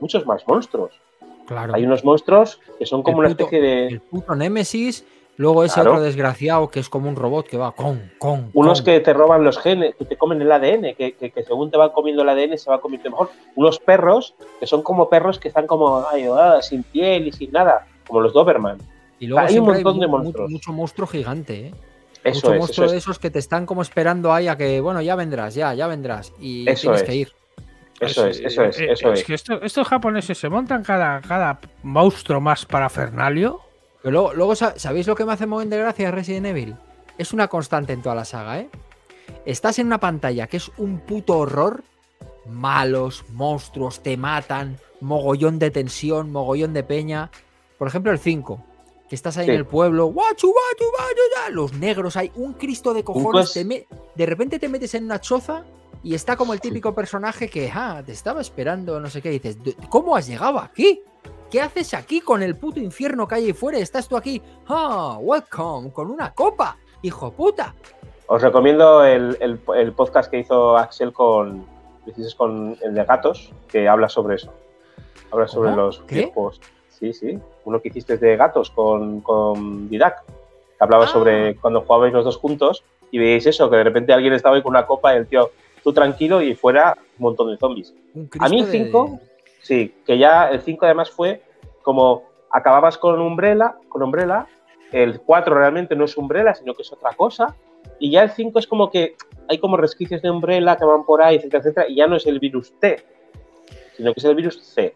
[0.01, 0.93] muchos más monstruos.
[1.47, 1.75] Claro.
[1.75, 3.87] Hay unos monstruos que son como El una puto- especie de...
[3.89, 5.07] El puto Némesis,
[5.37, 5.93] Luego ese Claro.
[5.95, 8.51] otro desgraciado que es como un robot que va con, con.
[8.55, 8.85] Unos con.
[8.93, 11.77] que te roban los genes, que te comen el ADN, que, que- que según te
[11.77, 13.31] van comiendo el ADN se va comiendo mejor.
[13.57, 17.51] Unos perros que son como perros que están como ay, ah, sin piel y sin
[17.51, 18.79] nada, como los Doberman.
[19.19, 20.51] Y luego hay un montón de mu- mu- monstruos.
[20.51, 21.75] Mucho monstruo gigante, ¿eh?
[22.23, 24.57] Eso mucho es, monstruo eso de es, esos que te están como esperando ahí a
[24.57, 26.33] que, bueno, ya vendrás, ya, ya vendrás.
[26.41, 27.09] Y Eso tienes es.
[27.09, 27.33] que ir.
[28.01, 29.25] eso es, eso es, Eh, eso es.
[29.25, 33.61] que esto- estos japoneses se montan cada, cada monstruo más parafernalio.
[34.05, 36.77] Pero luego, luego, sa- ¿sabéis lo que me hace muy de gracia de Resident Evil?
[37.17, 38.69] Es una constante en toda la saga, ¿eh?
[39.47, 41.83] Estás en una pantalla que es un puto horror.
[42.47, 47.31] Malos, monstruos, te matan, mogollón de tensión, mogollón de peña.
[47.79, 48.63] Por ejemplo, el 5,
[49.09, 49.53] que estás ahí Sí.
[49.53, 53.57] en el pueblo, guachu, guachu, guachu, ya, los negros, hay un Cristo de cojones.
[53.65, 55.65] me- de repente te metes en una choza
[56.03, 59.39] y está como el típico personaje que, ah, te estaba esperando, no sé qué, y
[59.39, 61.01] dices, "¿De- ¿cómo has llegado aquí?
[61.55, 63.79] ¿Qué haces aquí con el puto infierno que hay ahí fuera?
[63.79, 67.77] Estás tú aquí, ah, welcome, con una copa, hijo puta.
[68.27, 71.65] Os recomiendo el, el- el podcast que hizo Axel con,
[72.37, 74.53] con el de gatos, que habla sobre eso.
[75.31, 75.83] Habla sobre ¿Cómo?
[75.83, 76.15] los ¿Qué?
[76.17, 76.61] videojuegos.
[76.89, 77.39] Sí, sí.
[77.65, 80.25] Uno que hiciste de gatos con, con Didac.
[80.25, 80.33] Que
[80.81, 81.07] hablaba Ah.
[81.07, 82.83] sobre cuando jugabais los dos juntos
[83.13, 85.53] y veíais eso, que de repente alguien estaba ahí con una copa y el tío,
[85.85, 87.95] tú tranquilo y fuera un montón de zombies.
[88.41, 89.21] A mí de- 5,
[89.65, 91.43] sí, que ya el 5 además fue
[91.83, 94.47] como acababas con Umbrella, con Umbrella,
[94.93, 97.57] el 4 realmente no es Umbrella, sino que es otra cosa,
[97.99, 99.17] y ya el 5 es como que
[99.49, 102.27] hay como resquicios de Umbrella que van por ahí, etcétera, etcétera, y ya no es
[102.27, 103.05] el virus T,
[103.97, 104.95] sino que es el virus C,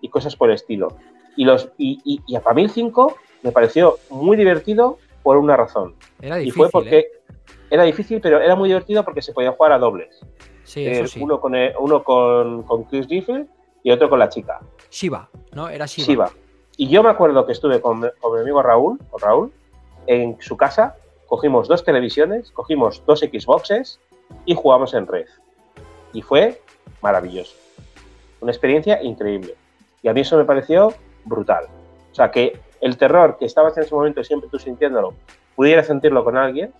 [0.00, 0.88] y cosas por el estilo.
[1.36, 5.56] Y, los, y, y, y para mí el 5 me pareció muy divertido por una
[5.56, 7.06] razón, Era y difícil, fue porque ¿eh?
[7.70, 10.18] era difícil, pero era muy divertido porque se podía jugar a dobles.
[10.64, 11.20] Sí, eso sí.
[11.22, 13.46] Uno con, el- uno con, con Chris Riffle
[13.82, 14.60] y otro con la chica.
[14.90, 15.68] Shiva, ¿no?
[15.68, 16.06] Era Shiva.
[16.06, 16.30] Shiva.
[16.76, 19.52] Y yo me acuerdo que estuve con, con mi amigo Raúl, con Raúl,
[20.06, 24.00] en su casa, cogimos dos televisiones, cogimos dos Xboxes
[24.46, 25.26] y jugamos en red.
[26.12, 26.60] Y fue
[27.02, 27.54] maravilloso.
[28.40, 29.54] Una experiencia increíble.
[30.02, 31.66] Y a mí eso me pareció brutal.
[32.10, 35.14] O sea, que el terror que estabas en ese momento siempre tú sintiéndolo,
[35.54, 36.72] pudieras sentirlo con alguien,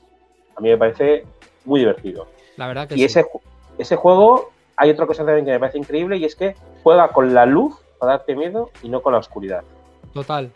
[0.57, 1.27] a mí me parece
[1.65, 2.27] muy divertido.
[2.57, 3.05] La verdad que Y sí.
[3.05, 3.27] ese,
[3.79, 7.35] ese juego, hay otra cosa también que me parece increíble y es que juega con
[7.35, 9.63] la luz para darte miedo y no con la oscuridad.
[10.13, 10.51] Total,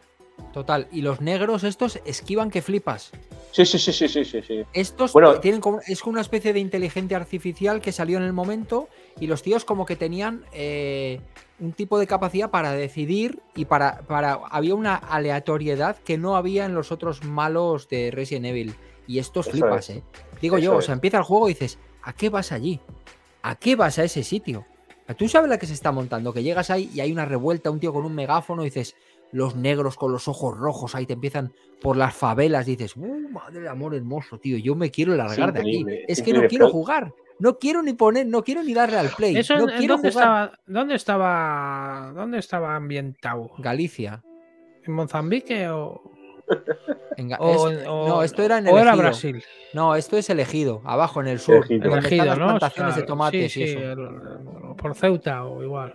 [0.52, 0.88] total.
[0.90, 3.12] Y los negros estos esquivan que flipas.
[3.52, 4.64] Sí, sí, sí, sí, sí, sí.
[4.72, 8.32] Estos Bueno- tienen como, es como una especie de inteligencia artificial que salió en el
[8.32, 8.88] momento
[9.20, 11.20] y los tíos como que tenían eh,
[11.60, 14.40] un tipo de capacidad para decidir y para, para...
[14.50, 18.74] Había una aleatoriedad que no había en los otros malos de Resident Evil.
[19.06, 19.98] Y estos flipas, es.
[19.98, 20.02] ¿eh?
[20.40, 22.80] Digo Eso yo, o sea, empieza el juego y dices, ¿a qué vas allí?
[23.44, 24.64] ¿A qué vas a ese sitio?
[25.18, 27.78] Tú sabes la que se está montando, que llegas ahí y hay una revuelta, un
[27.78, 28.96] tío con un megáfono y dices,
[29.32, 33.60] los negros con los ojos rojos ahí te empiezan por las favelas, dices, ¡uh, madre
[33.60, 34.56] de amor hermoso, tío!
[34.56, 35.76] Yo me quiero largar de aquí.
[35.76, 39.10] increíble, Es que no quiero jugar, no quiero ni poner, no quiero ni darle al
[39.10, 39.36] play.
[39.36, 40.24] ¿Eso no quiero dónde, jugar.
[40.24, 43.50] estaba, dónde estaba dónde estaba ambientado?
[43.58, 44.22] Galicia.
[44.84, 46.13] ¿En Mozambique o,
[47.16, 48.94] en Ga- o- es- o- no, esto era en o era.
[48.94, 49.42] Brasil?
[49.72, 51.56] No, esto es elegido, abajo en el sur.
[51.56, 51.90] Elegido.
[51.90, 52.46] donde están Elegido, las ¿no?
[52.46, 53.78] plantaciones de tomates sí, y sí, eso.
[53.80, 55.92] el- el- por Ceuta o igual,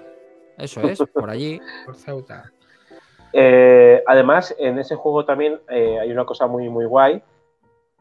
[0.57, 1.59] Eso es, por allí.
[1.85, 2.51] por Ceuta.
[3.33, 7.21] Eh, además, en ese juego también eh, hay una cosa muy, muy guay,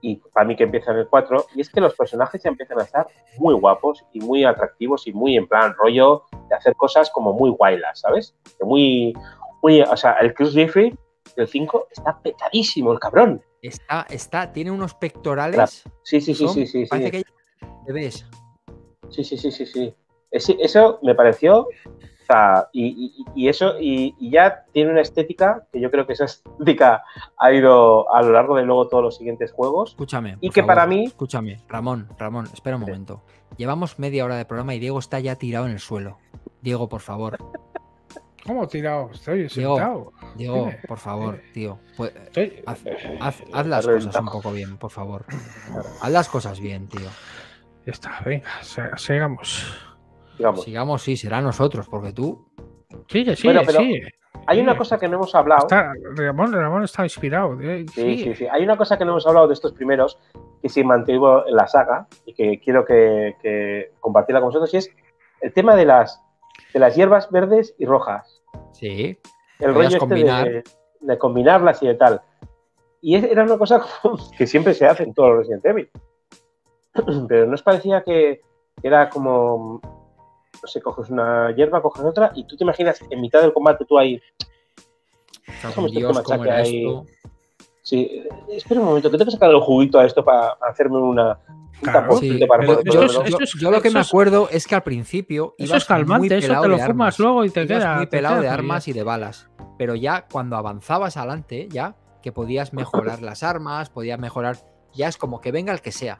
[0.00, 2.78] y para mí que empieza en el 4, y es que los personajes ya empiezan
[2.80, 7.10] a estar muy guapos y muy atractivos y muy en plan rollo de hacer cosas
[7.10, 8.34] como muy guaylas, ¿sabes?
[8.60, 9.12] De muy,
[9.60, 10.94] muy, o sea, el Chris Jeffrey
[11.42, 13.42] del 5 está petadísimo, el cabrón.
[13.62, 15.84] Está, está, tiene unos pectorales.
[16.02, 16.82] Sí, sí, sí, son- sí, sí.
[16.84, 16.86] sí.
[16.88, 17.24] Parece que
[17.86, 18.26] te ves.
[19.10, 19.94] Sí, sí, sí, sí, sí.
[20.30, 21.68] Eso me pareció, o
[22.26, 26.12] sea, y, y- y eso, y, y ya tiene una estética que yo creo que
[26.12, 27.02] esa estética
[27.38, 29.90] ha ido a lo largo de luego todos los siguientes juegos.
[29.92, 30.36] Escúchame.
[30.42, 32.90] Y que favor, para mí- Escúchame, Ramón, Ramón, espera un Sí.
[32.90, 33.22] momento.
[33.56, 36.18] Llevamos media hora de programa y Diego está ya tirado en el suelo.
[36.60, 37.38] Diego, por favor.
[38.48, 39.10] ¿Cómo tirado?
[39.12, 40.10] Estoy sentado.
[40.34, 41.78] Diego, por favor, tío.
[41.96, 42.82] pues, Estoy- haz,
[43.20, 45.24] haz- haz las cosas un poco bien, por favor.
[46.00, 47.08] Haz las cosas bien, tío.
[47.86, 48.48] Ya está, venga,
[48.96, 49.76] sigamos.
[50.38, 50.64] Digamos.
[50.64, 52.48] Sigamos, sí, será nosotros, porque tú.
[53.08, 54.14] Sigue, sigue, Bueno, pero- sigue.
[54.46, 55.62] Hay una cosa que no hemos hablado.
[55.66, 57.60] Está, Ramón, Ramón está inspirado.
[57.60, 58.24] eh, Sí, sigue.
[58.24, 58.46] sí, sí.
[58.50, 60.18] Hay una cosa que no hemos hablado de estos primeros
[60.62, 64.78] que sí mantuvo en la saga y que quiero que, que compartirla con vosotros y
[64.78, 64.90] es
[65.42, 66.22] el tema de las,
[66.72, 68.37] de las hierbas verdes y rojas.
[68.78, 69.18] Sí.
[69.58, 70.48] El rollo este combinar.
[70.48, 70.64] de,
[71.00, 72.22] de combinarlas y de tal.
[73.00, 73.84] Y era una cosa
[74.38, 75.90] que siempre se hace en todos los Resident Evil.
[77.28, 78.40] Pero no os parecía que
[78.82, 79.80] era como,
[80.62, 83.84] no sé, coges una hierba, coges otra y tú te imaginas en mitad del combate
[83.84, 84.20] tú ahí
[85.46, 87.06] O sea, este Dios, ¿cómo era esto?
[87.88, 91.38] Sí, espera un momento, que tengo que sacar el juguito a esto para hacerme una.
[91.48, 93.28] un Claro, taponcito Sí, para pero poder yo, eso yo- es- beberlo.
[93.28, 96.28] eso es- yo lo que me acuerdo es que al principio Eso ibas es calmante,
[96.34, 97.18] muy eso te lo fumas armas.
[97.20, 97.94] luego y te Ibas queda.
[97.96, 99.48] muy te pelado queda de armas y de balas.
[99.78, 104.56] Pero ya cuando avanzabas adelante, ya que podías mejorar las armas, podías mejorar,
[104.92, 106.18] ya es como que venga el que sea.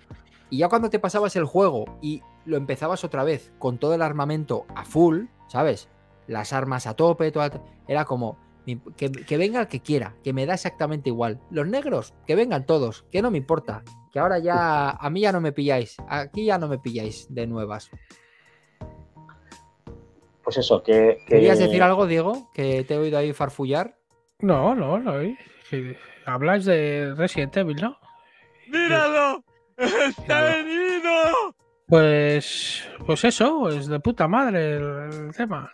[0.49, 4.01] Y ya cuando te pasabas el juego y lo empezabas otra vez con todo el
[4.03, 5.89] armamento a full, ¿sabes?
[6.29, 7.51] Las armas a tope, toda-
[7.89, 8.39] era como
[8.77, 11.41] que, que venga el que quiera, que me da exactamente igual.
[11.51, 13.83] Los negros, que vengan todos, que no me importa.
[14.12, 17.47] Que ahora ya a mí ya no me pilláis, aquí ya no me pilláis de
[17.47, 17.91] nuevas.
[20.43, 21.19] Pues eso, que.
[21.27, 22.51] que- ¿Querías decir algo, Diego?
[22.55, 23.99] Que te he oído ahí farfullar.
[24.41, 25.12] No, no, no.
[26.25, 27.99] Habláis de Resident Evil, ¿no?
[28.69, 29.45] ¡Míralo!
[29.77, 31.55] ¡Está venido!
[31.87, 34.85] Pues, pues eso, es de puta madre el,
[35.27, 35.73] el tema.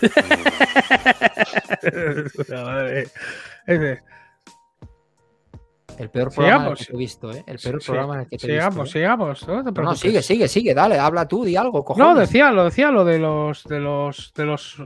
[5.98, 6.86] El peor programa en el Sigamos.
[6.86, 7.42] que he visto, ¿eh?
[7.46, 8.98] El peor sí, programa en el que te he sigamos, visto.
[8.98, 9.02] ¿eh?
[9.02, 9.48] sigamos.
[9.78, 12.06] No, sigue, sigue, sigue, dale, habla tú, di algo, cojones.
[12.06, 14.82] No, decía, lo decía lo de los de los de los eh,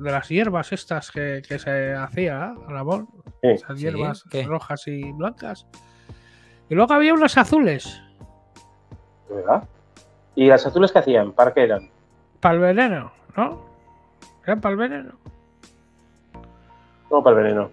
[0.00, 3.08] de las hierbas estas que, que se hacía, Ramón.
[3.40, 3.48] Sí.
[3.48, 4.42] Esas Sí, hierbas ¿qué?
[4.42, 5.66] rojas y blancas.
[6.68, 8.02] Y luego había unas azules,
[9.30, 9.66] ¿Verdad?
[10.34, 11.32] ¿Y las azules que hacían?
[11.32, 11.88] ¿Para qué eran?
[12.40, 13.66] para el veneno, ¿no?
[14.48, 15.12] Eran para el veneno.
[17.10, 17.70] No, para el veneno.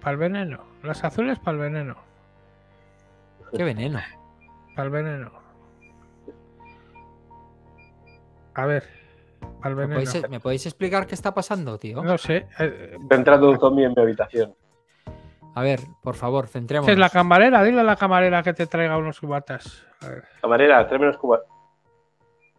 [0.00, 0.58] Para el veneno.
[0.82, 1.94] Las azules para el veneno.
[3.56, 4.00] Qué veneno.
[4.74, 5.30] Para el veneno.
[8.54, 8.82] A ver.
[9.62, 12.02] Para el ¿Me podéis, me podéis explicar qué está pasando, tío?
[12.02, 12.48] No sé.
[12.58, 14.52] eh, Está entrando un zombie en mi habitación.
[15.54, 16.86] A ver, por favor, centrémonos.
[16.86, 17.62] ¿qué es la camarera?
[17.62, 19.86] Dile a la camarera que te traiga unos cubatas.
[20.00, 20.24] A ver.
[20.42, 21.42] Camarera, tráeme unos cubas.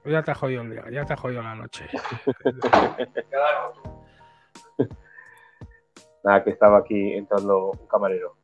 [0.07, 1.85] Ya te ha jodido el día, ya te ha jodido la noche.
[6.23, 8.37] Nada, que estaba aquí entrando un camarero.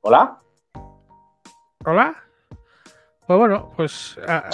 [0.00, 0.38] ¿Hola?
[1.84, 2.16] ¿Hola?
[3.26, 4.48] Pues bueno, pues ah,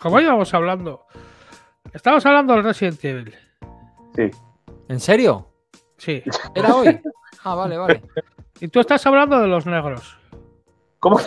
[0.00, 1.06] como íbamos hablando,
[1.92, 3.34] estamos hablando del Resident Evil.
[4.16, 4.30] Sí.
[4.88, 5.46] ¿En serio?
[5.96, 6.24] Sí.
[6.54, 7.00] ¿Era hoy?
[7.42, 8.02] Ah, vale, vale.
[8.60, 10.19] Y tú estás hablando de los negros.
[11.00, 11.18] ¿Cómo?
[11.18, 11.26] Sí,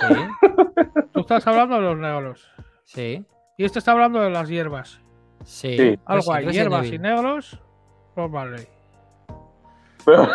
[1.11, 2.49] Tú estás hablando de los negros.
[2.83, 3.25] sí,
[3.57, 4.99] Y este está hablando de las hierbas.
[5.43, 5.75] sí.
[5.77, 5.99] Sí.
[6.05, 6.93] Algo hay, Resident hierbas Evil.
[6.93, 7.59] y negros.
[8.15, 8.67] Pues vale.
[10.05, 10.27] Pero-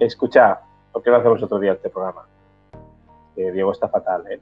[0.00, 0.60] Escucha,
[0.92, 2.26] ¿por qué no hacemos otro día este programa?
[3.34, 4.40] Que Diego está fatal, ¿eh?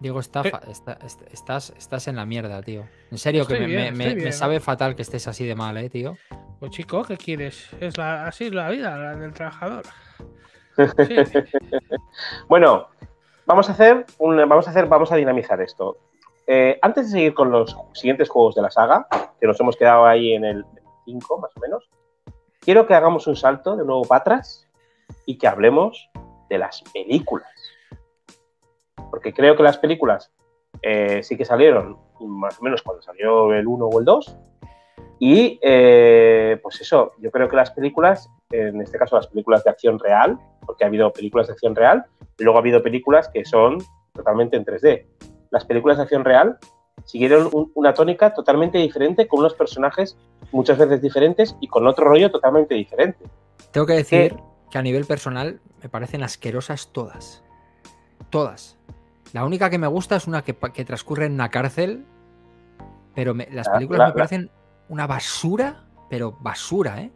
[0.00, 0.52] Diego, está Eh.
[0.70, 0.98] está-
[1.32, 2.84] estás, estás en la mierda, tío.
[3.10, 5.90] En serio, que Estoy me, bien, me- sabe fatal que estés así de mal, eh,
[5.90, 6.16] tío.
[6.60, 7.68] Pues chico, ¿qué quieres?
[7.80, 9.84] Es la, así es la vida, la del trabajador.
[11.08, 11.16] Sí.
[12.48, 12.86] Bueno,
[13.46, 15.96] vamos a hacer, un- vamos a hacer, vamos a dinamizar esto.
[16.46, 19.08] Eh, antes de seguir con los siguientes juegos de la saga,
[19.40, 20.64] que nos hemos quedado ahí en el
[21.04, 21.90] 5 más o menos,
[22.60, 24.68] quiero que hagamos un salto de nuevo para atrás
[25.26, 26.08] y que hablemos
[26.48, 27.50] de las películas.
[29.10, 30.30] Porque creo que las películas
[30.82, 34.36] eh, sí que salieron más o menos cuando salió el 1 o el 2.
[35.20, 39.70] Y eh, pues eso, yo creo que las películas, en este caso las películas de
[39.70, 42.04] acción real, porque ha habido películas de acción real
[42.38, 43.78] y luego ha habido películas que son
[44.14, 45.06] totalmente en 3D.
[45.50, 46.58] Las películas de acción real
[47.04, 50.16] siguieron un- una tónica totalmente diferente, con unos personajes
[50.52, 53.24] muchas veces diferentes y con otro rollo totalmente diferente.
[53.72, 54.36] Tengo que decir
[54.70, 57.42] que a nivel personal me parecen asquerosas todas.
[58.30, 58.77] Todas.
[59.32, 62.04] La única que me gusta es una que, transcurre en una cárcel,
[63.14, 64.50] pero me- las La- películas la- me la- parecen
[64.88, 67.10] una basura, pero basura, ¿eh?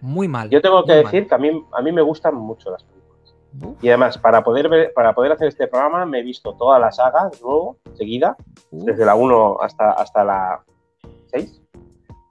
[0.00, 0.50] Muy mal.
[0.50, 1.04] Yo tengo que mal.
[1.04, 3.34] decir que a mí, a mí me gustan mucho las películas.
[3.62, 6.78] Uf, Y además, para poder, ver, para poder hacer este programa, me he visto toda
[6.78, 8.36] la saga de nuevo, seguida,
[8.70, 8.84] uf.
[8.84, 10.62] desde la 1 hasta, hasta la
[11.28, 11.62] 6.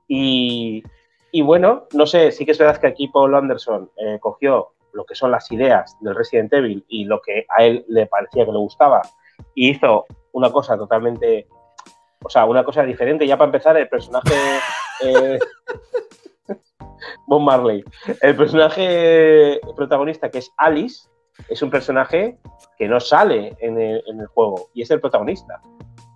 [0.07, 0.83] Y,
[1.31, 5.05] y bueno, no sé, sí que es verdad que aquí Paul Anderson eh, cogió lo
[5.05, 8.51] que son las ideas del Resident Evil y lo que a él le parecía que
[8.51, 9.01] le gustaba
[9.55, 11.47] y hizo una cosa totalmente,
[12.23, 13.27] o sea, una cosa diferente.
[13.27, 14.33] Ya para empezar, el personaje...
[15.03, 15.39] eh,
[17.27, 17.83] Bob Marley.
[18.21, 21.07] El personaje protagonista, que es Alice,
[21.49, 22.37] es un personaje
[22.77, 25.61] que no sale en el, en el juego y es el protagonista.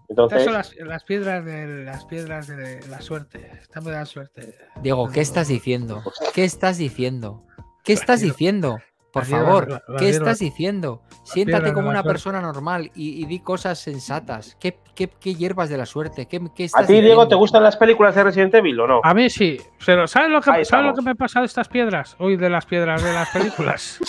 [0.07, 3.51] Estas Entonces, son las, las piedras de las piedras de la suerte.
[3.61, 4.55] Esta me da suerte.
[4.81, 6.01] Diego, ¿qué estás diciendo?
[6.33, 7.43] ¿Qué estás diciendo?
[7.83, 8.79] ¿Qué estás diciendo?
[9.19, 11.01] Por favor, la- ¿qué estás diciendo?
[11.23, 14.55] Siéntate como una persona normal y, y di cosas sensatas.
[14.59, 16.25] ¿Qué, qué, qué hierbas de la suerte?
[16.27, 17.27] ¿Qué, qué ¿a estás ti, Diego, diciendo?
[17.27, 19.01] te gustan las películas de Resident Evil o no?
[19.03, 22.15] A mí sí, pero ¿sabes lo que, ¿sabes lo que me pasa de estas piedras?
[22.19, 23.99] Uy, de las piedras de las películas.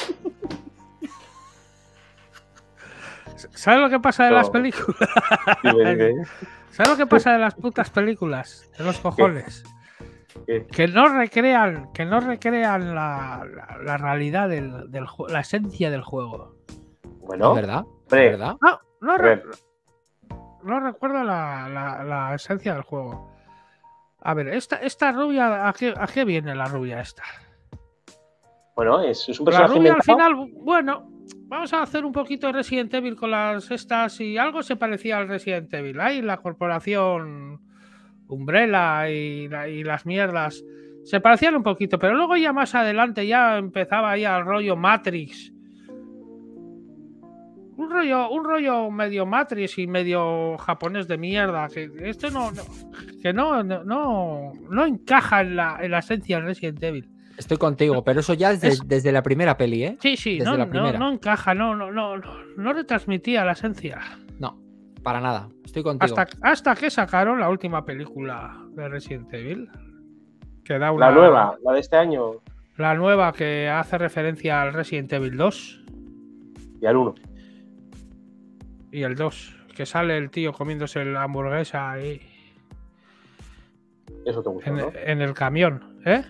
[3.55, 4.97] ¿Sabes lo que pasa de las películas?
[6.71, 8.69] ¿Sabes lo que pasa de las putas películas?
[8.77, 9.63] De los cojones.
[9.65, 9.78] ¿Qué?
[10.47, 16.03] Que no recrean, que no recrean la, la- la realidad del, del la esencia del
[16.03, 16.55] juego.
[17.21, 17.85] Bueno, ¿Es verdad?
[17.87, 18.57] hombre, ¿Es verdad?
[18.63, 19.43] No, no, re-
[20.81, 23.31] recuerdo la, la- la esencia del juego.
[24.23, 27.23] A ver, esta, esta rubia, ¿a qué, a qué viene la rubia esta?
[28.75, 31.11] bueno, es, es un La personaje rubia al final, bueno,
[31.49, 35.19] vamos a hacer un poquito de Resident Evil con las estas y algo se parecía
[35.19, 36.01] al Resident Evil.
[36.01, 37.61] Ahí la corporación
[38.29, 40.63] Umbrella y, la- y las mierdas
[41.05, 45.53] se parecían un poquito, pero luego ya más adelante ya empezaba ya el rollo Matrix.
[47.77, 51.69] Un rollo, un rollo medio Matrix y medio japonés de mierda.
[51.69, 52.63] Que esto no, no-
[53.23, 57.09] que no, no, no, encaja en la, en la esencia del Resident Evil.
[57.37, 59.97] Estoy contigo, pero eso ya desde, Es- desde la primera peli, ¿eh?
[60.01, 60.99] Sí, sí, Desde no, la no, primera.
[60.99, 64.01] no encaja, no, no, no, no, no retransmitía la esencia.
[65.09, 65.49] Para nada.
[65.65, 66.05] Estoy contigo.
[66.19, 69.71] Hasta, hasta que sacaron la última película de Resident Evil.
[70.63, 72.33] Que da una, La nueva, la de este año
[72.77, 75.85] La nueva que hace referencia al Resident Evil 2
[76.83, 77.15] y al 1.
[78.93, 79.57] y el 2.
[79.75, 82.21] Que sale el tío comiéndose la hamburguesa ahí
[84.27, 84.93] Eso te gusta, en, ¿no?
[84.95, 86.23] en el camión, ¿eh?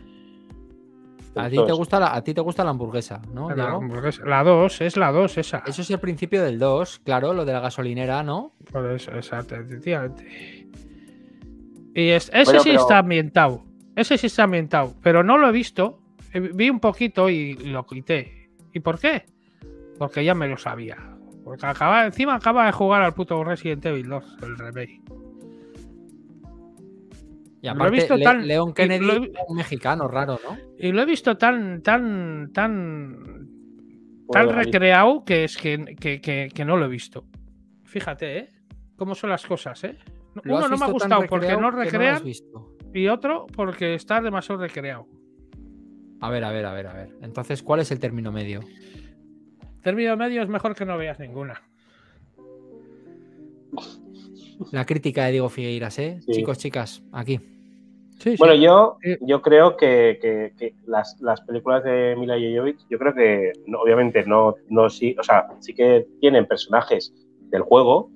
[1.40, 3.50] A ti, te gusta la, a ti te gusta la hamburguesa, ¿no?
[3.54, 5.62] La, hamburguesa- la 2, es la 2 esa.
[5.66, 8.52] Eso es el principio del 2, claro, lo de la gasolinera, ¿no?
[8.72, 10.66] Por eso, exacto, efectivamente.
[11.94, 13.64] Y es- ese Bueno, sí pero- está ambientado.
[13.96, 14.94] Ese sí está ambientado.
[15.02, 16.00] Pero no lo he visto.
[16.32, 18.50] Eh, Vi un poquito y lo quité.
[18.72, 19.24] ¿Y por qué?
[19.98, 20.96] Porque ya me lo sabía.
[21.42, 25.00] Porque acaba, encima acaba de jugar al puto Resident Evil 2, el remake.
[27.60, 30.56] Y Lo he visto Le- tan- Leon y Kennedy, lo he- un mexicano raro, ¿no?
[30.78, 33.48] Y lo he visto tan, tan, tan,
[34.30, 37.24] tan recreado que es que, que- que- que no lo he visto.
[37.84, 38.48] Fíjate, ¿eh?
[38.96, 39.98] Cómo son las cosas, ¿eh?
[40.44, 42.76] Uno no me ha gustado porque no recrean visto.
[42.94, 45.06] y otro porque está demasiado recreado.
[46.20, 47.16] A ver, a ver, a ver, a ver.
[47.22, 48.60] Entonces, ¿cuál es el término medio?
[49.82, 51.62] Término medio es mejor que no veas ninguna.
[54.72, 56.18] La crítica de Diego Figueiras, ¿eh?
[56.26, 56.32] Sí.
[56.32, 57.40] Chicos, chicas, aquí.
[58.18, 59.16] Sí, Bueno, yo, Eh.
[59.20, 63.80] yo creo que, que- que las, las películas de Mila Jovovich, yo creo que no-
[63.80, 67.14] obviamente no, no sí, o sea, sí que tienen personajes
[67.50, 68.10] del juego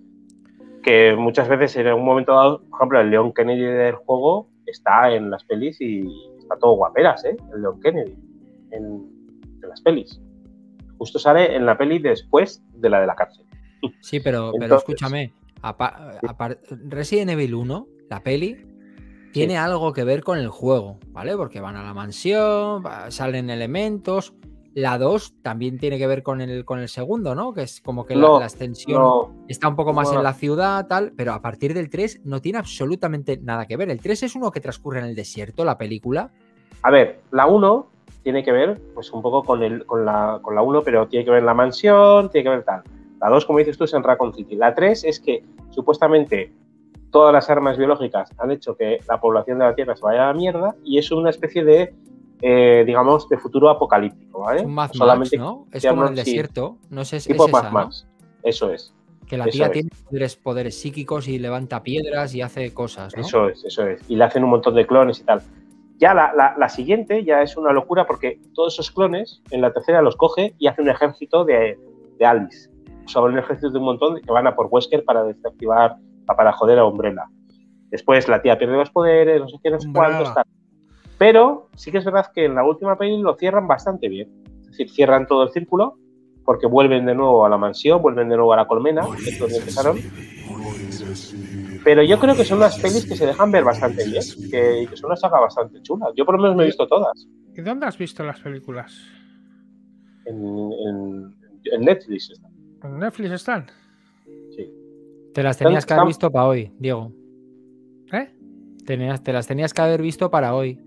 [0.82, 5.14] que muchas veces en un momento dado, por ejemplo, el Leon Kennedy del juego está
[5.14, 6.02] en las pelis y
[6.40, 7.36] está todo guaperas, ¿eh?
[7.54, 8.16] El Leon Kennedy
[8.72, 8.84] en,
[9.62, 10.20] en las pelis.
[10.98, 13.46] Justo sale en la peli después de la de la cárcel.
[14.00, 15.32] Sí, pero, escúchame.
[15.62, 16.58] Apar-
[16.88, 18.66] Resident Evil 1, la peli,
[19.32, 21.36] tiene algo que ver con el juego, ¿vale?
[21.36, 24.34] Porque van a la mansión, salen elementos.
[24.74, 27.52] La 2 también tiene que ver con el, con el segundo, ¿no?
[27.52, 30.18] Que es como que la- No, la, extensión No, está un poco más no.
[30.18, 33.90] en la ciudad, tal, pero a partir del 3 no tiene absolutamente nada que ver.
[33.90, 36.30] El 3 es uno que transcurre en el desierto, la película.
[36.82, 37.86] A ver, la 1
[38.22, 41.24] tiene que ver pues un poco con, el, con, la, con la 1, pero tiene
[41.26, 42.82] que ver la mansión, tiene que ver tal.
[43.22, 44.56] La 2, como dices tú, es en Raccoon City.
[44.56, 46.52] La 3 es que supuestamente
[47.10, 50.32] todas las armas biológicas han hecho que la población de la Tierra se vaya a
[50.32, 51.94] la mierda y es una especie de,
[52.40, 54.62] eh, digamos, de futuro apocalíptico, ¿vale?
[54.62, 55.66] Un Mad Max, Solamente ¿no?
[55.72, 56.14] Es como el sí.
[56.16, 56.78] desierto.
[56.90, 57.74] No sé, es, tipo es Mad esa, ¿no?
[57.74, 58.06] Max.
[58.42, 58.92] Eso es,
[59.28, 63.22] Que la tía tiene poderes, poderes psíquicos y levanta piedras y hace cosas, ¿no?
[63.22, 64.00] eso es, eso es.
[64.10, 65.42] Y le hacen un montón de clones y tal.
[65.98, 69.72] Ya la, la- la siguiente ya es una locura porque todos esos clones en la
[69.72, 71.78] tercera los coge y hace un ejército de,
[72.18, 72.68] de Alice.
[73.04, 75.96] O sea, un ejército de un montón que van a por Wesker para desactivar,
[76.26, 77.24] para joder a Umbrella.
[77.90, 80.44] Después la tía pierde los poderes, no sé qué, no sé cuántos, tal.
[81.18, 84.28] Pero sí que es verdad que en la última peli lo cierran bastante bien.
[84.62, 85.98] Es decir, cierran todo el círculo
[86.44, 89.38] porque vuelven de nuevo a la mansión, vuelven de nuevo a la colmena, que es
[89.38, 90.00] donde empezaron.
[91.84, 94.96] Pero yo creo que son unas pelis que se dejan ver bastante bien, que, que
[94.96, 96.06] son una saga bastante chula.
[96.16, 98.96] Yo por lo menos me he visto todas ¿Y dónde has visto las películas?
[100.24, 100.36] en,
[100.72, 102.30] en- en Netflix.
[102.30, 102.51] están.
[102.84, 103.66] ¿En Netflix están?
[105.34, 107.10] Te las tenías que haber visto para hoy, Diego.
[108.12, 108.28] ¿Eh?
[108.84, 110.78] Tenías, te las tenías que haber visto para hoy.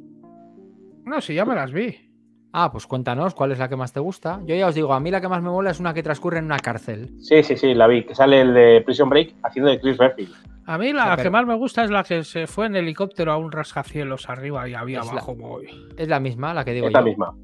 [1.06, 1.96] No, sí, ya me las vi.
[2.54, 4.40] Ah, pues cuéntanos cuál es la que más te gusta.
[4.46, 6.40] Yo ya os digo, a mí la que más me mola es una que transcurre
[6.40, 7.10] en una cárcel.
[7.20, 10.34] Sí, sí, sí, la vi, que sale el de Prison Break haciendo de Chris Redfield.
[10.68, 12.76] A mí O la que pero- más me gusta es la que se fue en
[12.76, 15.36] helicóptero a un rascacielos arriba y había Es la- abajo.
[15.36, 15.68] muy-
[15.98, 17.36] Es la misma, la que digo Es la misma.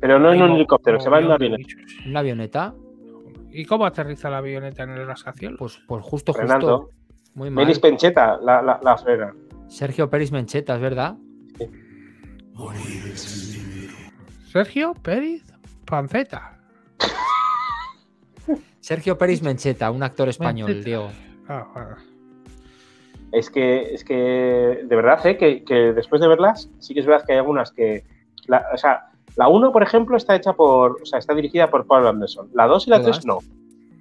[0.00, 1.66] Pero no en un helicóptero, se va en una avioneta.
[2.06, 2.74] Una avioneta,
[3.54, 5.58] ¿Y cómo aterriza la avioneta en el rascacielos?
[5.58, 6.78] pues, pues justo, Frenando.
[6.78, 6.94] justo.
[7.34, 7.64] Muy mal.
[7.64, 9.34] Melis Pencheta, la, la, la frena.
[9.68, 11.16] Sergio Peris Mencheta, ¿es verdad?
[14.52, 15.42] Sergio Pérez
[15.84, 16.58] Panceta.
[18.80, 20.84] Sergio Peris Mencheta, un actor español, Mencheta.
[20.84, 21.10] Diego.
[21.48, 21.96] Ah, bueno.
[23.32, 24.14] Es que, es que
[24.84, 25.36] de verdad, ¿eh?
[25.36, 28.04] que, que después de verlas, sí que es verdad que hay algunas que.
[28.46, 31.02] la- o sea, la 1, por ejemplo, está hecha por.
[31.02, 32.48] O sea, está dirigida por Paul Anderson.
[32.54, 33.16] La 2 y la ¿Todas?
[33.20, 33.38] 3 no.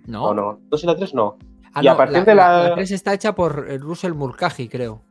[0.07, 0.59] No, No, no.
[0.69, 1.37] 2 y la 3 no.
[1.73, 4.67] Ah, Y a no, partir de la- la 3 está hecha por eh, Russell Mulcahy,
[4.69, 5.01] creo.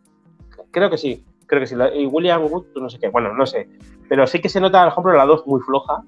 [0.70, 1.24] Creo que sí.
[1.46, 1.74] Creo que sí.
[1.74, 3.08] La- y William Wood, no sé qué.
[3.08, 3.68] Bueno, no sé.
[4.08, 6.02] Pero sí que se nota, por ejemplo, la 2 muy floja.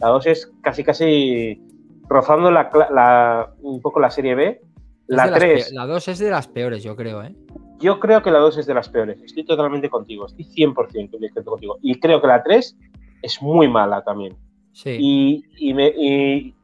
[0.00, 1.60] La 2 es casi, casi
[2.08, 4.60] rozando la, la- un poco la serie B.
[5.08, 7.34] La de las 3, pe- La 2 es de las peores, yo creo, ¿eh?
[7.80, 9.22] yo creo que la 2 es de las peores.
[9.22, 10.26] Estoy totalmente contigo.
[10.26, 11.78] Estoy 100% de acuerdo contigo.
[11.82, 12.76] Y creo que la 3
[13.22, 14.36] es muy mala también.
[14.72, 14.96] Sí.
[14.98, 16.54] Y, y me- y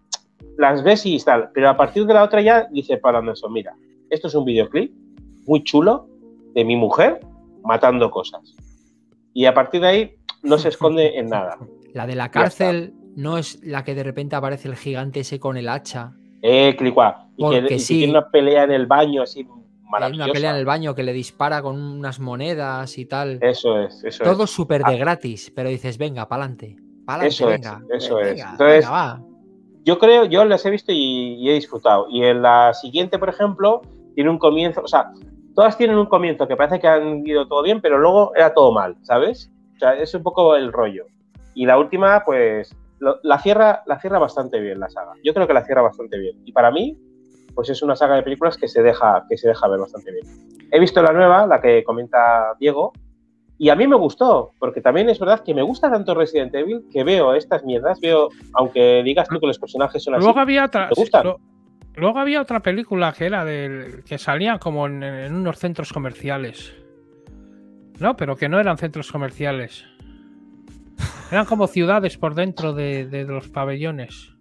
[0.57, 1.51] las ves y tal.
[1.53, 3.75] Pero a partir de la otra ya dice para Anderson, mira,
[4.11, 4.93] esto es un videoclip
[5.47, 6.09] muy chulo
[6.55, 7.21] de mi mujer
[7.63, 8.55] matando cosas.
[9.33, 11.59] Y a partir de ahí no se esconde en nada.
[11.93, 15.57] La de la cárcel no es la que de repente aparece el gigante ese con
[15.57, 16.13] el hacha.
[16.43, 17.29] Eh, clicua.
[17.37, 19.47] Y que, tiene una pelea en el baño así
[19.93, 23.39] Hay una pelea en el baño que le dispara con unas monedas y tal.
[23.41, 24.51] Eso es, eso Todo es.
[24.51, 24.91] súper Ah.
[24.91, 26.77] de gratis, pero dices, venga, pa'lante.
[27.07, 27.83] Pa'lante, Eso es, venga.
[27.91, 28.37] eso venga, es.
[28.37, 29.21] venga, Entonces, va.
[29.85, 32.07] Yo creo, yo las he visto y, y he disfrutado.
[32.11, 33.83] Y en la siguiente, por ejemplo,
[34.15, 35.11] tiene un comienzo, o sea,
[35.55, 38.73] todas tienen un comienzo que parece que han ido todo bien, pero luego era todo
[38.73, 39.51] mal, ¿sabes?
[39.77, 41.05] O sea, es un poco el rollo.
[41.55, 45.13] Y la última, pues, lo- la cierra, la cierra bastante bien la saga.
[45.23, 46.39] Yo creo que la cierra bastante bien.
[46.47, 46.97] Y para mí,
[47.55, 50.27] pues es una saga de películas que se deja, que se deja ver bastante bien.
[50.71, 52.93] He visto la nueva, la que comenta Diego,
[53.57, 56.85] y a mí me gustó, porque también es verdad que me gusta tanto Resident Evil
[56.93, 60.65] que veo estas mierdas, veo, aunque digas tú que los personajes son así, Luego había
[60.65, 60.89] otra.
[60.89, 61.25] ¿Te gustan?
[61.25, 61.41] lo-
[61.97, 64.03] Luego había otra película que era del.
[64.03, 66.75] que salía como en, en unos centros comerciales.
[68.01, 69.85] No, pero que no eran centros comerciales.
[71.31, 74.35] Eran como ciudades por dentro de, de los pabellones.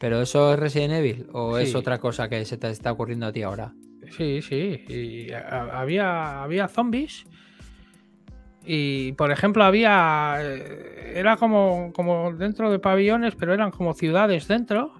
[0.00, 3.32] ¿Pero eso es Resident Evil o es otra cosa que se te está ocurriendo a
[3.32, 3.74] ti ahora?
[4.16, 4.82] Sí, sí.
[4.88, 7.26] Y había, había zombies.
[8.64, 10.36] Y por ejemplo, había.
[10.40, 14.92] eh, Era como, como dentro de pabellones, pero eran como ciudades dentro.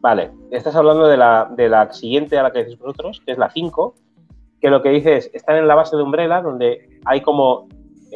[0.00, 3.38] Vale, estás hablando de la, de la siguiente a la que decís vosotros, que es
[3.38, 3.94] la 5,
[4.60, 7.68] que lo que dice es, están en la base de Umbrella, donde hay como,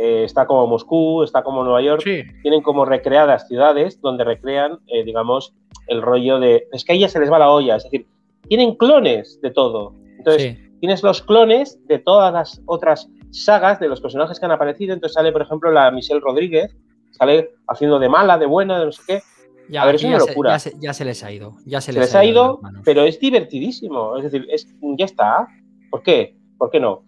[0.02, 2.22] eh, está como Moscú, está como Nueva York, Sí.
[2.42, 5.52] tienen como recreadas ciudades donde recrean, eh, digamos,
[5.88, 8.06] el rollo de, es que a ellas se les va la olla, es decir,
[8.48, 9.94] tienen clones de todo.
[10.18, 10.70] Entonces, Sí.
[10.80, 15.14] tienes los clones de todas las otras sagas de los personajes que han aparecido, entonces
[15.14, 16.74] sale, por ejemplo, la Michelle Rodríguez,
[17.10, 19.22] sale haciendo de mala, de buena, de no sé qué,
[19.68, 20.50] Ya, A ver, es una ya, se, locura.
[20.50, 21.54] ya se- ya se les ha ido.
[21.64, 24.16] Ya se, se les ha ido, pero es divertidísimo.
[24.16, 24.66] Es decir, es,
[24.98, 25.46] ya está.
[25.92, 26.34] ¿Por qué?
[26.58, 27.04] ¿Por qué no?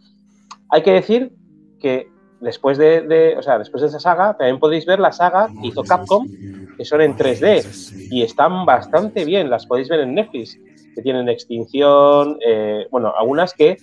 [0.68, 1.32] Hay que decir
[1.80, 2.06] que
[2.42, 5.68] después de, de- o sea, después de esa saga, también podéis ver la saga que
[5.68, 6.26] hizo Capcom,
[6.76, 9.48] que son en 3D y están bastante bien.
[9.48, 10.58] Las podéis ver en Netflix,
[10.94, 13.76] que tienen extinción, eh, bueno, algunas que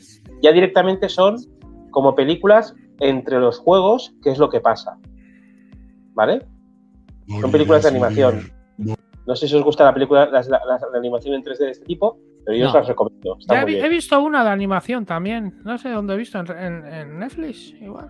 [0.43, 1.37] ya directamente son
[1.91, 4.97] como películas entre los juegos, que es lo que pasa.
[6.13, 6.45] ¿Vale?
[7.41, 8.51] Son películas de animación.
[9.25, 11.71] No sé si os gusta la película, las- la, la- la animación en 3D de
[11.71, 13.37] este tipo, pero yo os las recomiendo.
[13.39, 13.85] Está Ya he, muy vi- bien.
[13.85, 15.59] he visto una de animación también.
[15.63, 16.39] No sé dónde he visto.
[16.39, 18.09] En, en- en Netflix, igual.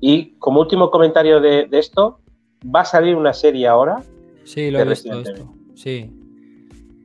[0.00, 2.20] Y como último comentario de, de esto,
[2.64, 4.02] va a salir una serie ahora.
[4.44, 5.54] Sí, lo he visto esto.
[5.74, 6.10] Sí.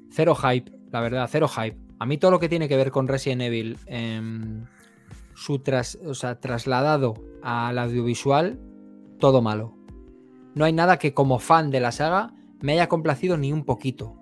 [0.10, 1.78] Cero hype, la verdad, cero hype.
[2.00, 4.66] A mí todo lo que tiene que ver con Resident Evil, em,
[5.34, 8.60] su tras, o sea, trasladado al audiovisual,
[9.20, 9.74] todo malo.
[10.54, 14.16] No hay nada que como fan de la saga me haya complacido ni un poquito.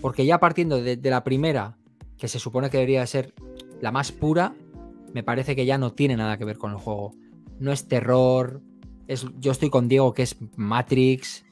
[0.00, 1.76] Porque ya partiendo de, de la primera,
[2.18, 3.34] que se supone que debería ser
[3.80, 4.54] la más pura,
[5.12, 7.12] me parece que ya no tiene nada que ver con el juego.
[7.58, 8.60] No es terror.
[9.06, 11.44] Es, yo estoy con Diego, que es Matrix.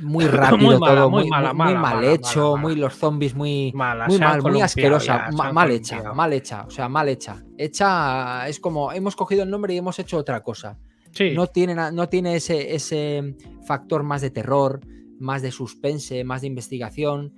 [0.00, 2.94] Muy rápido Muy mala, todo, muy muy, mala, muy- muy mala, mal hecho, muy los
[2.94, 3.72] zombies, muy,
[4.08, 7.42] muy mal, muy asquerosa, ma- mal hecha, mal hecha, o sea, mal hecha.
[7.56, 10.78] Hecha es como hemos cogido el nombre y hemos hecho otra cosa.
[11.12, 11.32] Sí.
[11.34, 13.36] No tiene, no tiene ese, ese
[13.66, 14.80] factor más de terror,
[15.20, 17.34] más de suspense, más de investigación.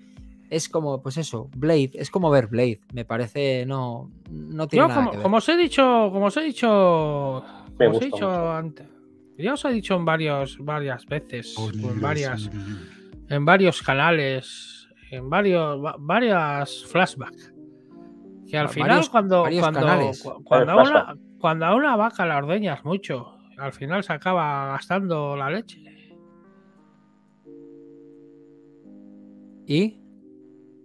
[0.50, 2.80] Es como, pues eso, Blade, es como ver Blade.
[2.92, 5.22] Me parece, no, no tiene Yo, nada como, que ver.
[5.24, 7.42] como os he dicho, como os he dicho,
[7.78, 8.86] Me como os he dicho antes,
[9.38, 12.50] ya os he dicho en varios, varias veces, en varias,
[13.30, 17.52] en varios canales, en varios, va- varias flashbacks,
[18.48, 19.60] que al Va- final varios- cuando, varios
[20.44, 25.36] cuando, a una, cuando a una vaca la ordeñas mucho, al final se acaba gastando
[25.36, 25.80] la leche.
[29.66, 30.00] ¿Y?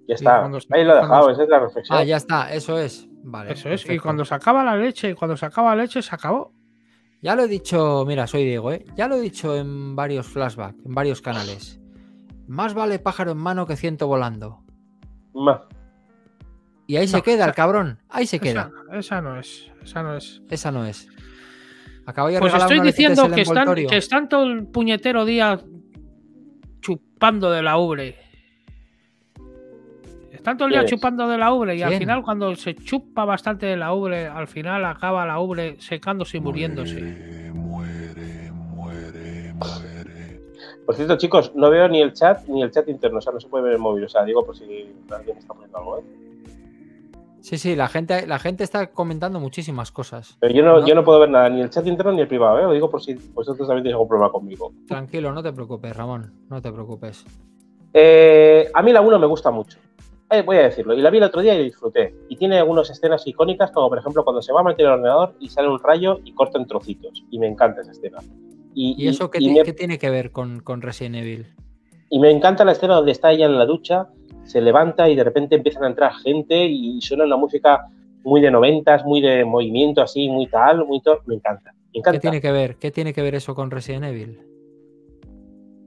[0.10, 0.44] Ya está.
[0.44, 1.98] Ahí lo he cuando- dejado, esa es la reflexión.
[1.98, 3.08] Ah, ya está, eso es.
[3.24, 3.54] Vale.
[3.54, 3.82] Eso es.
[3.82, 4.04] Y perfecto.
[4.04, 6.52] cuando se acaba la leche, cuando se acaba la leche, se acabó.
[7.22, 8.86] Ya lo he dicho, mira, soy Diego, ¿eh?
[8.96, 11.80] Ya lo he dicho en varios flashbacks, en varios canales.
[12.48, 14.64] más vale pájaro en mano que ciento volando.
[15.36, 15.66] Ma-
[16.88, 18.00] Y ahí se queda esa- el cabrón.
[18.10, 18.72] Ahí se queda.
[18.88, 19.72] Esa, esa no es.
[19.84, 20.42] Esa no es.
[20.50, 21.08] Esa no es.
[22.08, 25.60] Acabo de Pues estoy diciendo que están, que están todo el puñetero día
[26.82, 28.16] chupando de la ubre.
[30.40, 33.66] Están todo el día chupando de la ubre y al final cuando se chupa bastante
[33.66, 37.02] de la ubre, al final acaba la ubre secándose y muriéndose.
[37.02, 40.40] Muere, muere, muere, muere.
[40.86, 43.42] Por cierto, chicos, no veo ni el chat ni el chat interno, o sea, no
[43.42, 44.64] se puede ver el móvil, o sea, digo por si
[45.14, 46.04] alguien está poniendo algo, ¿eh?
[47.42, 50.38] Sí, sí, la gente, la gente está comentando muchísimas cosas.
[50.40, 50.88] Pero yo no, No.
[50.88, 52.64] yo no puedo ver nada, ni el chat interno ni el privado, ¿eh?
[52.64, 54.72] Lo digo por si vosotros también tenéis algún problema conmigo.
[54.88, 56.32] Tranquilo, no te preocupes, Ramón.
[56.50, 57.26] No te preocupes.
[57.94, 59.78] Eh, a mí la 1 me gusta mucho.
[60.32, 60.94] Eh, voy a decirlo.
[60.94, 62.14] Y la vi el otro día y disfruté.
[62.30, 65.34] Y tiene algunas escenas icónicas, como por ejemplo cuando se va a meter el ordenador
[65.40, 67.26] y sale un rayo y corta en trocitos.
[67.32, 68.20] Y me encanta esa escena.
[68.76, 71.48] Y, ¿Y eso qué, y ti- me, qué tiene que ver con, con Resident Evil?
[72.12, 74.08] y me encanta la escena donde está ella en la ducha,
[74.44, 77.86] se levanta y de repente empiezan a entrar gente y suena una música
[78.24, 81.72] muy de noventas, muy de movimiento así, muy tal, muy to- Me encanta.
[81.94, 82.76] Me ¿Qué tiene que ver?
[82.78, 84.40] ¿Qué tiene que ver eso con Resident Evil?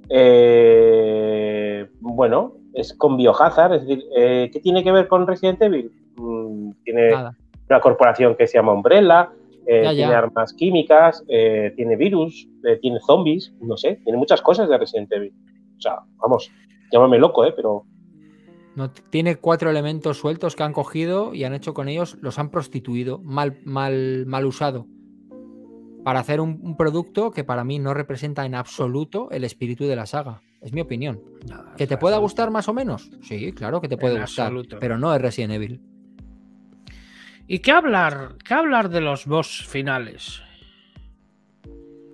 [0.08, 5.90] Eh, bueno, es con Biohazard, es decir, eh, ¿qué tiene que ver con Resident Evil?
[6.16, 7.36] Mm, tiene Nada.
[7.68, 9.30] una corporación que se llama Umbrella,
[9.66, 9.96] eh, Ya, ya.
[9.96, 12.48] tiene armas químicas, eh, tiene virus,
[12.80, 15.32] tiene zombies, no sé, tiene muchas cosas de Resident Evil.
[15.78, 16.50] O sea, vamos,
[16.90, 17.52] llámame loco, ¿eh?
[17.54, 17.84] Pero
[18.74, 22.50] No, tiene cuatro elementos sueltos que han cogido y han hecho con ellos, los han
[22.50, 24.86] prostituido, mal, mal, mal usado.
[26.04, 29.94] Para hacer un, un producto que para mí no representa en absoluto el espíritu de
[29.96, 30.40] la saga.
[30.62, 31.20] Es mi opinión.
[31.76, 33.10] ¿Que te pueda gustar más o menos?
[33.22, 34.46] Sí, claro que te puede En gustar.
[34.46, 34.76] absoluto.
[34.80, 35.80] Pero no es Resident Evil.
[37.48, 40.40] ¿Y qué hablar, qué hablar de los boss finales?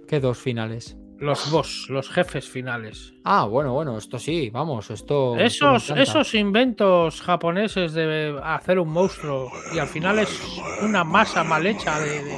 [0.07, 0.97] ¿Qué dos finales?
[1.19, 3.13] Los boss, los jefes finales.
[3.25, 5.37] Ah, bueno, bueno, esto sí, vamos, esto.
[5.37, 10.41] Esos, esos inventos japoneses de hacer un monstruo y al final es
[10.81, 12.37] una masa mal hecha de, de-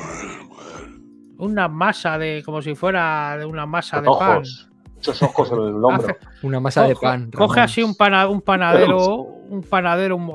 [1.39, 4.39] una masa de como si fuera de una masa de pan.
[4.39, 4.70] ojos,
[5.09, 5.95] muchos ojos en el hombro.
[5.95, 7.31] Hace- Una masa de pan.
[7.31, 7.59] coge Ramón.
[7.65, 10.29] así un, pana- un panadero, un panadero, un,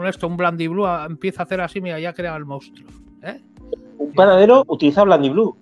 [0.00, 2.88] un esto, un blandy blue, empieza a hacer así, mira, ya crea el monstruo.
[3.22, 3.40] ¿eh?
[3.98, 5.56] Un panadero utiliza Blandy Blue.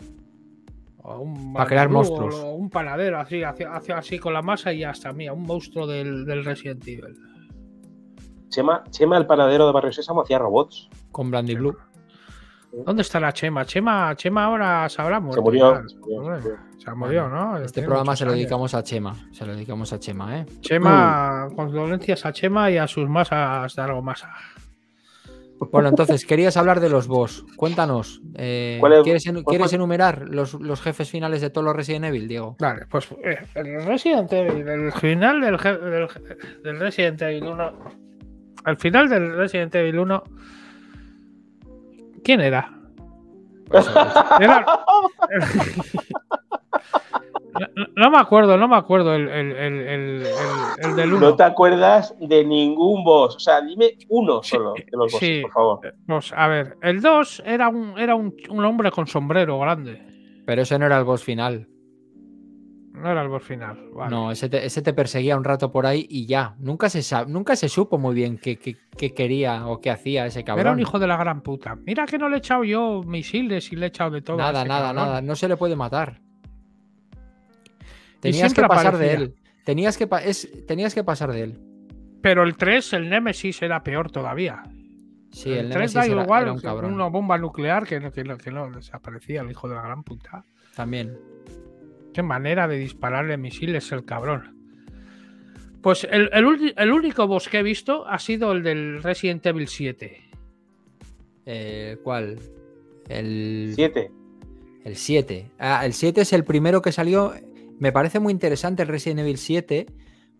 [1.03, 2.35] O un Para crear monstruos.
[2.37, 5.43] O un panadero así, hace, hace así con la masa y ya está, mira, un
[5.43, 7.15] monstruo del, del Resident Evil.
[8.49, 10.89] Chema, Chema, el panadero de Barrio Sésamo, hacía robots.
[11.13, 11.77] Con Blandy Blue.
[12.85, 13.64] ¿Dónde está la Chema?
[13.64, 15.37] Chema, Chema ahora se habrá muerto.
[15.37, 15.83] Se murió.
[15.89, 16.59] se murió, Hombre, se murió.
[16.79, 17.57] Se murió, ¿no?
[17.59, 18.39] Este Tiene programa se lo años.
[18.41, 19.14] dedicamos a Chema.
[19.33, 20.47] Se lo dedicamos a Chema, ¿eh?
[20.61, 24.31] Chema, condolencias a Chema y a sus masas de algo masa.
[25.70, 27.45] Bueno, entonces, querías hablar de los boss.
[27.57, 28.20] Cuéntanos.
[28.35, 32.29] eh, ¿Cuál es- ¿Quieres, quieres enumerar los, los jefes finales de todos los Resident Evil,
[32.29, 32.57] Diego?
[32.59, 35.57] Vale, pues eh, el Resident Evil, el final del,
[36.62, 37.72] del Resident Evil 1.
[38.64, 40.22] Al final del Resident Evil 1.
[42.25, 42.72] ¿Quién era?
[43.68, 43.87] Pues,
[44.41, 44.64] Era-
[47.97, 50.27] no, me acuerdo, no me acuerdo el, el, el, el, el-
[50.91, 51.20] el del 1.
[51.20, 53.37] No te acuerdas de ningún boss.
[53.37, 55.41] O sea, dime uno Sí, solo de los bosses, sí.
[55.43, 55.95] por favor.
[56.07, 60.03] Pues a ver, el 2 era un, era un, un hombre con sombrero grande.
[60.47, 61.68] pero ese no era el boss final.
[62.95, 63.89] No era el boss final.
[63.93, 64.09] vale.
[64.11, 66.55] No, ese te, ese te perseguía un rato por ahí y ya.
[66.59, 70.45] Nunca se, nunca se supo muy bien qué, qué- qué quería o qué hacía ese
[70.45, 70.61] cabrón.
[70.67, 71.75] Era un hijo de la gran puta.
[71.85, 74.37] Mira que no le he echado yo misiles y le he echado de todo.
[74.37, 75.05] a nada, ese nada, cabrón.
[75.07, 75.23] nada.
[75.23, 76.21] No se le puede matar.
[78.21, 79.35] Tenías que pasar de él.
[79.65, 81.59] Tenías que, es, tenías que pasar de él.
[82.23, 84.63] Pero el 3, el Nemesis, era peor todavía.
[85.33, 86.95] Sí, el, el 3 Nemesis da igual era un que cabrón.
[86.95, 90.05] una bomba nuclear que no, que, no, que no desaparecía el hijo de la gran
[90.05, 90.45] puta.
[90.77, 91.19] También.
[92.15, 94.57] Qué manera de dispararle misiles el cabrón.
[95.83, 99.69] Pues el, el el único boss que he visto ha sido el del Resident Evil
[99.69, 100.23] 7.
[101.45, 102.39] Eh, ¿Cuál?
[103.09, 104.11] El Siete.
[104.85, 105.51] El 7.
[105.59, 107.35] Ah, el 7 es el primero que salió.
[107.79, 109.87] Me parece muy interesante el Resident Evil 7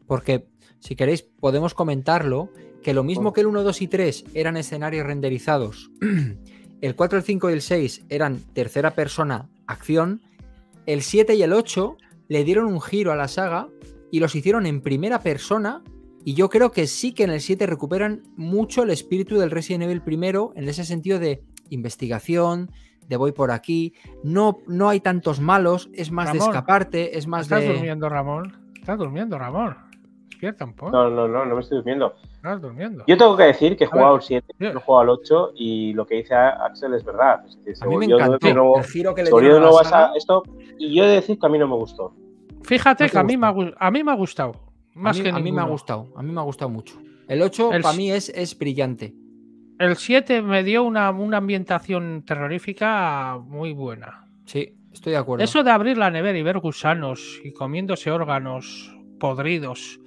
[0.07, 0.47] porque,
[0.81, 2.51] si queréis, podemos comentarlo,
[2.83, 5.91] que lo mismo que el 1, 2 y 3 eran escenarios renderizados,
[6.81, 10.21] el 4, el 5 y el 6 eran tercera persona acción,
[10.87, 11.97] el 7 y el 8
[12.29, 13.69] le dieron un giro a la saga
[14.11, 15.83] y los hicieron en primera persona
[16.25, 19.85] y yo creo que sí que en el 7 recuperan mucho el espíritu del Resident
[19.85, 22.71] Evil primero en ese sentido de investigación,
[23.09, 27.43] de voy por aquí, no, no hay tantos malos, es más de escaparte, es más
[27.43, 27.73] ¿Estás de...
[27.75, 28.57] durmiendo, Ramón?
[28.75, 29.77] ¿Estás durmiendo, Ramón?
[30.31, 30.93] Despierta un poco.
[30.93, 32.15] No, no, no, no me estoy durmiendo.
[32.45, 33.05] ¿Estás durmiendo?
[33.07, 35.53] Yo tengo que decir que he jugado al 7, yo- no he jugado al 8
[35.57, 37.43] y lo que dice Axel es verdad.
[37.47, 40.43] Es que se A mí me de encantó nuevo- el giro que le a esto
[40.79, 42.15] y yo he de decir que a mí no me gustó.
[42.63, 43.71] Fíjate ¿No te que a mí, me ha, gusta?
[43.71, 44.53] gu- a mí me ha gustado.
[44.95, 47.01] A Más mí, que a mí me ha gustado, a mí me ha gustado mucho.
[47.29, 49.15] El 8 El para mí es, es brillante.
[49.79, 54.29] El 7 me dio una, una ambientación terrorífica muy buena.
[54.45, 55.43] Sí, estoy de acuerdo.
[55.43, 59.99] Eso de abrir la nevera y ver gusanos y comiéndose órganos podridos,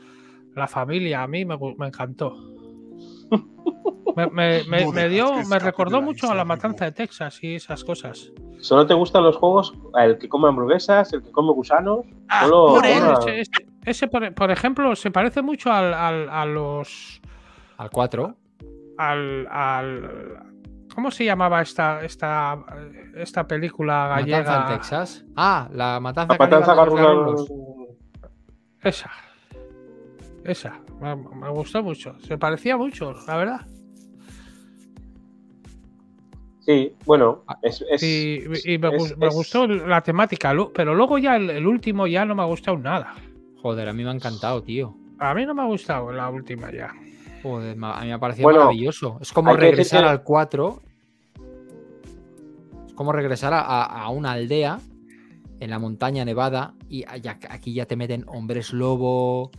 [0.57, 2.35] la familia, a mí me, me encantó.
[4.15, 6.91] Me, me- me- No me dio, me recordó mucho a la matanza de.
[6.91, 8.31] Texas y esas cosas.
[8.59, 11.99] ¿Solo te gustan los juegos el que come hamburguesas, el que come gusanos?
[12.27, 13.03] Ah, Solo- por él.
[13.19, 17.21] Ese, ese- ese, por, por ejemplo, se parece mucho al, al- a los.
[17.77, 18.35] Al 4.
[18.97, 20.43] Al, al-
[20.95, 22.57] ¿Cómo se llamaba esta, esta,
[23.15, 24.39] esta película gallega?
[24.39, 25.25] Matanza en Texas.
[25.35, 27.47] Ah, la matanza, La matanza de los.
[28.81, 29.11] Esa.
[30.47, 30.79] Esa.
[31.01, 32.15] Me, me gustó mucho.
[32.21, 33.67] Se parecía mucho, la verdad.
[36.61, 38.43] Sí, bueno, es, es- Y,
[38.73, 42.41] y me, es- gustó la temática, pero luego ya el, el último ya no me
[42.41, 43.13] ha gustado nada.
[43.61, 44.95] Joder, a mí me ha encantado, tío.
[45.19, 46.93] A mí no me ha gustado la última ya.
[47.41, 49.17] Joder, a mí me ha parecido Bueno, maravilloso.
[49.21, 50.81] Es como regresar que- al 4.
[52.87, 54.79] Es como regresar a, a- una aldea
[55.59, 59.51] en la montaña nevada y aquí ya te meten hombres lobo,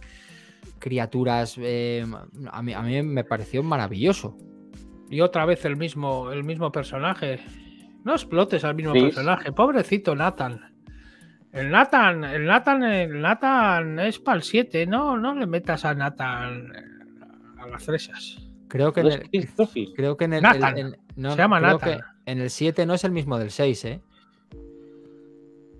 [0.78, 1.56] criaturas.
[1.58, 2.04] eh,
[2.50, 4.36] a, mí, a mí me pareció maravilloso.
[5.10, 7.40] Y otra vez el mismo, el mismo personaje.
[8.04, 9.00] No explotes al mismo Sí.
[9.02, 9.52] personaje.
[9.52, 10.60] Pobrecito Nathan.
[11.52, 15.94] El Nathan, el Nathan, el Nathan es para el 7, no, no le metas a
[15.94, 17.22] Nathan eh,
[17.58, 18.38] a las fresas.
[18.68, 19.20] Creo que en ¿No es
[19.76, 20.76] el, creo que en el, Nathan.
[20.78, 21.98] el- el- no, Se llama creo Nathan.
[22.00, 24.00] que en el 7 no es el mismo del 6, ¿eh?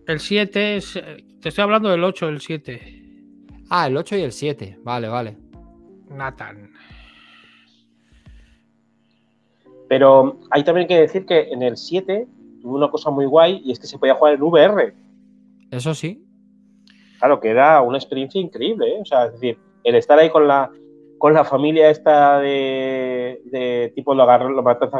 [0.06, 0.96] El 7 es.
[0.96, 3.02] eh, Te estoy hablando del 8, el 7.
[3.70, 4.78] Ah, el 8 y el 7.
[4.82, 5.36] Vale, vale.
[6.10, 6.70] Nathan.
[9.88, 12.26] Pero hay también que decir que en el 7
[12.62, 14.94] tuvo una cosa muy guay y es que se podía jugar en VR.
[15.70, 16.24] Eso sí.
[17.18, 19.00] Claro, que era una experiencia increíble, ¿eh?
[19.00, 20.70] O sea, es decir, el estar ahí con la,
[21.18, 24.98] con la familia esta de, de tipo lo agarró, lo matanza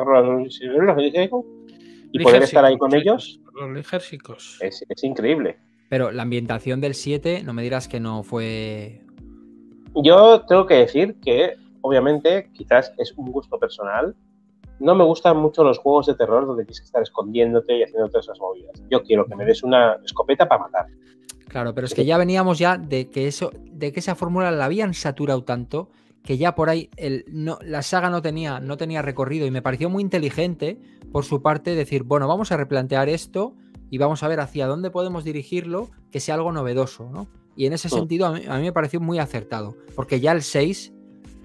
[2.11, 4.59] y poder estar ahí con ellos Los ligérsicos.
[4.61, 5.59] es, es increíble.
[5.89, 9.01] Pero la ambientación del 7, no me dirás que no fue.
[9.95, 14.15] Yo tengo que decir que, obviamente, quizás es un gusto personal.
[14.81, 18.09] No me gustan mucho los juegos de terror donde tienes que estar escondiéndote y haciendo
[18.09, 18.81] todas esas movidas.
[18.91, 20.87] Yo quiero que me des una escopeta para matar.
[21.49, 24.67] Claro, pero es que ya veníamos ya de que eso, de que esa fórmula la
[24.67, 25.89] habían saturado tanto
[26.23, 29.63] que ya por ahí el, no, la saga no tenía, no tenía recorrido y me
[29.63, 30.79] pareció muy inteligente
[31.11, 33.55] por su parte decir, bueno, vamos a replantear esto
[33.91, 37.29] y vamos a ver hacia dónde podemos dirigirlo, que sea algo novedoso, ¿no?
[37.57, 40.43] Y en ese sentido a mí, a mí me pareció muy acertado, porque ya el
[40.43, 40.93] 6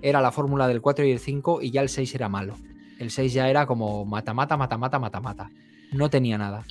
[0.02, 2.56] era la fórmula del 4 y el 5 y ya el 6 era malo.
[3.00, 5.50] El 6 ya era como mata, mata, mata, mata, mata, mata.
[5.92, 6.64] No tenía nada.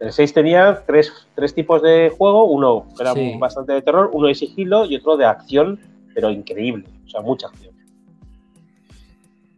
[0.00, 2.44] El 6 tenía tres, tres tipos de juego.
[2.44, 3.34] Uno era Sí.
[3.38, 5.80] bastante de terror, uno de sigilo y otro de acción,
[6.14, 6.84] pero increíble.
[7.06, 7.74] O sea, mucha acción.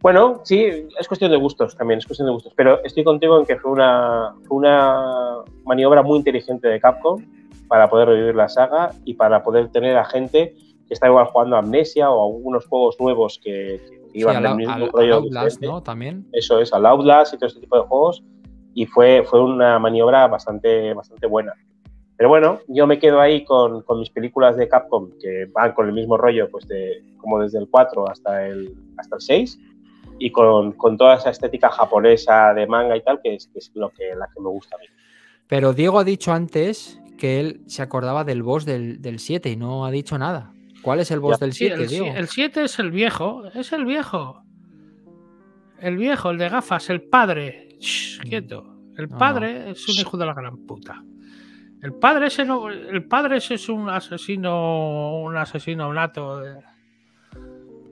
[0.01, 0.63] Bueno, sí,
[0.99, 2.53] es cuestión de gustos también, es cuestión de gustos.
[2.55, 7.23] Pero estoy contigo en que fue una, fue una maniobra muy inteligente de Capcom
[7.67, 10.55] para poder revivir la saga y para poder tener a gente
[10.87, 14.37] que está igual jugando a Amnesia o a algunos juegos nuevos que, que Sí, iban
[14.37, 15.67] al, del al- mismo al rollo Outlast, diferente.
[15.67, 15.83] ¿no?
[15.83, 16.25] También.
[16.33, 18.23] Eso es, al Outlast y todo este tipo de juegos.
[18.73, 21.53] Y fue, fue una maniobra bastante, bastante buena.
[22.17, 25.87] Pero bueno, yo me quedo ahí con, con mis películas de Capcom que van con
[25.87, 29.59] el mismo rollo, pues de, como desde el 4 hasta el, hasta el 6.
[30.23, 33.71] Y con, con toda esa estética japonesa de manga y tal, que es, que es
[33.73, 34.85] lo que, la que me gusta a mí.
[35.47, 39.55] Pero Diego ha dicho antes que él se acordaba del boss del, del 7 y
[39.55, 40.53] no ha dicho nada.
[40.83, 41.45] ¿Cuál es el boss Ya.
[41.45, 42.05] del Sí, 7, el, Diego?
[42.05, 44.43] si- el 7 es el viejo, es el viejo.
[45.79, 47.69] El viejo, el de gafas, el padre.
[47.79, 48.75] Shh, quieto.
[48.97, 51.03] El No, padre es un hijo de la gran puta.
[51.81, 56.39] El padre ese no, el padre ese es un asesino, un asesino nato.
[56.39, 56.59] de-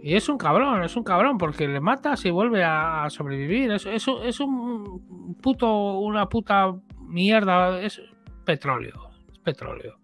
[0.01, 3.71] Y es un cabrón, es un cabrón, porque le matas y vuelve a sobrevivir.
[3.71, 7.81] Es, es, es un puto, una puta mierda.
[7.81, 8.01] Es
[8.45, 9.09] petróleo.
[9.31, 9.99] Es petróleo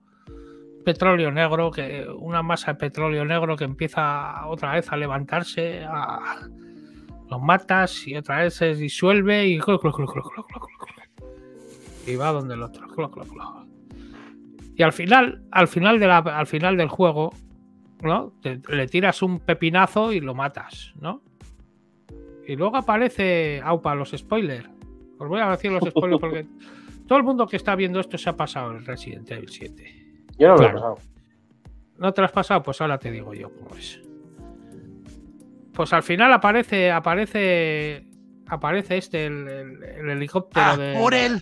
[0.86, 6.48] petróleo negro, que una masa de petróleo negro que empieza otra vez a levantarse, a,
[7.30, 9.60] lo matas y otra vez se disuelve y
[12.08, 12.88] y va donde el otro.
[14.78, 17.34] Y al final, al final de la, al final del juego,
[18.06, 18.34] ¿no?
[18.42, 21.22] Te- le tiras un pepinazo y lo matas, ¿no?
[22.48, 24.70] Y luego aparece Aupa los spoilers.
[25.18, 26.46] Os voy a decir los spoilers porque
[27.08, 30.06] todo el mundo que está viendo esto se ha pasado el Resident Evil 7.
[30.38, 30.98] Yo no lo he pasado.
[31.98, 32.62] ¿No te lo has pasado?
[32.62, 34.02] Pues ahora te digo yo cómo es.
[35.74, 38.06] Pues al final aparece, aparece,
[38.48, 40.94] aparece este, el, el- el helicóptero Ah, de.
[40.98, 41.42] por él.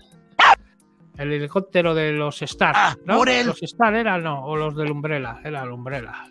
[1.18, 2.74] El helicóptero de los Star.
[2.76, 3.18] Ah, ¿no?
[3.18, 3.46] por él.
[3.48, 6.24] Los Star eran, no, o los del Umbrella, era el Umbrella.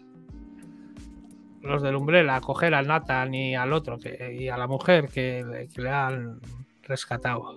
[1.63, 5.09] Los del Umbrella a coger al Nathan y al otro que, y a la mujer
[5.09, 6.41] que, le- que le han
[6.83, 7.55] rescatado.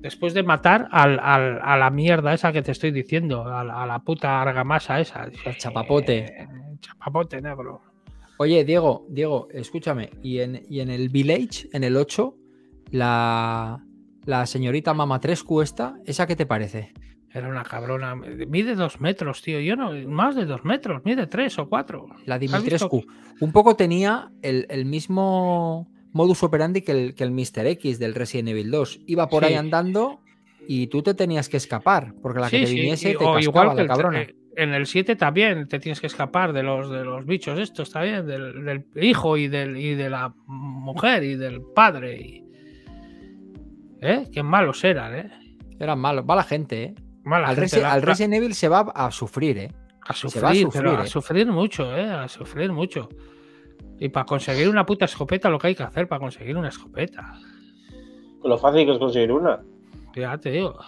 [0.00, 3.82] Después de matar al- al- a la mierda esa que te estoy diciendo, a la,
[3.82, 5.24] a la puta argamasa esa.
[5.24, 6.18] El chapapote.
[6.42, 6.48] Eh,
[6.80, 7.80] chapapote negro.
[8.36, 10.10] Oye, Diego, Diego, escúchame.
[10.22, 12.34] Y en, y en el Village, en el 8,
[12.90, 13.82] la,
[14.26, 16.92] la señorita Mamatrescu esta, ¿esa qué te parece?
[17.34, 18.14] Era una cabrona.
[18.14, 19.58] Mide dos metros, tío.
[19.60, 22.06] Yo no, más de dos metros, mide tres o cuatro.
[22.26, 22.38] La.
[22.38, 23.04] Dimitrescu.
[23.40, 27.66] Un poco tenía el, el mismo modus operandi que el, que el Mr.
[27.66, 29.00] X del Resident Evil 2.
[29.06, 30.20] Iba por ahí andando
[30.68, 33.70] y tú te tenías que escapar, porque la que Sí, te viniese te o igual
[33.70, 34.22] que la el- cabrona.
[34.22, 37.88] eh, en el 7 también te tienes que escapar de los de los bichos estos,
[37.88, 42.44] está bien, del, del hijo y del y de la mujer y del padre y
[44.00, 44.28] ¿Eh?
[44.32, 45.30] Qué malos eran, ¿eh?
[45.80, 46.24] Eran malos.
[46.28, 46.94] Va la gente, ¿eh?
[47.24, 49.72] Mala Al, gente, Resi- la- al la- Resident Evil se va a sufrir, ¿eh?
[50.06, 51.06] a se sufrir, va a pero sufrir, a ¿eh?
[51.06, 52.10] sufrir mucho, ¿eh?
[52.10, 53.08] A sufrir mucho.
[53.98, 57.34] Y para conseguir una puta escopeta, lo que hay que hacer para conseguir una escopeta.
[58.44, 59.60] Lo fácil que es conseguir una.
[60.14, 60.78] Ya te digo.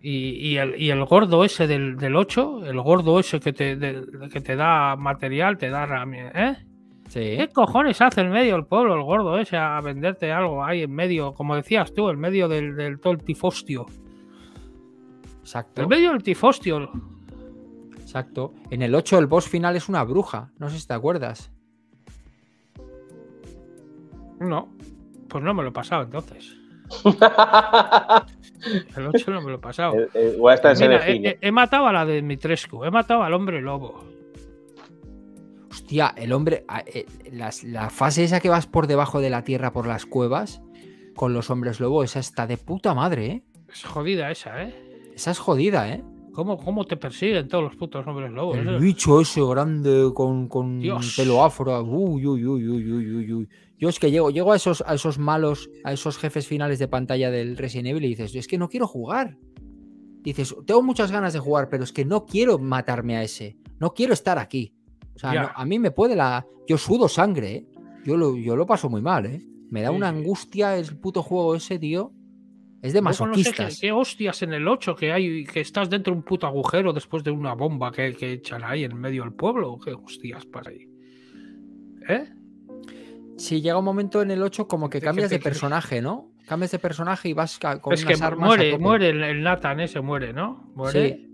[0.00, 3.76] Y, y el, y el gordo ese del, del 8, el gordo ese que te,
[3.76, 6.56] de- que te da material, te da rami- ¿eh?
[7.08, 7.20] Sí.
[7.36, 10.92] ¿Qué cojones hace en medio del pueblo el gordo ese a venderte algo ahí en
[10.92, 13.86] medio, como decías tú, en medio del, del todo el tifostio?
[15.42, 15.82] Exacto.
[15.82, 16.90] En medio del tifostio.
[18.00, 18.54] Exacto.
[18.70, 20.50] En el 8 el boss final es una bruja.
[20.58, 21.50] No sé si te acuerdas.
[24.40, 24.68] No,
[25.28, 26.56] pues no me lo he pasado entonces.
[28.96, 29.94] El 8 no me lo he pasado.
[29.98, 31.28] Eh, eh, Mira, Senecine.
[31.28, 34.04] he, he- he matado a la de Mitrescu, he matado al hombre lobo.
[35.70, 36.64] Hostia, el hombre.
[36.86, 40.60] eh, las- la fase esa que vas por debajo de la tierra por las cuevas
[41.16, 43.42] con los hombres lobo, esa está de puta madre, ¿eh?
[43.72, 44.91] Es jodida esa, ¿eh?
[45.14, 46.02] Esa es jodida, ¿eh?
[46.32, 48.56] ¿Cómo, cómo te persiguen todos los putos hombres lobos?
[48.56, 51.14] El Eso- bicho ese grande con, con Dios.
[51.16, 51.82] pelo afro.
[51.84, 53.48] Uy, uy, uy, uy, uy, uy, uy.
[53.78, 56.88] Yo es que llego, llego a, esos, a esos malos, a esos jefes finales de
[56.88, 59.36] pantalla del Resident Evil y dices, es que no quiero jugar.
[60.22, 63.56] Dices, tengo muchas ganas de jugar, pero es que no quiero matarme a ese.
[63.80, 64.72] No quiero estar aquí.
[65.14, 66.46] O sea, no- a mí me puede la.
[66.68, 67.66] Yo sudo sangre, ¿eh?
[68.06, 69.42] Yo lo, yo lo paso muy mal, ¿eh?
[69.68, 72.12] Me da Sí, una angustia el puto juego ese, tío.
[72.82, 73.80] Es de Luego no sé qué, masoquistas.
[73.80, 77.22] qué hostias en el 8 que hay, que estás dentro de un puto agujero después
[77.22, 79.78] de una bomba que, que echan ahí en medio del pueblo.
[79.78, 80.88] ¿Qué hostias pasa ahí?
[82.08, 82.24] ¿Eh?
[83.36, 86.32] Si llega un momento en el 8 como que ¿De qué cambias de personaje, ¿no?
[86.48, 90.00] Cambias de personaje y vas con es que armas muere, muere el, el Nathan ese,
[90.00, 90.68] muere, ¿no?
[90.74, 91.28] Muere.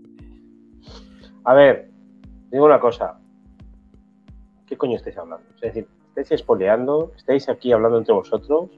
[1.45, 1.89] A ver,
[2.51, 3.19] digo una cosa.
[4.67, 5.47] ¿Qué coño estáis hablando?
[5.55, 8.69] Es decir, estáis espoleando, estáis aquí hablando entre vosotros.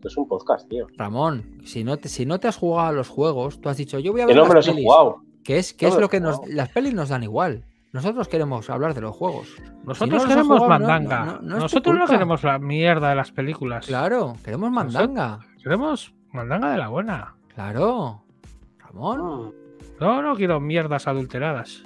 [0.00, 0.86] Esto es un podcast, tío.
[0.96, 3.98] Ramón, si no, te, si no te has jugado a los juegos, tú has dicho,
[3.98, 5.22] yo voy a Que ver no me las los he pelis", jugado.
[5.44, 6.40] Que es, que No es lo he que nos...
[6.48, 7.66] Las pelis nos dan igual.
[7.92, 9.48] Nosotros queremos hablar de los juegos.
[9.84, 11.24] Nosotros Si no queremos jugado, mandanga.
[11.24, 13.86] no- no- no es tu Nosotros no queremos la mierda de las películas.
[13.86, 15.40] Claro, queremos mandanga.
[15.62, 17.34] Queremos mandanga de la buena.
[17.54, 18.22] Claro.
[18.78, 19.52] Ramón, Mm.
[20.00, 21.82] No, no quiero mierdas adulteradas.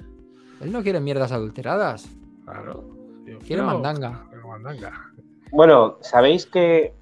[0.61, 2.09] él no quiere mierdas adulteradas.
[2.45, 2.85] Claro.
[3.25, 4.25] Yo Quiere mandanga.
[4.29, 5.11] quiero mandanga.
[5.51, 6.93] Bueno, ¿sabéis que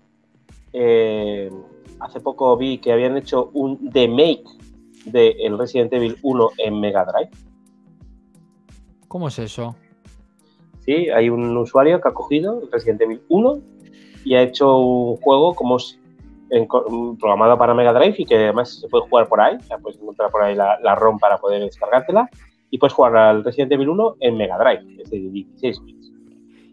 [0.74, 1.50] eh,
[2.00, 4.44] hace poco vi que habían hecho un remake
[5.06, 7.30] de el Resident Evil 1 en Mega Drive?
[9.08, 9.76] ¿Cómo es eso?
[10.80, 13.60] Sí, hay un usuario que ha cogido el Resident Evil 1
[14.26, 15.78] y ha hecho un juego como
[16.50, 16.68] en-
[17.20, 19.56] programado para Mega Drive y que además se puede jugar por ahí.
[19.58, 22.30] O sea, puedes encontrar por ahí la, la ROM para poder descargártela
[22.70, 26.12] y puedes jugar al Resident Evil 1 en Mega Drive, es decir, 16 bits.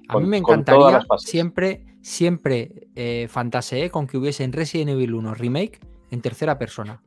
[0.09, 5.35] A mí me encantaría, siempre, siempre eh, fantaseé con que hubiese en Resident Evil 1
[5.35, 7.03] Remake en tercera persona.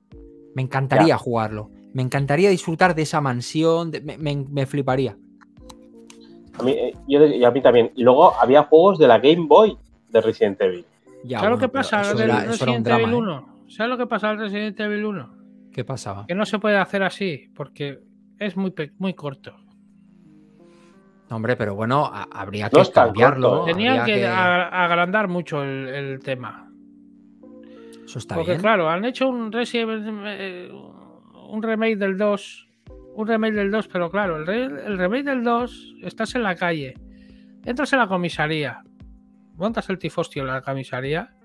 [0.55, 1.69] Me encantaría jugarlo.
[1.93, 3.91] Me encantaría disfrutar de esa mansión.
[3.91, 5.17] de- me, me- me fliparía.
[6.59, 7.91] A mí, eh, yo- y a mí también.
[7.95, 9.77] Y luego había juegos de la Game Boy
[10.09, 10.85] de Resident Evil.
[11.23, 13.17] Ya, ¿Sabes lo que pasa eso del era- eso era un Resident drama, Evil ¿eh?
[13.17, 13.49] 1?
[13.69, 15.33] ¿Sabes lo que pasa al Resident Evil 1?
[15.71, 16.25] ¿Qué pasaba?
[16.27, 17.99] Que no se puede hacer así, porque
[18.39, 19.55] es muy, muy corto.
[21.33, 23.65] Hombre, pero bueno, a- habría que cambiarlo.
[23.65, 26.69] Tenían habría que, a- agrandar mucho el, el tema.
[28.05, 28.61] Eso está Porque bien.
[28.61, 30.69] claro, han hecho un, Resident, eh,
[31.49, 32.69] un remake del 2.
[33.15, 36.55] Un remake del 2, pero claro, el, re- el remake del 2, estás en la
[36.55, 36.95] calle,
[37.63, 38.81] entras en la comisaría,
[39.55, 41.35] montas el tifostio en la comisaría,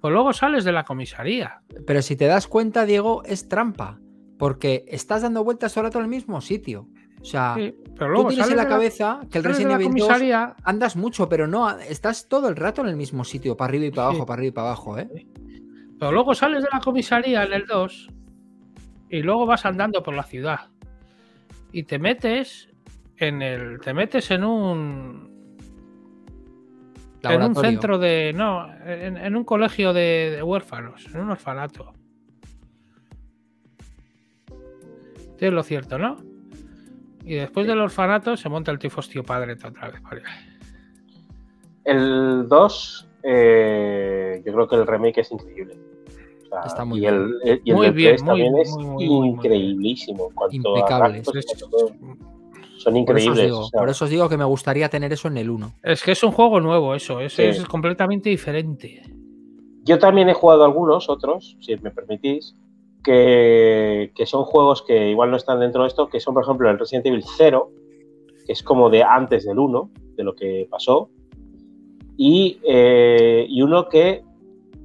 [0.00, 1.60] pues luego sales de la comisaría.
[1.86, 3.98] Pero si te das cuenta, Diego, es trampa.
[4.38, 6.88] Porque estás dando vueltas todo el rato en el mismo sitio.
[7.26, 10.54] O sea, Sí, pero tú tienes en la cabeza que el Resident Evil 2 comisaría
[10.62, 13.90] andas mucho, pero no, estás todo el rato en el mismo sitio, para arriba y
[13.90, 14.26] para abajo, Sí.
[14.26, 15.26] para arriba y para abajo, ¿eh?
[15.98, 18.08] Pero luego sales de la comisaría en el 2
[19.10, 20.60] y luego vas andando por la ciudad.
[21.72, 22.68] Y te metes
[23.16, 23.80] en el.
[23.80, 25.34] Te metes en un.
[27.24, 28.32] En un centro de.
[28.36, 31.92] No, en, en un colegio de, de huérfanos, en un orfanato.
[35.40, 36.16] Es lo cierto, ¿no?
[37.26, 40.00] Y después del orfanato se monta el tifostio padre otra vez.
[40.02, 40.22] vale.
[41.84, 45.76] El 2, eh, yo creo que el remake es increíble.
[46.44, 48.70] O sea, Está muy y el, el- y el Muy bien, 3 muy, también es
[48.76, 50.30] muy, muy, increíblísimo.
[50.50, 51.24] Impecable.
[51.24, 51.56] Son Por eso,
[52.88, 53.44] os increíbles.
[53.46, 55.72] digo, o sea, por eso os digo que me gustaría tener eso en el 1.
[55.82, 57.20] es que es un juego nuevo, eso.
[57.20, 57.42] Es, Sí.
[57.42, 59.02] es completamente diferente.
[59.84, 62.54] Yo también he jugado algunos otros, si me permitís,
[63.06, 66.68] que, que son juegos que igual no están dentro de esto, que son, por ejemplo,
[66.68, 67.70] el Resident Evil 0,
[68.44, 71.08] que es como de antes del 1, de lo que pasó,
[72.16, 74.24] y, eh, y uno que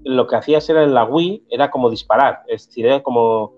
[0.03, 3.53] lo que hacías era en la Wii, era como disparar, es decir, era como,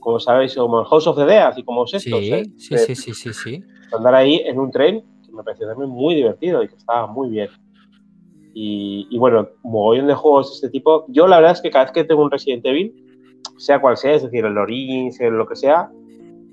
[0.00, 2.44] como sabéis, como el House of the Dead y como es esto, Sí, ¿eh?
[2.58, 3.62] sí, sí, sí, sí, sí.
[3.96, 7.30] andar ahí en un tren, que me pareció también muy divertido y que estaba muy
[7.30, 7.48] bien.
[8.52, 11.06] Y, y bueno, mogollón de juegos de este tipo.
[11.08, 13.03] Yo la verdad es que cada vez que tengo un Resident Evil,
[13.58, 15.88] sea cual sea, es decir, el Origins, el lo que sea,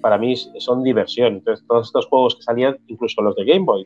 [0.01, 1.33] para mí son diversión.
[1.35, 3.85] Entonces, todos estos juegos que salían, incluso los de Game Boy,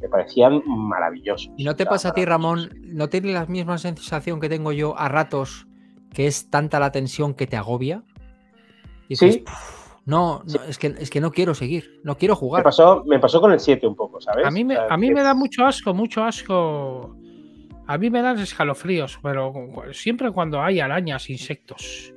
[0.00, 1.50] me parecían maravillosos.
[1.56, 2.24] ¿Y no te pasa a ti.
[2.24, 2.70] Ramón?
[2.84, 5.66] ¿No tienes la misma sensación que tengo yo a ratos
[6.14, 8.04] que es tanta la tensión que te agobia?
[9.08, 9.40] Dices, Sí.
[9.40, 10.58] "Puf, no, no, Sí.
[10.68, 12.62] es, que, es que no quiero seguir, no quiero Me jugar.
[12.62, 14.46] pasó, me pasó con el 7 un poco, ¿sabes?
[14.46, 17.16] A mí, me, a mí me da mucho asco, mucho asco.
[17.86, 19.52] A mí me dan escalofríos, pero
[19.92, 22.12] siempre cuando hay arañas, insectos.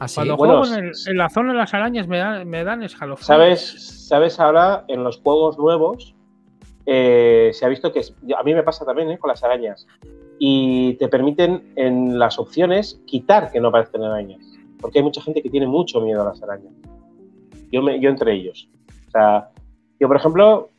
[0.00, 2.64] Así, Cuando bueno, juego en, el- en la zona de las arañas me dan, me
[2.64, 3.26] dan escalofríos.
[3.26, 6.14] ¿Sabes, ¿Sabes ahora en los juegos nuevos?
[6.86, 8.00] eh, se ha visto que
[8.36, 9.18] a mí me pasa también ¿eh?
[9.18, 9.86] con las arañas.
[10.40, 14.40] Y te permiten en las opciones quitar que no aparezcan arañas.
[14.80, 16.72] Porque hay mucha gente que tiene mucho miedo a las arañas.
[17.70, 18.68] Yo, me, yo entre ellos.
[19.06, 19.50] O sea,
[20.00, 20.70] yo por ejemplo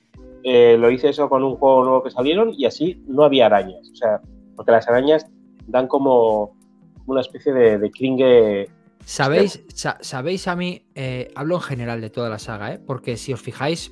[0.43, 3.87] eh, lo hice eso con un juego nuevo que salieron y así no había arañas.
[3.91, 4.19] O sea,
[4.55, 5.27] porque las arañas
[5.67, 6.57] dan como
[7.05, 8.69] una especie de, de cringe.
[9.05, 12.79] ¿Sabéis, sa- sabéis a mí, eh, hablo en general de toda la saga, ¿eh?
[12.79, 13.91] porque si os fijáis,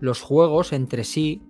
[0.00, 1.42] los juegos entre sí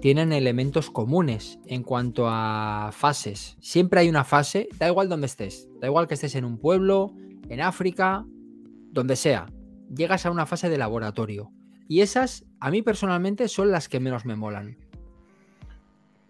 [0.00, 3.56] tienen elementos comunes en cuanto a fases.
[3.60, 7.12] Siempre hay una fase, da igual donde estés, da igual que estés en un pueblo,
[7.48, 8.24] en África,
[8.90, 9.46] donde sea.
[9.94, 11.50] Llegas a una fase de laboratorio.
[11.88, 14.76] Y esas, a mí personalmente, son las que menos me molan.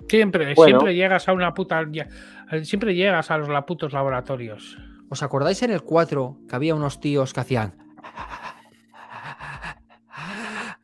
[0.09, 0.79] Siempre, Bueno.
[0.79, 1.85] siempre llegas a una puta.
[1.91, 2.09] ya-
[2.63, 4.77] Siempre llegas a los putos laboratorios.
[5.11, 7.77] ¿Os acordáis en el 4 que había unos tíos que hacían...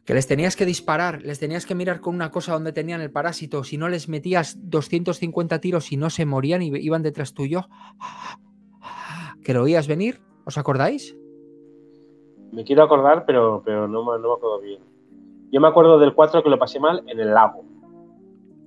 [0.04, 3.12] Que les tenías que disparar, les tenías que mirar con una cosa donde tenían el
[3.12, 7.68] parásito, si no les metías 250 tiros y no se morían y iban detrás tuyo.
[9.44, 10.20] ¿Que lo oías venir?
[10.44, 11.16] ¿Os acordáis?
[12.50, 14.82] Me quiero acordar, pero, pero no, me- no me acuerdo bien.
[15.52, 17.64] Yo me acuerdo del 4 que lo pasé mal en el lago.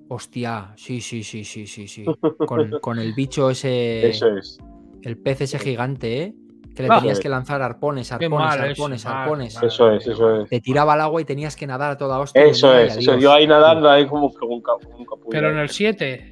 [0.08, 2.06] Hostia, sí, sí, sí, sí, sí, sí.
[2.48, 4.58] Con, con el bicho ese, Eso es.
[5.04, 6.34] El pez ese gigante, ¿eh?
[6.76, 9.56] Que le tenías que lanzar arpones, arpones, arpones, mal, arpones.
[9.56, 9.66] mal.
[9.66, 10.50] Eso es, eso es.
[10.50, 12.44] Te tiraba al agua y tenías que nadar a toda hostia.
[12.44, 13.16] Eso es, eso.
[13.20, 15.30] Yo ahí nadando, ahí como ca- un capullo.
[15.30, 16.30] Pero en el 7.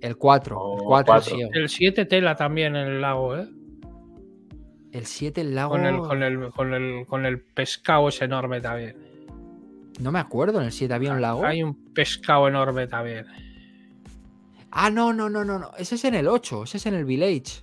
[0.00, 0.58] El 4.
[0.58, 1.36] Oh, el 4, cuatro.
[1.36, 1.42] sí.
[1.52, 3.48] El 7 tela también en el lago, ¿eh?
[4.92, 5.72] El 7, el lago.
[5.72, 8.96] Con el, con el, con el, con el pescado ese enorme también.
[10.00, 11.44] No me acuerdo, en el 7 había un lago.
[11.44, 13.26] Hay un pescado enorme también.
[14.70, 15.70] Ah, no, no, no, no, no.
[15.76, 17.62] Ese es en el 8, ese es en el Village.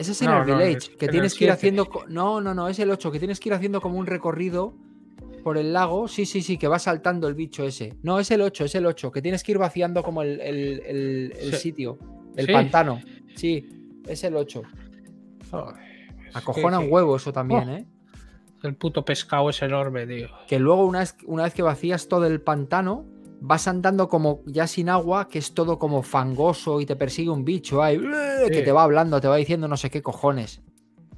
[0.00, 1.52] Ese es en No, el Village, que en tienes que ir 7.
[1.52, 1.88] haciendo.
[2.08, 4.74] No, no, no, es el 8, que tienes que ir haciendo como un recorrido
[5.44, 6.08] por el lago.
[6.08, 7.96] Sí, sí, sí, que va saltando el bicho ese.
[8.02, 10.80] No, es el 8, es el 8, que tienes que ir vaciando como el, el-
[10.86, 11.56] el- el Sí.
[11.58, 11.98] sitio,
[12.36, 12.52] el Sí.
[12.52, 13.00] pantano.
[13.34, 13.68] Sí,
[14.08, 14.62] es el 8.
[15.50, 15.74] Joder,
[16.28, 17.72] es Acojona un huevo eso también, Oh.
[17.76, 17.86] ¿eh?
[18.62, 20.28] El puto pescado es enorme, tío.
[20.48, 23.06] que luego una vez, una vez que vacías todo el pantano,
[23.40, 27.44] vas andando como ya sin agua, que es todo como fangoso y te persigue un
[27.44, 27.98] bicho ahí,
[28.48, 30.62] que te va hablando, te va diciendo no sé qué cojones.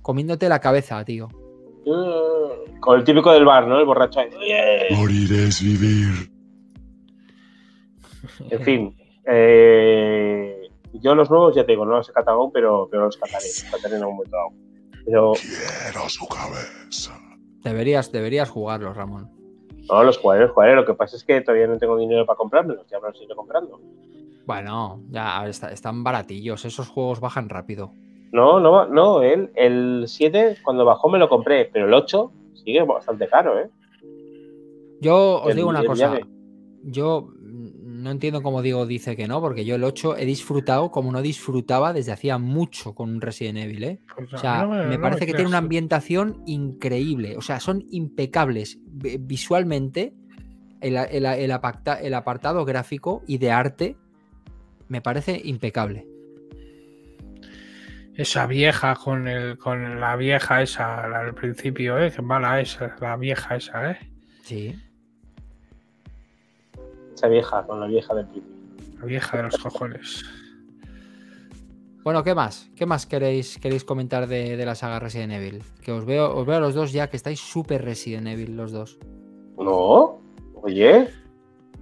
[0.03, 1.29] Comiéndote la cabeza, tío.
[1.85, 3.79] Mm, Con el típico del bar, ¿no?
[3.79, 4.21] El borracho.
[4.97, 6.31] Morir es vivir.
[8.51, 8.97] En fin.
[9.27, 10.57] eh,
[10.95, 13.47] yo los nuevos ya te digo, no los he catado aún, pero, pero los cataré.
[13.47, 14.37] Los cataré en algún momento.
[15.05, 17.19] Pero Quiero su cabeza.
[17.65, 19.31] Deberías, deberías jugarlos, Ramón.
[19.89, 20.75] No, los jugaré, los jugaré.
[20.75, 22.87] Lo que pasa es que todavía no tengo dinero para comprármelos.
[22.91, 23.81] Ya me los iré comprando.
[24.47, 27.93] Bueno, ya está- están baratillos, esos juegos bajan rápido.
[28.33, 29.23] No, no, no.
[29.23, 31.67] El, el 7, cuando bajó, me lo compré.
[31.73, 33.69] Pero el 8 sigue bastante caro, ¿eh?
[35.01, 36.19] Yo os El- digo una cosa,
[36.85, 37.29] yo
[38.03, 41.23] no entiendo cómo Diego dice que no, porque yo el 8 he disfrutado como no
[41.23, 44.01] disfrutaba desde hacía mucho con un Resident Evil, ¿eh?
[44.17, 47.37] Pues O sea, no me, no parece que tiene una ambientación increíble.
[47.37, 50.13] O sea, son impecables vi- visualmente.
[50.81, 51.51] El, el- el
[52.03, 53.97] el apartado gráfico y de arte
[54.89, 56.07] me parece impecable.
[58.15, 62.13] Esa vieja con el con la vieja esa al principio, ¿eh?
[62.15, 63.97] Qué mala es la vieja esa, ¿eh?
[64.43, 64.75] Sí.
[67.15, 68.53] Esa vieja, con la vieja del principio.
[69.01, 70.25] La vieja de los cojones.
[72.05, 72.69] Bueno, ¿qué más?
[72.75, 75.63] ¿Qué más queréis, queréis comentar de, de la saga Resident Evil?
[75.83, 78.73] Que os veo, os veo a los dos ya que estáis súper Resident Evil los
[78.73, 78.99] dos.
[79.57, 80.19] No,
[80.63, 81.09] oye,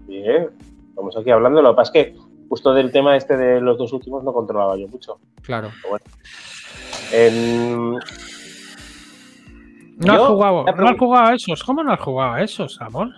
[0.06, 0.48] bien,
[0.90, 1.62] estamos aquí hablando.
[1.62, 2.16] Lo que pasa es que
[2.50, 5.18] justo del tema este de los dos últimos no controlaba yo mucho.
[5.40, 5.70] Claro.
[7.12, 7.92] En-
[9.98, 11.62] No has jugado, no has jugado a esos.
[11.64, 13.08] ¿Cómo no has jugado a esos, amor?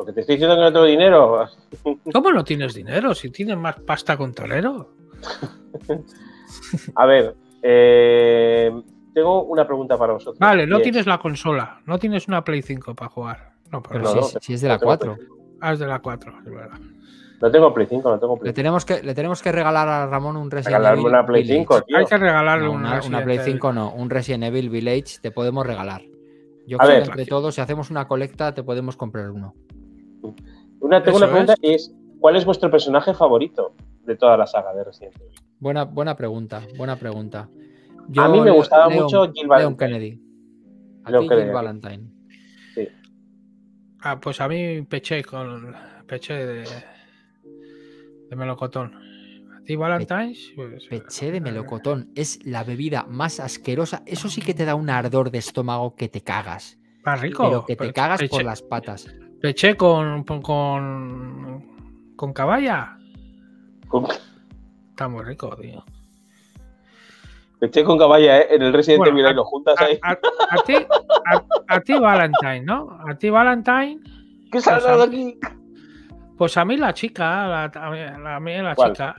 [0.00, 1.46] Porque te estoy diciendo que no tengo dinero.
[2.14, 3.14] ¿Cómo no tienes dinero?
[3.14, 4.94] Si tienes más pasta con Tolero.
[6.94, 8.72] A ver, eh,
[9.12, 10.38] tengo una pregunta para vosotros.
[10.38, 11.82] Vale, no Y es- tienes la consola.
[11.84, 13.52] No tienes una Play 5 para jugar.
[13.70, 15.14] No, pero no, si, no, es, si es de la no tengo 4.
[15.16, 15.26] Play
[15.60, 16.78] Ah, es de la 4, es verdad.
[17.42, 20.06] No tengo Play 5, no tengo Play Le tenemos, que, le tenemos que regalar a
[20.06, 21.58] Ramón un Resident Regalarme Evil una Play Village.
[21.60, 21.96] 5, tío.
[21.98, 23.52] Hay que regalarle No, un una, una Play Evil.
[23.52, 26.00] 5 no, un Resident Evil Village te podemos regalar.
[26.66, 27.02] Yo A creo ver.
[27.02, 29.54] que entre todos, si hacemos una colecta, te podemos comprar uno.
[30.80, 33.74] Una, tengo Eso una pregunta y es, ¿cuál es vuestro personaje favorito
[34.04, 35.34] de toda la saga de Resident Evil?
[35.58, 37.48] Buena, buena pregunta, buena pregunta.
[38.16, 39.76] A mí me gustaba Leon- mucho Jill Leon Valentine.
[39.76, 40.22] Kennedy.
[41.04, 41.44] A Leon ti, Kennedy.
[41.46, 42.10] Jill Valentine.
[44.02, 45.74] Ah, pues a mí peché con
[46.06, 46.64] peché de,
[48.30, 48.94] de melocotón.
[49.54, 54.02] A ti Valentine's, pues, Peché de melocotón es la bebida más asquerosa.
[54.06, 56.78] Eso sí que te da un ardor de estómago que te cagas.
[57.04, 57.44] Más rico.
[57.44, 59.06] Pero que te Pe- cagas por las patas.
[59.40, 61.64] Peché con con
[62.16, 62.98] con caballa.
[63.88, 64.06] Con,
[64.90, 65.82] Está muy rico, tío.
[67.62, 68.48] eché con caballa, ¿eh?
[68.54, 69.98] En el Resident Bueno, Evil ahí lo juntas ahí.
[70.02, 70.12] a-
[70.50, 71.44] a ti, a,
[71.74, 72.98] a ti Valentine, ¿no?
[73.08, 74.00] A ti Valentine.
[74.52, 75.38] ¿Qué se ha pues dado a- aquí?
[76.36, 79.14] Pues a mí la chica, la, a mí, la, chica,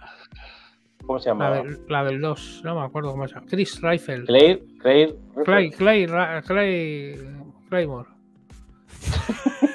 [1.05, 1.63] ¿Cómo se la, llama?
[1.87, 3.45] la del 2, no me acuerdo cómo se llama.
[3.47, 4.25] Chris Rifle.
[4.25, 5.15] Claire, Claire.
[5.45, 6.07] Clay, Clay,
[6.45, 7.15] Clay,
[7.69, 8.09] Claymore.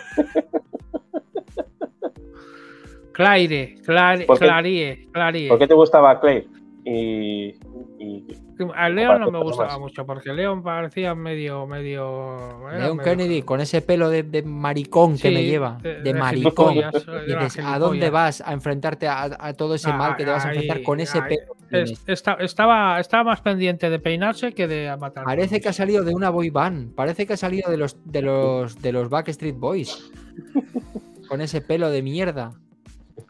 [3.12, 4.26] Claire, Claire.
[4.26, 5.48] Clarie, Clarie.
[5.48, 6.46] ¿Por qué te gustaba Claire?
[6.84, 7.54] Y,
[7.98, 8.26] y-
[8.74, 9.78] A Leon no me gustaba más.
[9.80, 12.58] mucho porque Leon parecía medio, medio.
[12.70, 15.78] medio- Kennedy con ese pelo de, de maricón que me lleva.
[15.82, 16.74] de- maricón.
[16.74, 20.50] dices, ¿a dónde vas a enfrentarte a, a todo ese mal que te vas a
[20.50, 21.36] enfrentar Ahí, con ese ahí.
[21.36, 21.55] pelo?
[21.70, 22.04] Es-
[22.40, 25.24] estaba, estaba más pendiente de peinarse que de matar.
[25.24, 26.94] Parece que ha salido de una boy band.
[26.94, 30.10] Parece que ha salido de los de los de los Backstreet Boys.
[31.28, 32.52] Con ese pelo de mierda.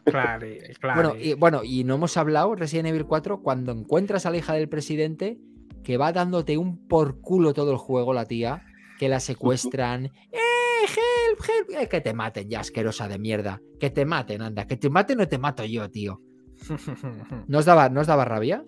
[0.03, 0.45] Claro,
[0.79, 1.01] claro.
[1.09, 4.53] Bueno, y, bueno, y no hemos hablado, Resident Evil 4, cuando encuentras a la hija
[4.53, 5.37] del presidente,
[5.83, 8.63] que va dándote un por culo todo el juego, la tía,
[8.99, 10.05] que la secuestran.
[10.31, 10.39] ¡Eh,
[10.83, 11.81] help, help!
[11.81, 13.61] Eh, que te maten ya, asquerosa de mierda.
[13.79, 14.65] Que te maten, anda.
[14.67, 16.21] Que te maten o te mato yo, tío.
[17.47, 18.63] ¿No os daba, ¿no os daba rabia?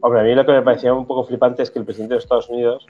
[0.00, 2.18] Hombre, a mí lo que me parecía un poco flipante es que el presidente de
[2.20, 2.86] Estados Unidos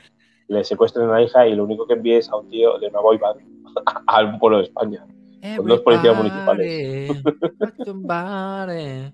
[0.49, 2.89] le secuestren a una hija y lo único que envíe es a un tío de
[2.89, 3.41] una boy band
[4.07, 5.05] a un pueblo de España.
[5.57, 7.09] Con dos policías Everybody,
[7.85, 9.13] somebody.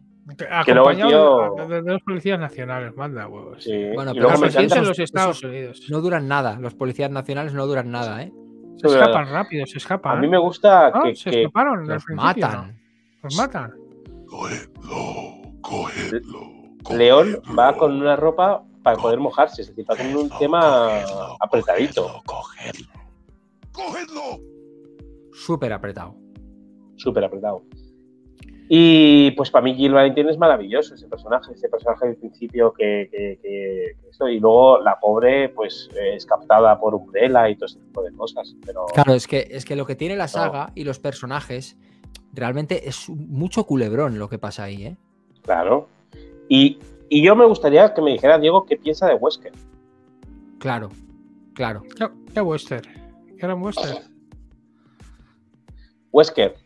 [0.64, 3.64] Que luego el Acompañado tío- de, de- de dos policías nacionales, manda huevos.
[3.64, 3.90] Sí.
[3.94, 4.58] Bueno, y pero encanta.
[4.60, 5.86] de esos- los Estados Unidos.
[5.90, 6.56] No duran nada.
[6.60, 8.32] Los policías nacionales no duran nada, ¿eh?
[8.76, 10.18] Se es escapan rápido, se escapan.
[10.18, 12.68] A mí me gusta que, Se que- escaparon Los matan.
[12.68, 12.72] ¿no?
[13.24, 13.72] Los matan.
[14.30, 16.40] Cogedlo, cogedlo.
[16.90, 20.60] León va con una ropa para poder mojarse, es decir, va con un tema
[21.02, 22.88] cogedlo, apretadito, Cogedlo,
[23.72, 24.22] cogedlo.
[25.32, 26.14] Súper apretado.
[26.96, 27.62] súper apretado.
[28.72, 33.08] Y pues para mí Jill Valentine es maravilloso ese personaje, ese personaje del principio que,
[33.10, 37.66] que- que- que esto, y luego la pobre pues es captada por Umbrella y todo
[37.66, 40.70] ese tipo de cosas, pero Claro, es que, es que lo que tiene la saga
[40.76, 41.76] y los personajes
[42.32, 44.96] realmente es mucho culebrón lo que pasa ahí, ¿eh?
[45.42, 45.88] claro.
[46.48, 46.78] Y,
[47.08, 49.52] y yo me gustaría que me dijera Diego qué piensa de Wesker.
[50.58, 50.90] Claro,
[51.54, 51.82] claro.
[52.34, 52.84] ¿Qué, western?
[53.38, 53.98] ¿Qué era un western?
[56.12, 56.56] Wesker,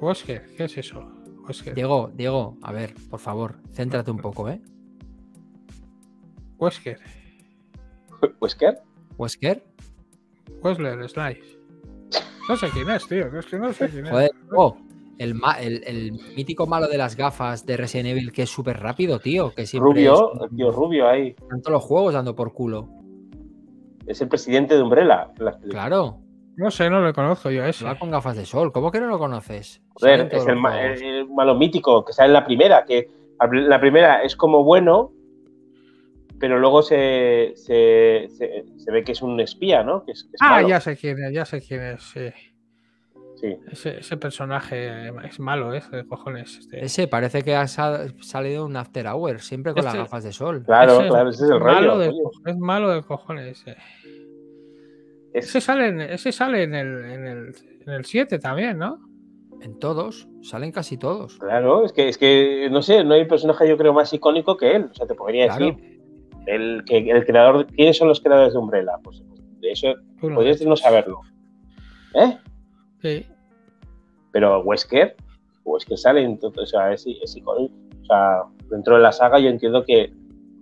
[0.00, 1.10] Wesker, ¿qué es eso?
[1.46, 1.74] Wesker.
[1.74, 4.60] Diego, Diego, a ver, por favor, céntrate un poco, ¿eh?
[6.58, 7.00] Wesker.
[8.38, 8.82] Wesker,
[9.16, 9.64] Wesker,
[10.62, 11.59] Wessler, Slice.
[12.50, 13.26] No sé quién es, tío.
[13.38, 14.10] Es que no sé quién es.
[14.10, 14.76] joder, oh,
[15.18, 18.80] el, ma- el, el mítico malo de las gafas de Resident Evil que es súper
[18.80, 22.34] rápido, tío, que siempre rubio, es- el tío rubio ahí, están todos los juegos dando
[22.34, 22.88] por culo.
[24.06, 25.28] es el presidente de Umbrella.
[25.68, 26.18] Claro.
[26.56, 27.84] No sé, no lo conozco yo ese.
[27.84, 28.72] Va con gafas de sol.
[28.72, 29.80] ¿Cómo que no lo conoces?
[29.94, 33.08] Joder, es el, ma- el malo mítico que sale en la primera, que
[33.52, 35.12] la primera es como bueno,
[36.40, 40.04] pero luego se, se, se- se ve que es un espía, ¿no?
[40.04, 40.68] Que es, que es Ah, malo.
[40.68, 42.02] ya sé quién es, ya sé quién es.
[42.02, 42.30] sí.
[43.36, 43.56] Sí.
[43.72, 45.82] Ese, ese personaje es malo, ¿eh?
[45.90, 46.58] De cojones.
[46.58, 46.84] este.
[46.84, 50.32] Ese parece que ha sal- salido un After Hour, siempre con las Este- gafas de
[50.32, 50.62] sol.
[50.66, 51.98] Claro, Ese claro, ese es el malo rollo.
[51.98, 53.60] de es malo de cojones.
[53.62, 53.76] ese.
[55.32, 57.54] Es- Ese sale, en, ese sale en el, en el,
[57.86, 58.98] en el 7 también, ¿no?
[59.62, 61.38] En todos, salen casi todos.
[61.38, 64.74] Claro, es que, es que, no sé, no hay personaje yo creo más icónico que
[64.76, 64.88] él.
[64.90, 65.66] O sea, te podría Claro.
[65.66, 65.99] decir,
[66.46, 68.92] el, que, el creador, ¿quiénes son los creadores de Umbrella?
[69.02, 69.22] Pues
[69.60, 71.20] de eso lo podrías no saberlo.
[72.14, 72.38] ¿Eh?
[73.02, 73.26] Sí.
[74.32, 75.16] Pero Wesker,
[75.64, 77.74] Wesker sale, en todo- o sea, es, es icónico.
[78.02, 80.12] O sea, dentro de la saga yo entiendo que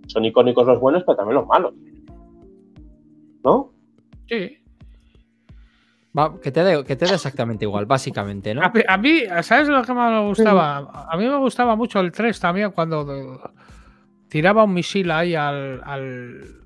[0.07, 1.73] son icónicos los buenos, pero también los malos.
[3.43, 3.71] ¿No?
[4.27, 4.57] Sí.
[6.17, 8.63] Va, que, te dé, que te dé exactamente igual, básicamente, ¿no?
[8.63, 10.77] A, mí- a mí, ¿sabes lo que más me gustaba?
[11.09, 13.39] A mí me gustaba mucho el 3 también cuando de-
[14.29, 16.61] tiraba un misil ahí al, al,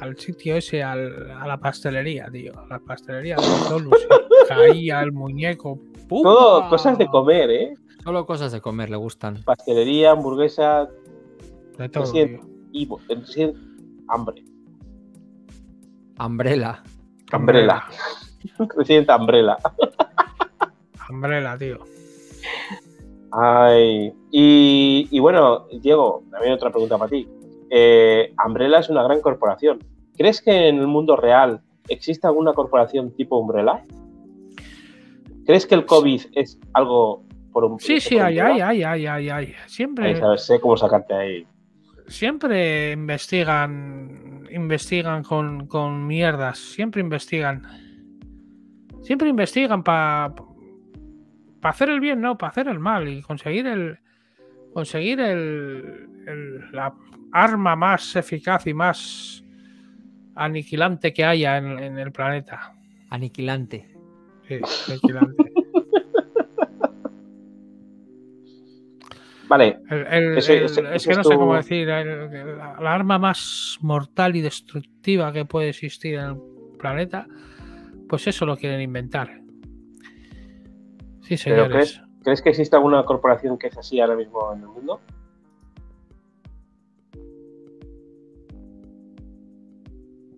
[0.00, 2.58] al sitio ese, al- a la pastelería, tío.
[2.58, 4.06] A la pastelería de Dolus.
[4.48, 5.78] Caía el muñeco.
[6.08, 6.22] ¡pum!
[6.22, 7.74] Todo cosas de comer, ¿eh?
[8.02, 9.42] Solo cosas de comer le gustan.
[9.44, 10.88] Pastelería, hamburguesa
[11.76, 12.12] De todo,
[12.72, 12.88] y
[14.08, 14.44] hambre.
[16.18, 16.82] Umbrella.
[17.32, 17.84] Umbrella.
[18.76, 19.56] Resident Umbrella.
[21.10, 21.78] Umbrella, tío.
[23.32, 27.28] Ay, y, y bueno, Diego, también otra pregunta para ti.
[27.70, 29.78] Eh, Umbrella es una gran corporación.
[30.16, 33.84] ¿Crees que en el mundo real existe alguna corporación tipo Umbrella?
[35.46, 39.28] ¿Crees que el COVID es algo por un Sí, sí, hay, hay, hay, hay, hay,
[39.30, 39.54] hay.
[39.66, 41.46] Siempre, Ahí sabes, sé cómo sacarte ahí.
[42.06, 47.62] siempre investigan, investigan con, con mierdas, siempre investigan.
[49.02, 50.34] Siempre investigan para
[51.62, 53.98] hacer el bien, no, para hacer el mal y conseguir el
[54.72, 56.92] conseguir el, el- la
[57.32, 59.44] arma más eficaz y más
[60.34, 62.72] aniquilante que haya en, en el planeta.
[63.10, 63.88] Aniquilante.
[64.46, 65.52] Sí, aniquilante.
[69.48, 71.88] Vale, El- el- Ese- el- ese- es que no sé cómo decir.
[71.88, 76.36] el- la, la arma más mortal y destructiva que puede existir en el
[76.78, 77.26] planeta,
[78.08, 79.40] pues eso lo quieren inventar.
[81.36, 81.92] Sí, pero señores.
[81.98, 85.00] ¿crees, ¿crees que existe alguna corporación que es así ahora mismo en el mundo?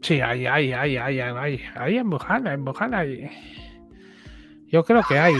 [0.02, 3.30] Sí, hay, hay, hay, hay, hay, hay, hay en Wuhan, en Wuhan hay.
[4.68, 5.34] Yo creo que hay.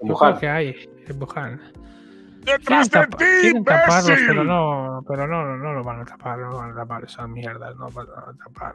[0.00, 1.60] En Yo creo que hay en Wuhan.
[2.44, 6.04] Quieren, ¡Detrás de tapa- ti, quieren taparlos, pero no, pero no, no lo van a
[6.04, 8.74] tapar, no van a tapar esas mierdas, no van a tapar.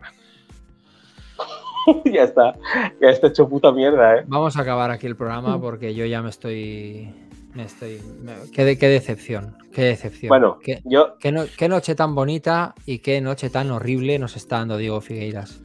[2.05, 2.55] ya está,
[3.01, 4.23] ya está hecho puta mierda, ¿eh?
[4.27, 7.13] Vamos a acabar aquí el programa porque yo ya me estoy.
[7.53, 7.99] Me estoy.
[8.21, 9.55] me- qué, de- qué decepción.
[9.71, 10.29] Qué decepción.
[10.29, 14.35] Bueno, Qué, yo, qué no- qué noche tan bonita y qué noche tan horrible nos
[14.35, 15.61] está dando Diego Figueiras.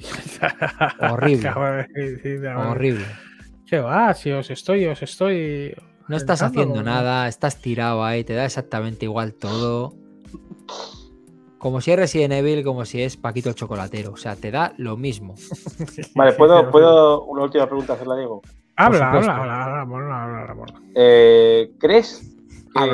[1.10, 1.50] Horrible.
[2.56, 3.04] Horrible.
[3.66, 4.14] ¿Qué va?
[4.14, 5.74] Si os estoy, os estoy.
[6.08, 9.94] No estás haciendo nada, estás tirado ahí, te da exactamente igual todo.
[11.58, 14.12] Como si es Resident Evil, como si es Paquito el chocolatero.
[14.12, 15.34] O sea, te da lo mismo.
[16.14, 18.42] vale, ¿puedo, ¿puedo una última pregunta hacerla, Diego?
[18.76, 20.78] Habla, habla, habla, habla, habla, habla, habla, habla.
[20.94, 22.22] Eh, ¿Crees
[22.74, 22.84] que,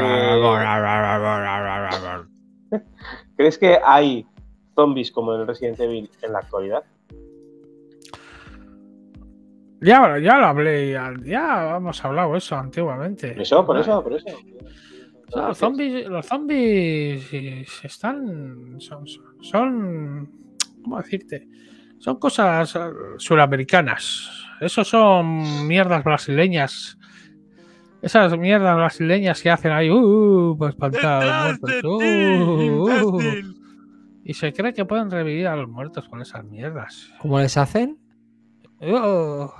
[3.37, 4.27] ¿Crees que hay
[4.75, 6.85] zombies como en Resident Evil en la actualidad?
[9.81, 13.33] Ya, ya lo hablé, ya, ya hemos hablado eso antiguamente.
[13.33, 14.27] Por eso, por eso, por eso.
[15.35, 18.81] Los zombies, los zombies eh, están.
[18.81, 19.05] Son,
[19.41, 20.31] son.
[20.83, 21.49] ¿Cómo decirte?
[21.99, 22.81] Son cosas eh,
[23.19, 24.31] suramericanas.
[24.61, 26.99] Esos son mierdas brasileñas.
[28.03, 31.71] Esas mierdas brasileñas que hacen ahí, uh, pues ¡Detrás de muertos.
[31.81, 33.57] ti, uh, uh, imbécil!
[34.25, 37.11] y se cree que pueden revivir a los muertos con esas mierdas.
[37.21, 37.99] ¿Cómo les hacen?
[38.81, 39.53] Oh,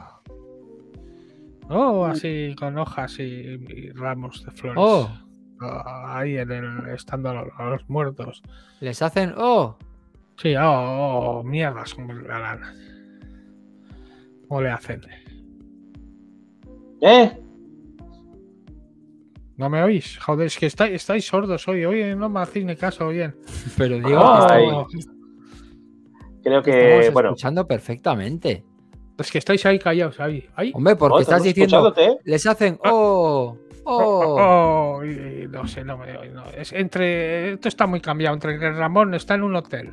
[1.71, 4.79] oh así con hojas y, y ramos de flores.
[4.79, 5.25] Oh, Ah,
[5.61, 8.43] ahí en el, estando a los, a los muertos.
[8.81, 9.35] les hacen.
[9.37, 9.77] Oh,
[10.37, 12.61] Sí, oh, oh, mierdas, como le harán.
[14.49, 15.01] ¿Cómo le hacen?
[17.01, 17.41] ¿Eh?
[19.57, 20.19] ¿No me oís?
[20.19, 21.85] Joder, es que estáis, estáis sordos hoy.
[21.85, 23.37] Hoy no me hacéis ni caso bien.
[23.79, 24.93] pero digo Oh, estamos,
[26.43, 28.65] Creo estamos que, bueno, escuchando perfectamente.
[29.17, 30.49] Es que estáis ahí callados, ahí.
[30.57, 30.73] ahí.
[30.75, 31.89] Hombre, porque oh, estás estamos diciendo.
[31.89, 32.21] escuchándote, ¿eh?
[32.25, 32.79] Les hacen.
[32.85, 34.37] Oh, Oh, oh.
[34.39, 36.45] oh, oh, y- y no sé, no me no.
[36.57, 37.53] Es entre.
[37.55, 38.35] Esto está muy cambiado.
[38.35, 39.93] Entre que Ramón está en un hotel.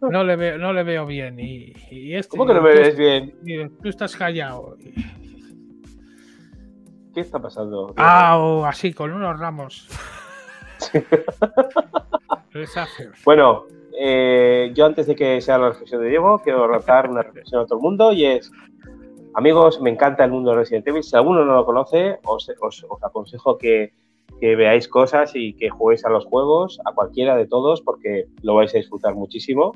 [0.00, 1.38] no le veo, no le veo bien.
[1.38, 3.34] Y, y este, ¿Cómo que no me ves bien?
[3.44, 4.76] y tú estás callado.
[7.14, 7.92] ¿Qué está pasando?
[7.98, 9.88] Ah, o así, con unos ramos.
[13.24, 13.64] Bueno,
[13.98, 17.66] eh, yo antes de que sea la reflexión de Diego, quiero lanzar una reflexión a
[17.66, 18.50] todo el mundo y es,
[19.34, 21.02] amigos, me encanta el mundo de Resident Evil.
[21.02, 22.50] Si alguno no lo conoce, os,
[23.02, 23.92] aconsejo que,
[24.40, 28.74] veáis cosas y que juguéis a los juegos, a cualquiera de todos, porque lo vais
[28.74, 29.72] a disfrutar muchísimo.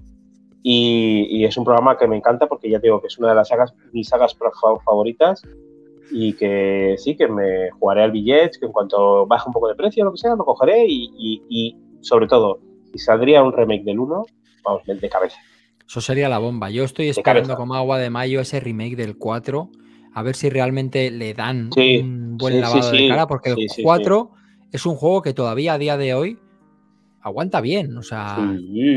[0.62, 3.48] Y, es un programa que me encanta porque ya digo que es una de las
[3.48, 4.50] sagas, mis sagas fa-
[4.84, 5.42] favoritas
[6.10, 9.76] y que sí, que me jugaré al billet, que en cuanto baje un poco de
[9.76, 12.58] precio lo que sea, lo cogeré y, y- y, sobre todo,
[12.90, 14.24] si saldría un remake del 1,
[14.64, 15.38] vamos, de cabeza.
[15.88, 16.70] Eso sería la bomba.
[16.70, 19.70] Yo estoy esperando como agua de mayo ese remake del 4,
[20.12, 23.50] a ver si realmente le dan Sí, un buen sí, lavado sí, de cara, porque
[23.50, 24.32] el sí, 4
[24.72, 26.38] es un juego que todavía a día de hoy
[27.20, 28.52] aguanta bien, o sea,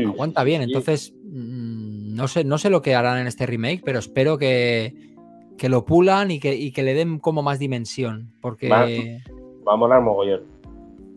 [0.06, 0.62] aguanta bien.
[0.62, 4.94] Entonces, mm, no sé, no sé lo que harán en este remake, pero espero que,
[5.58, 9.76] que lo pulan y que, y que le den como más dimensión, porque Va- a
[9.76, 10.40] molar mogollón.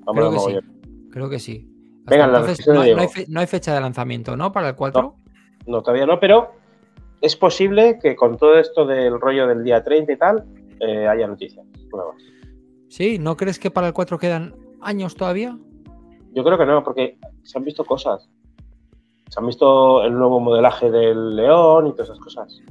[0.07, 0.45] Va a Creo molar que sí.
[0.45, 1.09] mogollón.
[1.11, 1.67] creo que sí.
[2.05, 3.11] Venga, entonces, no, hay- no hay Diego.
[3.11, 4.51] fe- no hay fecha de lanzamiento, ¿no?
[4.51, 5.01] Para el 4.
[5.01, 5.22] No,
[5.65, 6.51] todavía no, pero
[7.21, 10.43] es posible que con todo esto del rollo del día 30 y tal,
[10.79, 11.65] eh, haya noticias.
[11.91, 12.21] nuevas.
[12.89, 15.57] Sí, ¿no crees que para el 4 quedan años todavía?
[16.33, 18.29] Yo creo que no, porque se han visto cosas.
[19.29, 22.61] Se han visto el nuevo modelaje del león y todas esas cosas.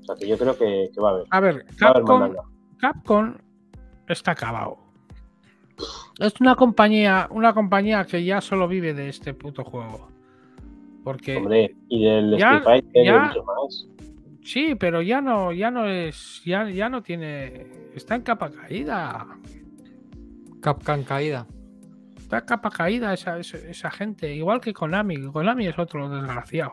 [0.00, 1.26] O sea que yo creo que, que va a haber.
[1.30, 2.34] A ver, Va a haber Capcom.
[2.78, 3.34] Capcom
[4.08, 4.78] está acabado.
[6.18, 10.08] Es una compañía, una compañía que ya solo vive de este puto juego.
[11.04, 13.86] Porque Hombre, y del Ya- Street Fighter ya- mucho más.
[14.44, 19.26] sí, pero ya no, ya no es, ya, ya no tiene, está en capa caída.
[20.60, 21.46] Capcan caída.
[22.16, 25.20] Está en capa caída esa, esa, esa gente, igual que Konami.
[25.32, 26.72] Konami es otro desgraciado.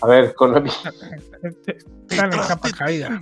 [0.00, 0.54] A ver, con
[2.08, 3.20] Están en capa caída.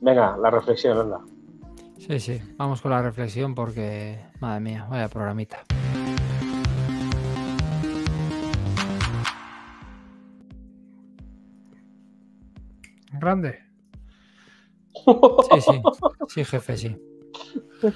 [0.00, 1.20] Venga, la reflexión, anda.
[1.98, 2.40] Sí, sí.
[2.56, 5.64] Vamos con la reflexión porque, madre mía, vaya programita.
[13.20, 13.60] Grande.
[14.94, 15.82] Sí, sí.
[16.28, 16.96] Sí, jefe, sí.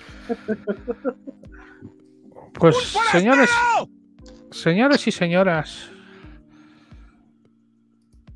[2.59, 2.77] Pues
[3.11, 3.51] señores,
[4.53, 5.91] señores y señoras,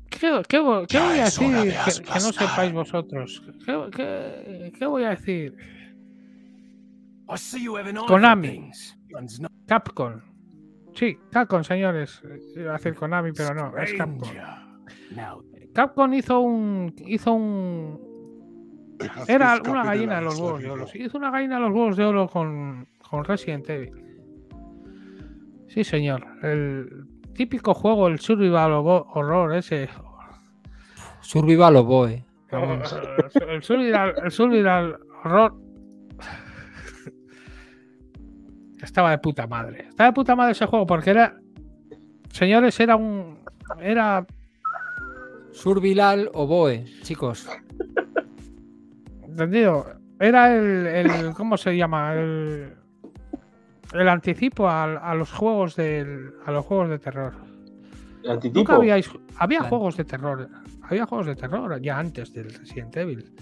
[0.09, 3.41] ¿qué, voy a decir de que, que no sepáis vosotros?
[3.65, 5.55] ¿Qué, qué- qué voy a decir?
[8.07, 8.71] Konami.
[9.65, 10.19] Capcom.
[10.95, 12.21] Sí, Capcom, señores.
[12.57, 14.29] Iba a decir Konami, pero no, es Capcom.
[15.73, 17.99] Capcom hizo un hizo un
[19.27, 20.87] Era una gallina de los huevos de oro.
[20.87, 23.91] Sí, hizo una gallina de los huevos de oro con, con Resident Evil.
[25.67, 26.25] Sí, señor.
[26.41, 29.87] El típico juego, el survival horror, ese.
[31.21, 32.09] Survival o.
[32.51, 32.99] Vamos,
[33.47, 35.55] El survival, el survival horror.
[38.81, 39.87] Estaba de puta madre.
[39.89, 41.37] Estaba de puta madre ese juego porque era.
[42.31, 43.39] Señores, era un.
[43.79, 44.25] Era.
[45.63, 47.47] Survival o Boe, chicos.
[49.23, 49.85] ¿Entendido?
[50.19, 52.13] Era el, el- ¿cómo se llama?
[52.13, 52.73] El,
[53.93, 57.33] el anticipo a, los juegos del, a los juegos de terror.
[58.23, 58.53] El.
[58.53, 59.69] Nunca habíais, había Claro.
[59.69, 60.49] juegos de terror,
[60.83, 63.33] había juegos de terror ya antes del Resident Evil,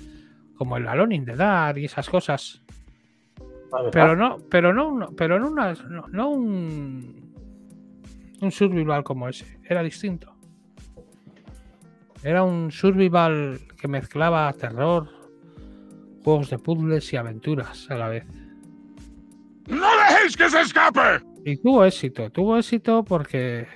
[0.56, 2.64] como el Alone in the Dark y esas cosas.
[3.73, 3.89] Ah.
[3.91, 7.27] Pero no, pero no, pero no, una- no, no un
[8.39, 10.36] un survival como ese, era distinto.
[12.23, 15.07] Era un survival que mezclaba terror,
[16.23, 18.26] juegos de puzzles y aventuras a la vez.
[19.68, 21.23] ¡No dejéis que se escape!
[21.45, 23.68] Y tuvo éxito, tuvo éxito porque.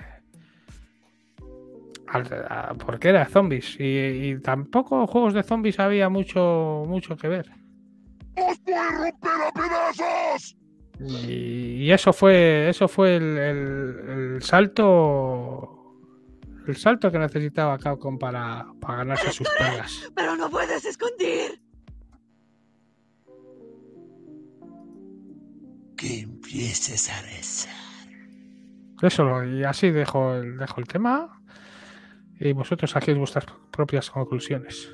[2.84, 3.76] porque era zombies.
[3.78, 3.84] Y,
[4.32, 7.50] y tampoco juegos de zombies había mucho, mucho que ver.
[8.36, 10.56] ¡Os voy a romper a pedazos!
[11.00, 12.68] Y, y eso fue.
[12.68, 15.81] Eso fue el, el- el salto.
[16.66, 20.10] El salto que necesitaba Capcom para, para ganarse sus perlas.
[20.14, 21.60] Pero no puedes esconder.
[25.96, 27.74] Que empieces a rezar.
[29.02, 31.42] Eso, lo- y así dejo el, dejo el tema.
[32.38, 34.88] Y vosotros saquéis vuestras propias conclusiones.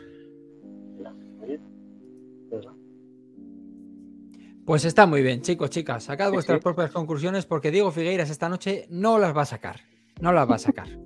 [4.64, 6.04] Pues está muy bien, chicos, chicas.
[6.04, 6.62] Sacad Sí, vuestras sí.
[6.62, 9.80] propias conclusiones porque Diego Figueiras esta noche no las va a sacar.
[10.20, 10.88] No las va a sacar.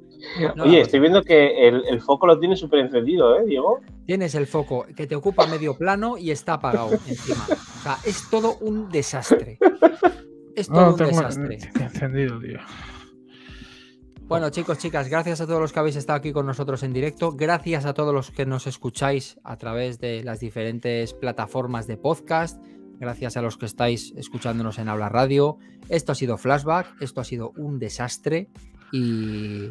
[0.56, 3.80] No Oye, estoy viendo que el, el foco lo tiene súper encendido, ¿eh, Diego?
[4.06, 7.44] Tienes el foco que te ocupa medio plano y está apagado encima.
[7.50, 9.58] O sea, es todo un desastre.
[10.54, 11.58] es todo No, un tengo desastre.
[11.74, 12.60] encendido, tío.
[14.28, 17.32] Bueno, chicos, chicas, gracias a todos los que habéis estado aquí con nosotros en directo.
[17.32, 22.62] Gracias a todos los que nos escucháis a través de las diferentes plataformas de podcast.
[23.00, 25.58] Gracias a los que estáis escuchándonos en Habla Radio.
[25.88, 27.02] Esto ha sido Flashback.
[27.02, 28.48] Esto ha sido un desastre.
[28.92, 29.70] Y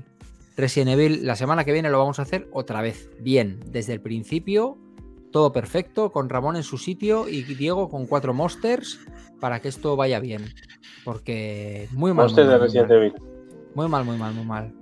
[0.57, 3.10] Resident Evil, la semana que viene lo vamos a hacer otra vez.
[3.22, 4.77] Bien, desde el principio,
[5.31, 8.99] todo perfecto, con Ramón en su sitio y Diego con cuatro monsters
[9.39, 10.45] para que esto vaya bien.
[11.06, 12.26] Porque muy mal.
[12.26, 12.98] Monster muy de mal, muy Resident mal.
[12.98, 13.14] Evil.
[13.76, 14.73] Muy mal, muy mal, muy mal.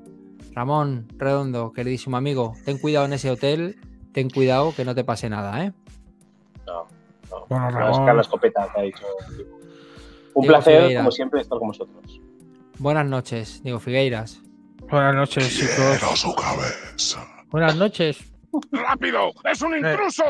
[0.53, 3.78] Ramón, redondo, queridísimo amigo, ten cuidado en ese hotel,
[4.14, 5.74] ten cuidado que no te pase nada, ¿eh?
[6.66, 6.88] No,
[7.30, 7.45] no.
[7.48, 7.91] Bueno, No, Ramón.
[7.94, 8.10] es que
[8.80, 9.06] ha dicho.
[10.34, 12.22] Un Diego placer, como siempre, estar con vosotros.
[12.80, 14.42] Buenas noches, Diego Figueiras.
[14.90, 15.98] Buenas noches, chicos.
[16.00, 17.28] Pero su cabeza.
[17.50, 18.32] Buenas noches.
[18.72, 19.32] ¡Rápido!
[19.44, 20.24] ¡Es un intruso!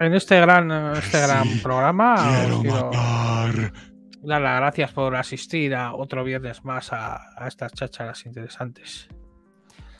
[0.00, 2.16] En este gran, este gran Sí, programa
[2.60, 2.90] Quiero quiero
[4.22, 9.08] dar las gracias por asistir a otro viernes más a, a estas chácharas interesantes.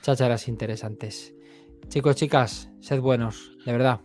[0.02, 1.34] Chácharas interesantes.
[1.88, 4.00] Chicos, chicas, sed buenos, de verdad.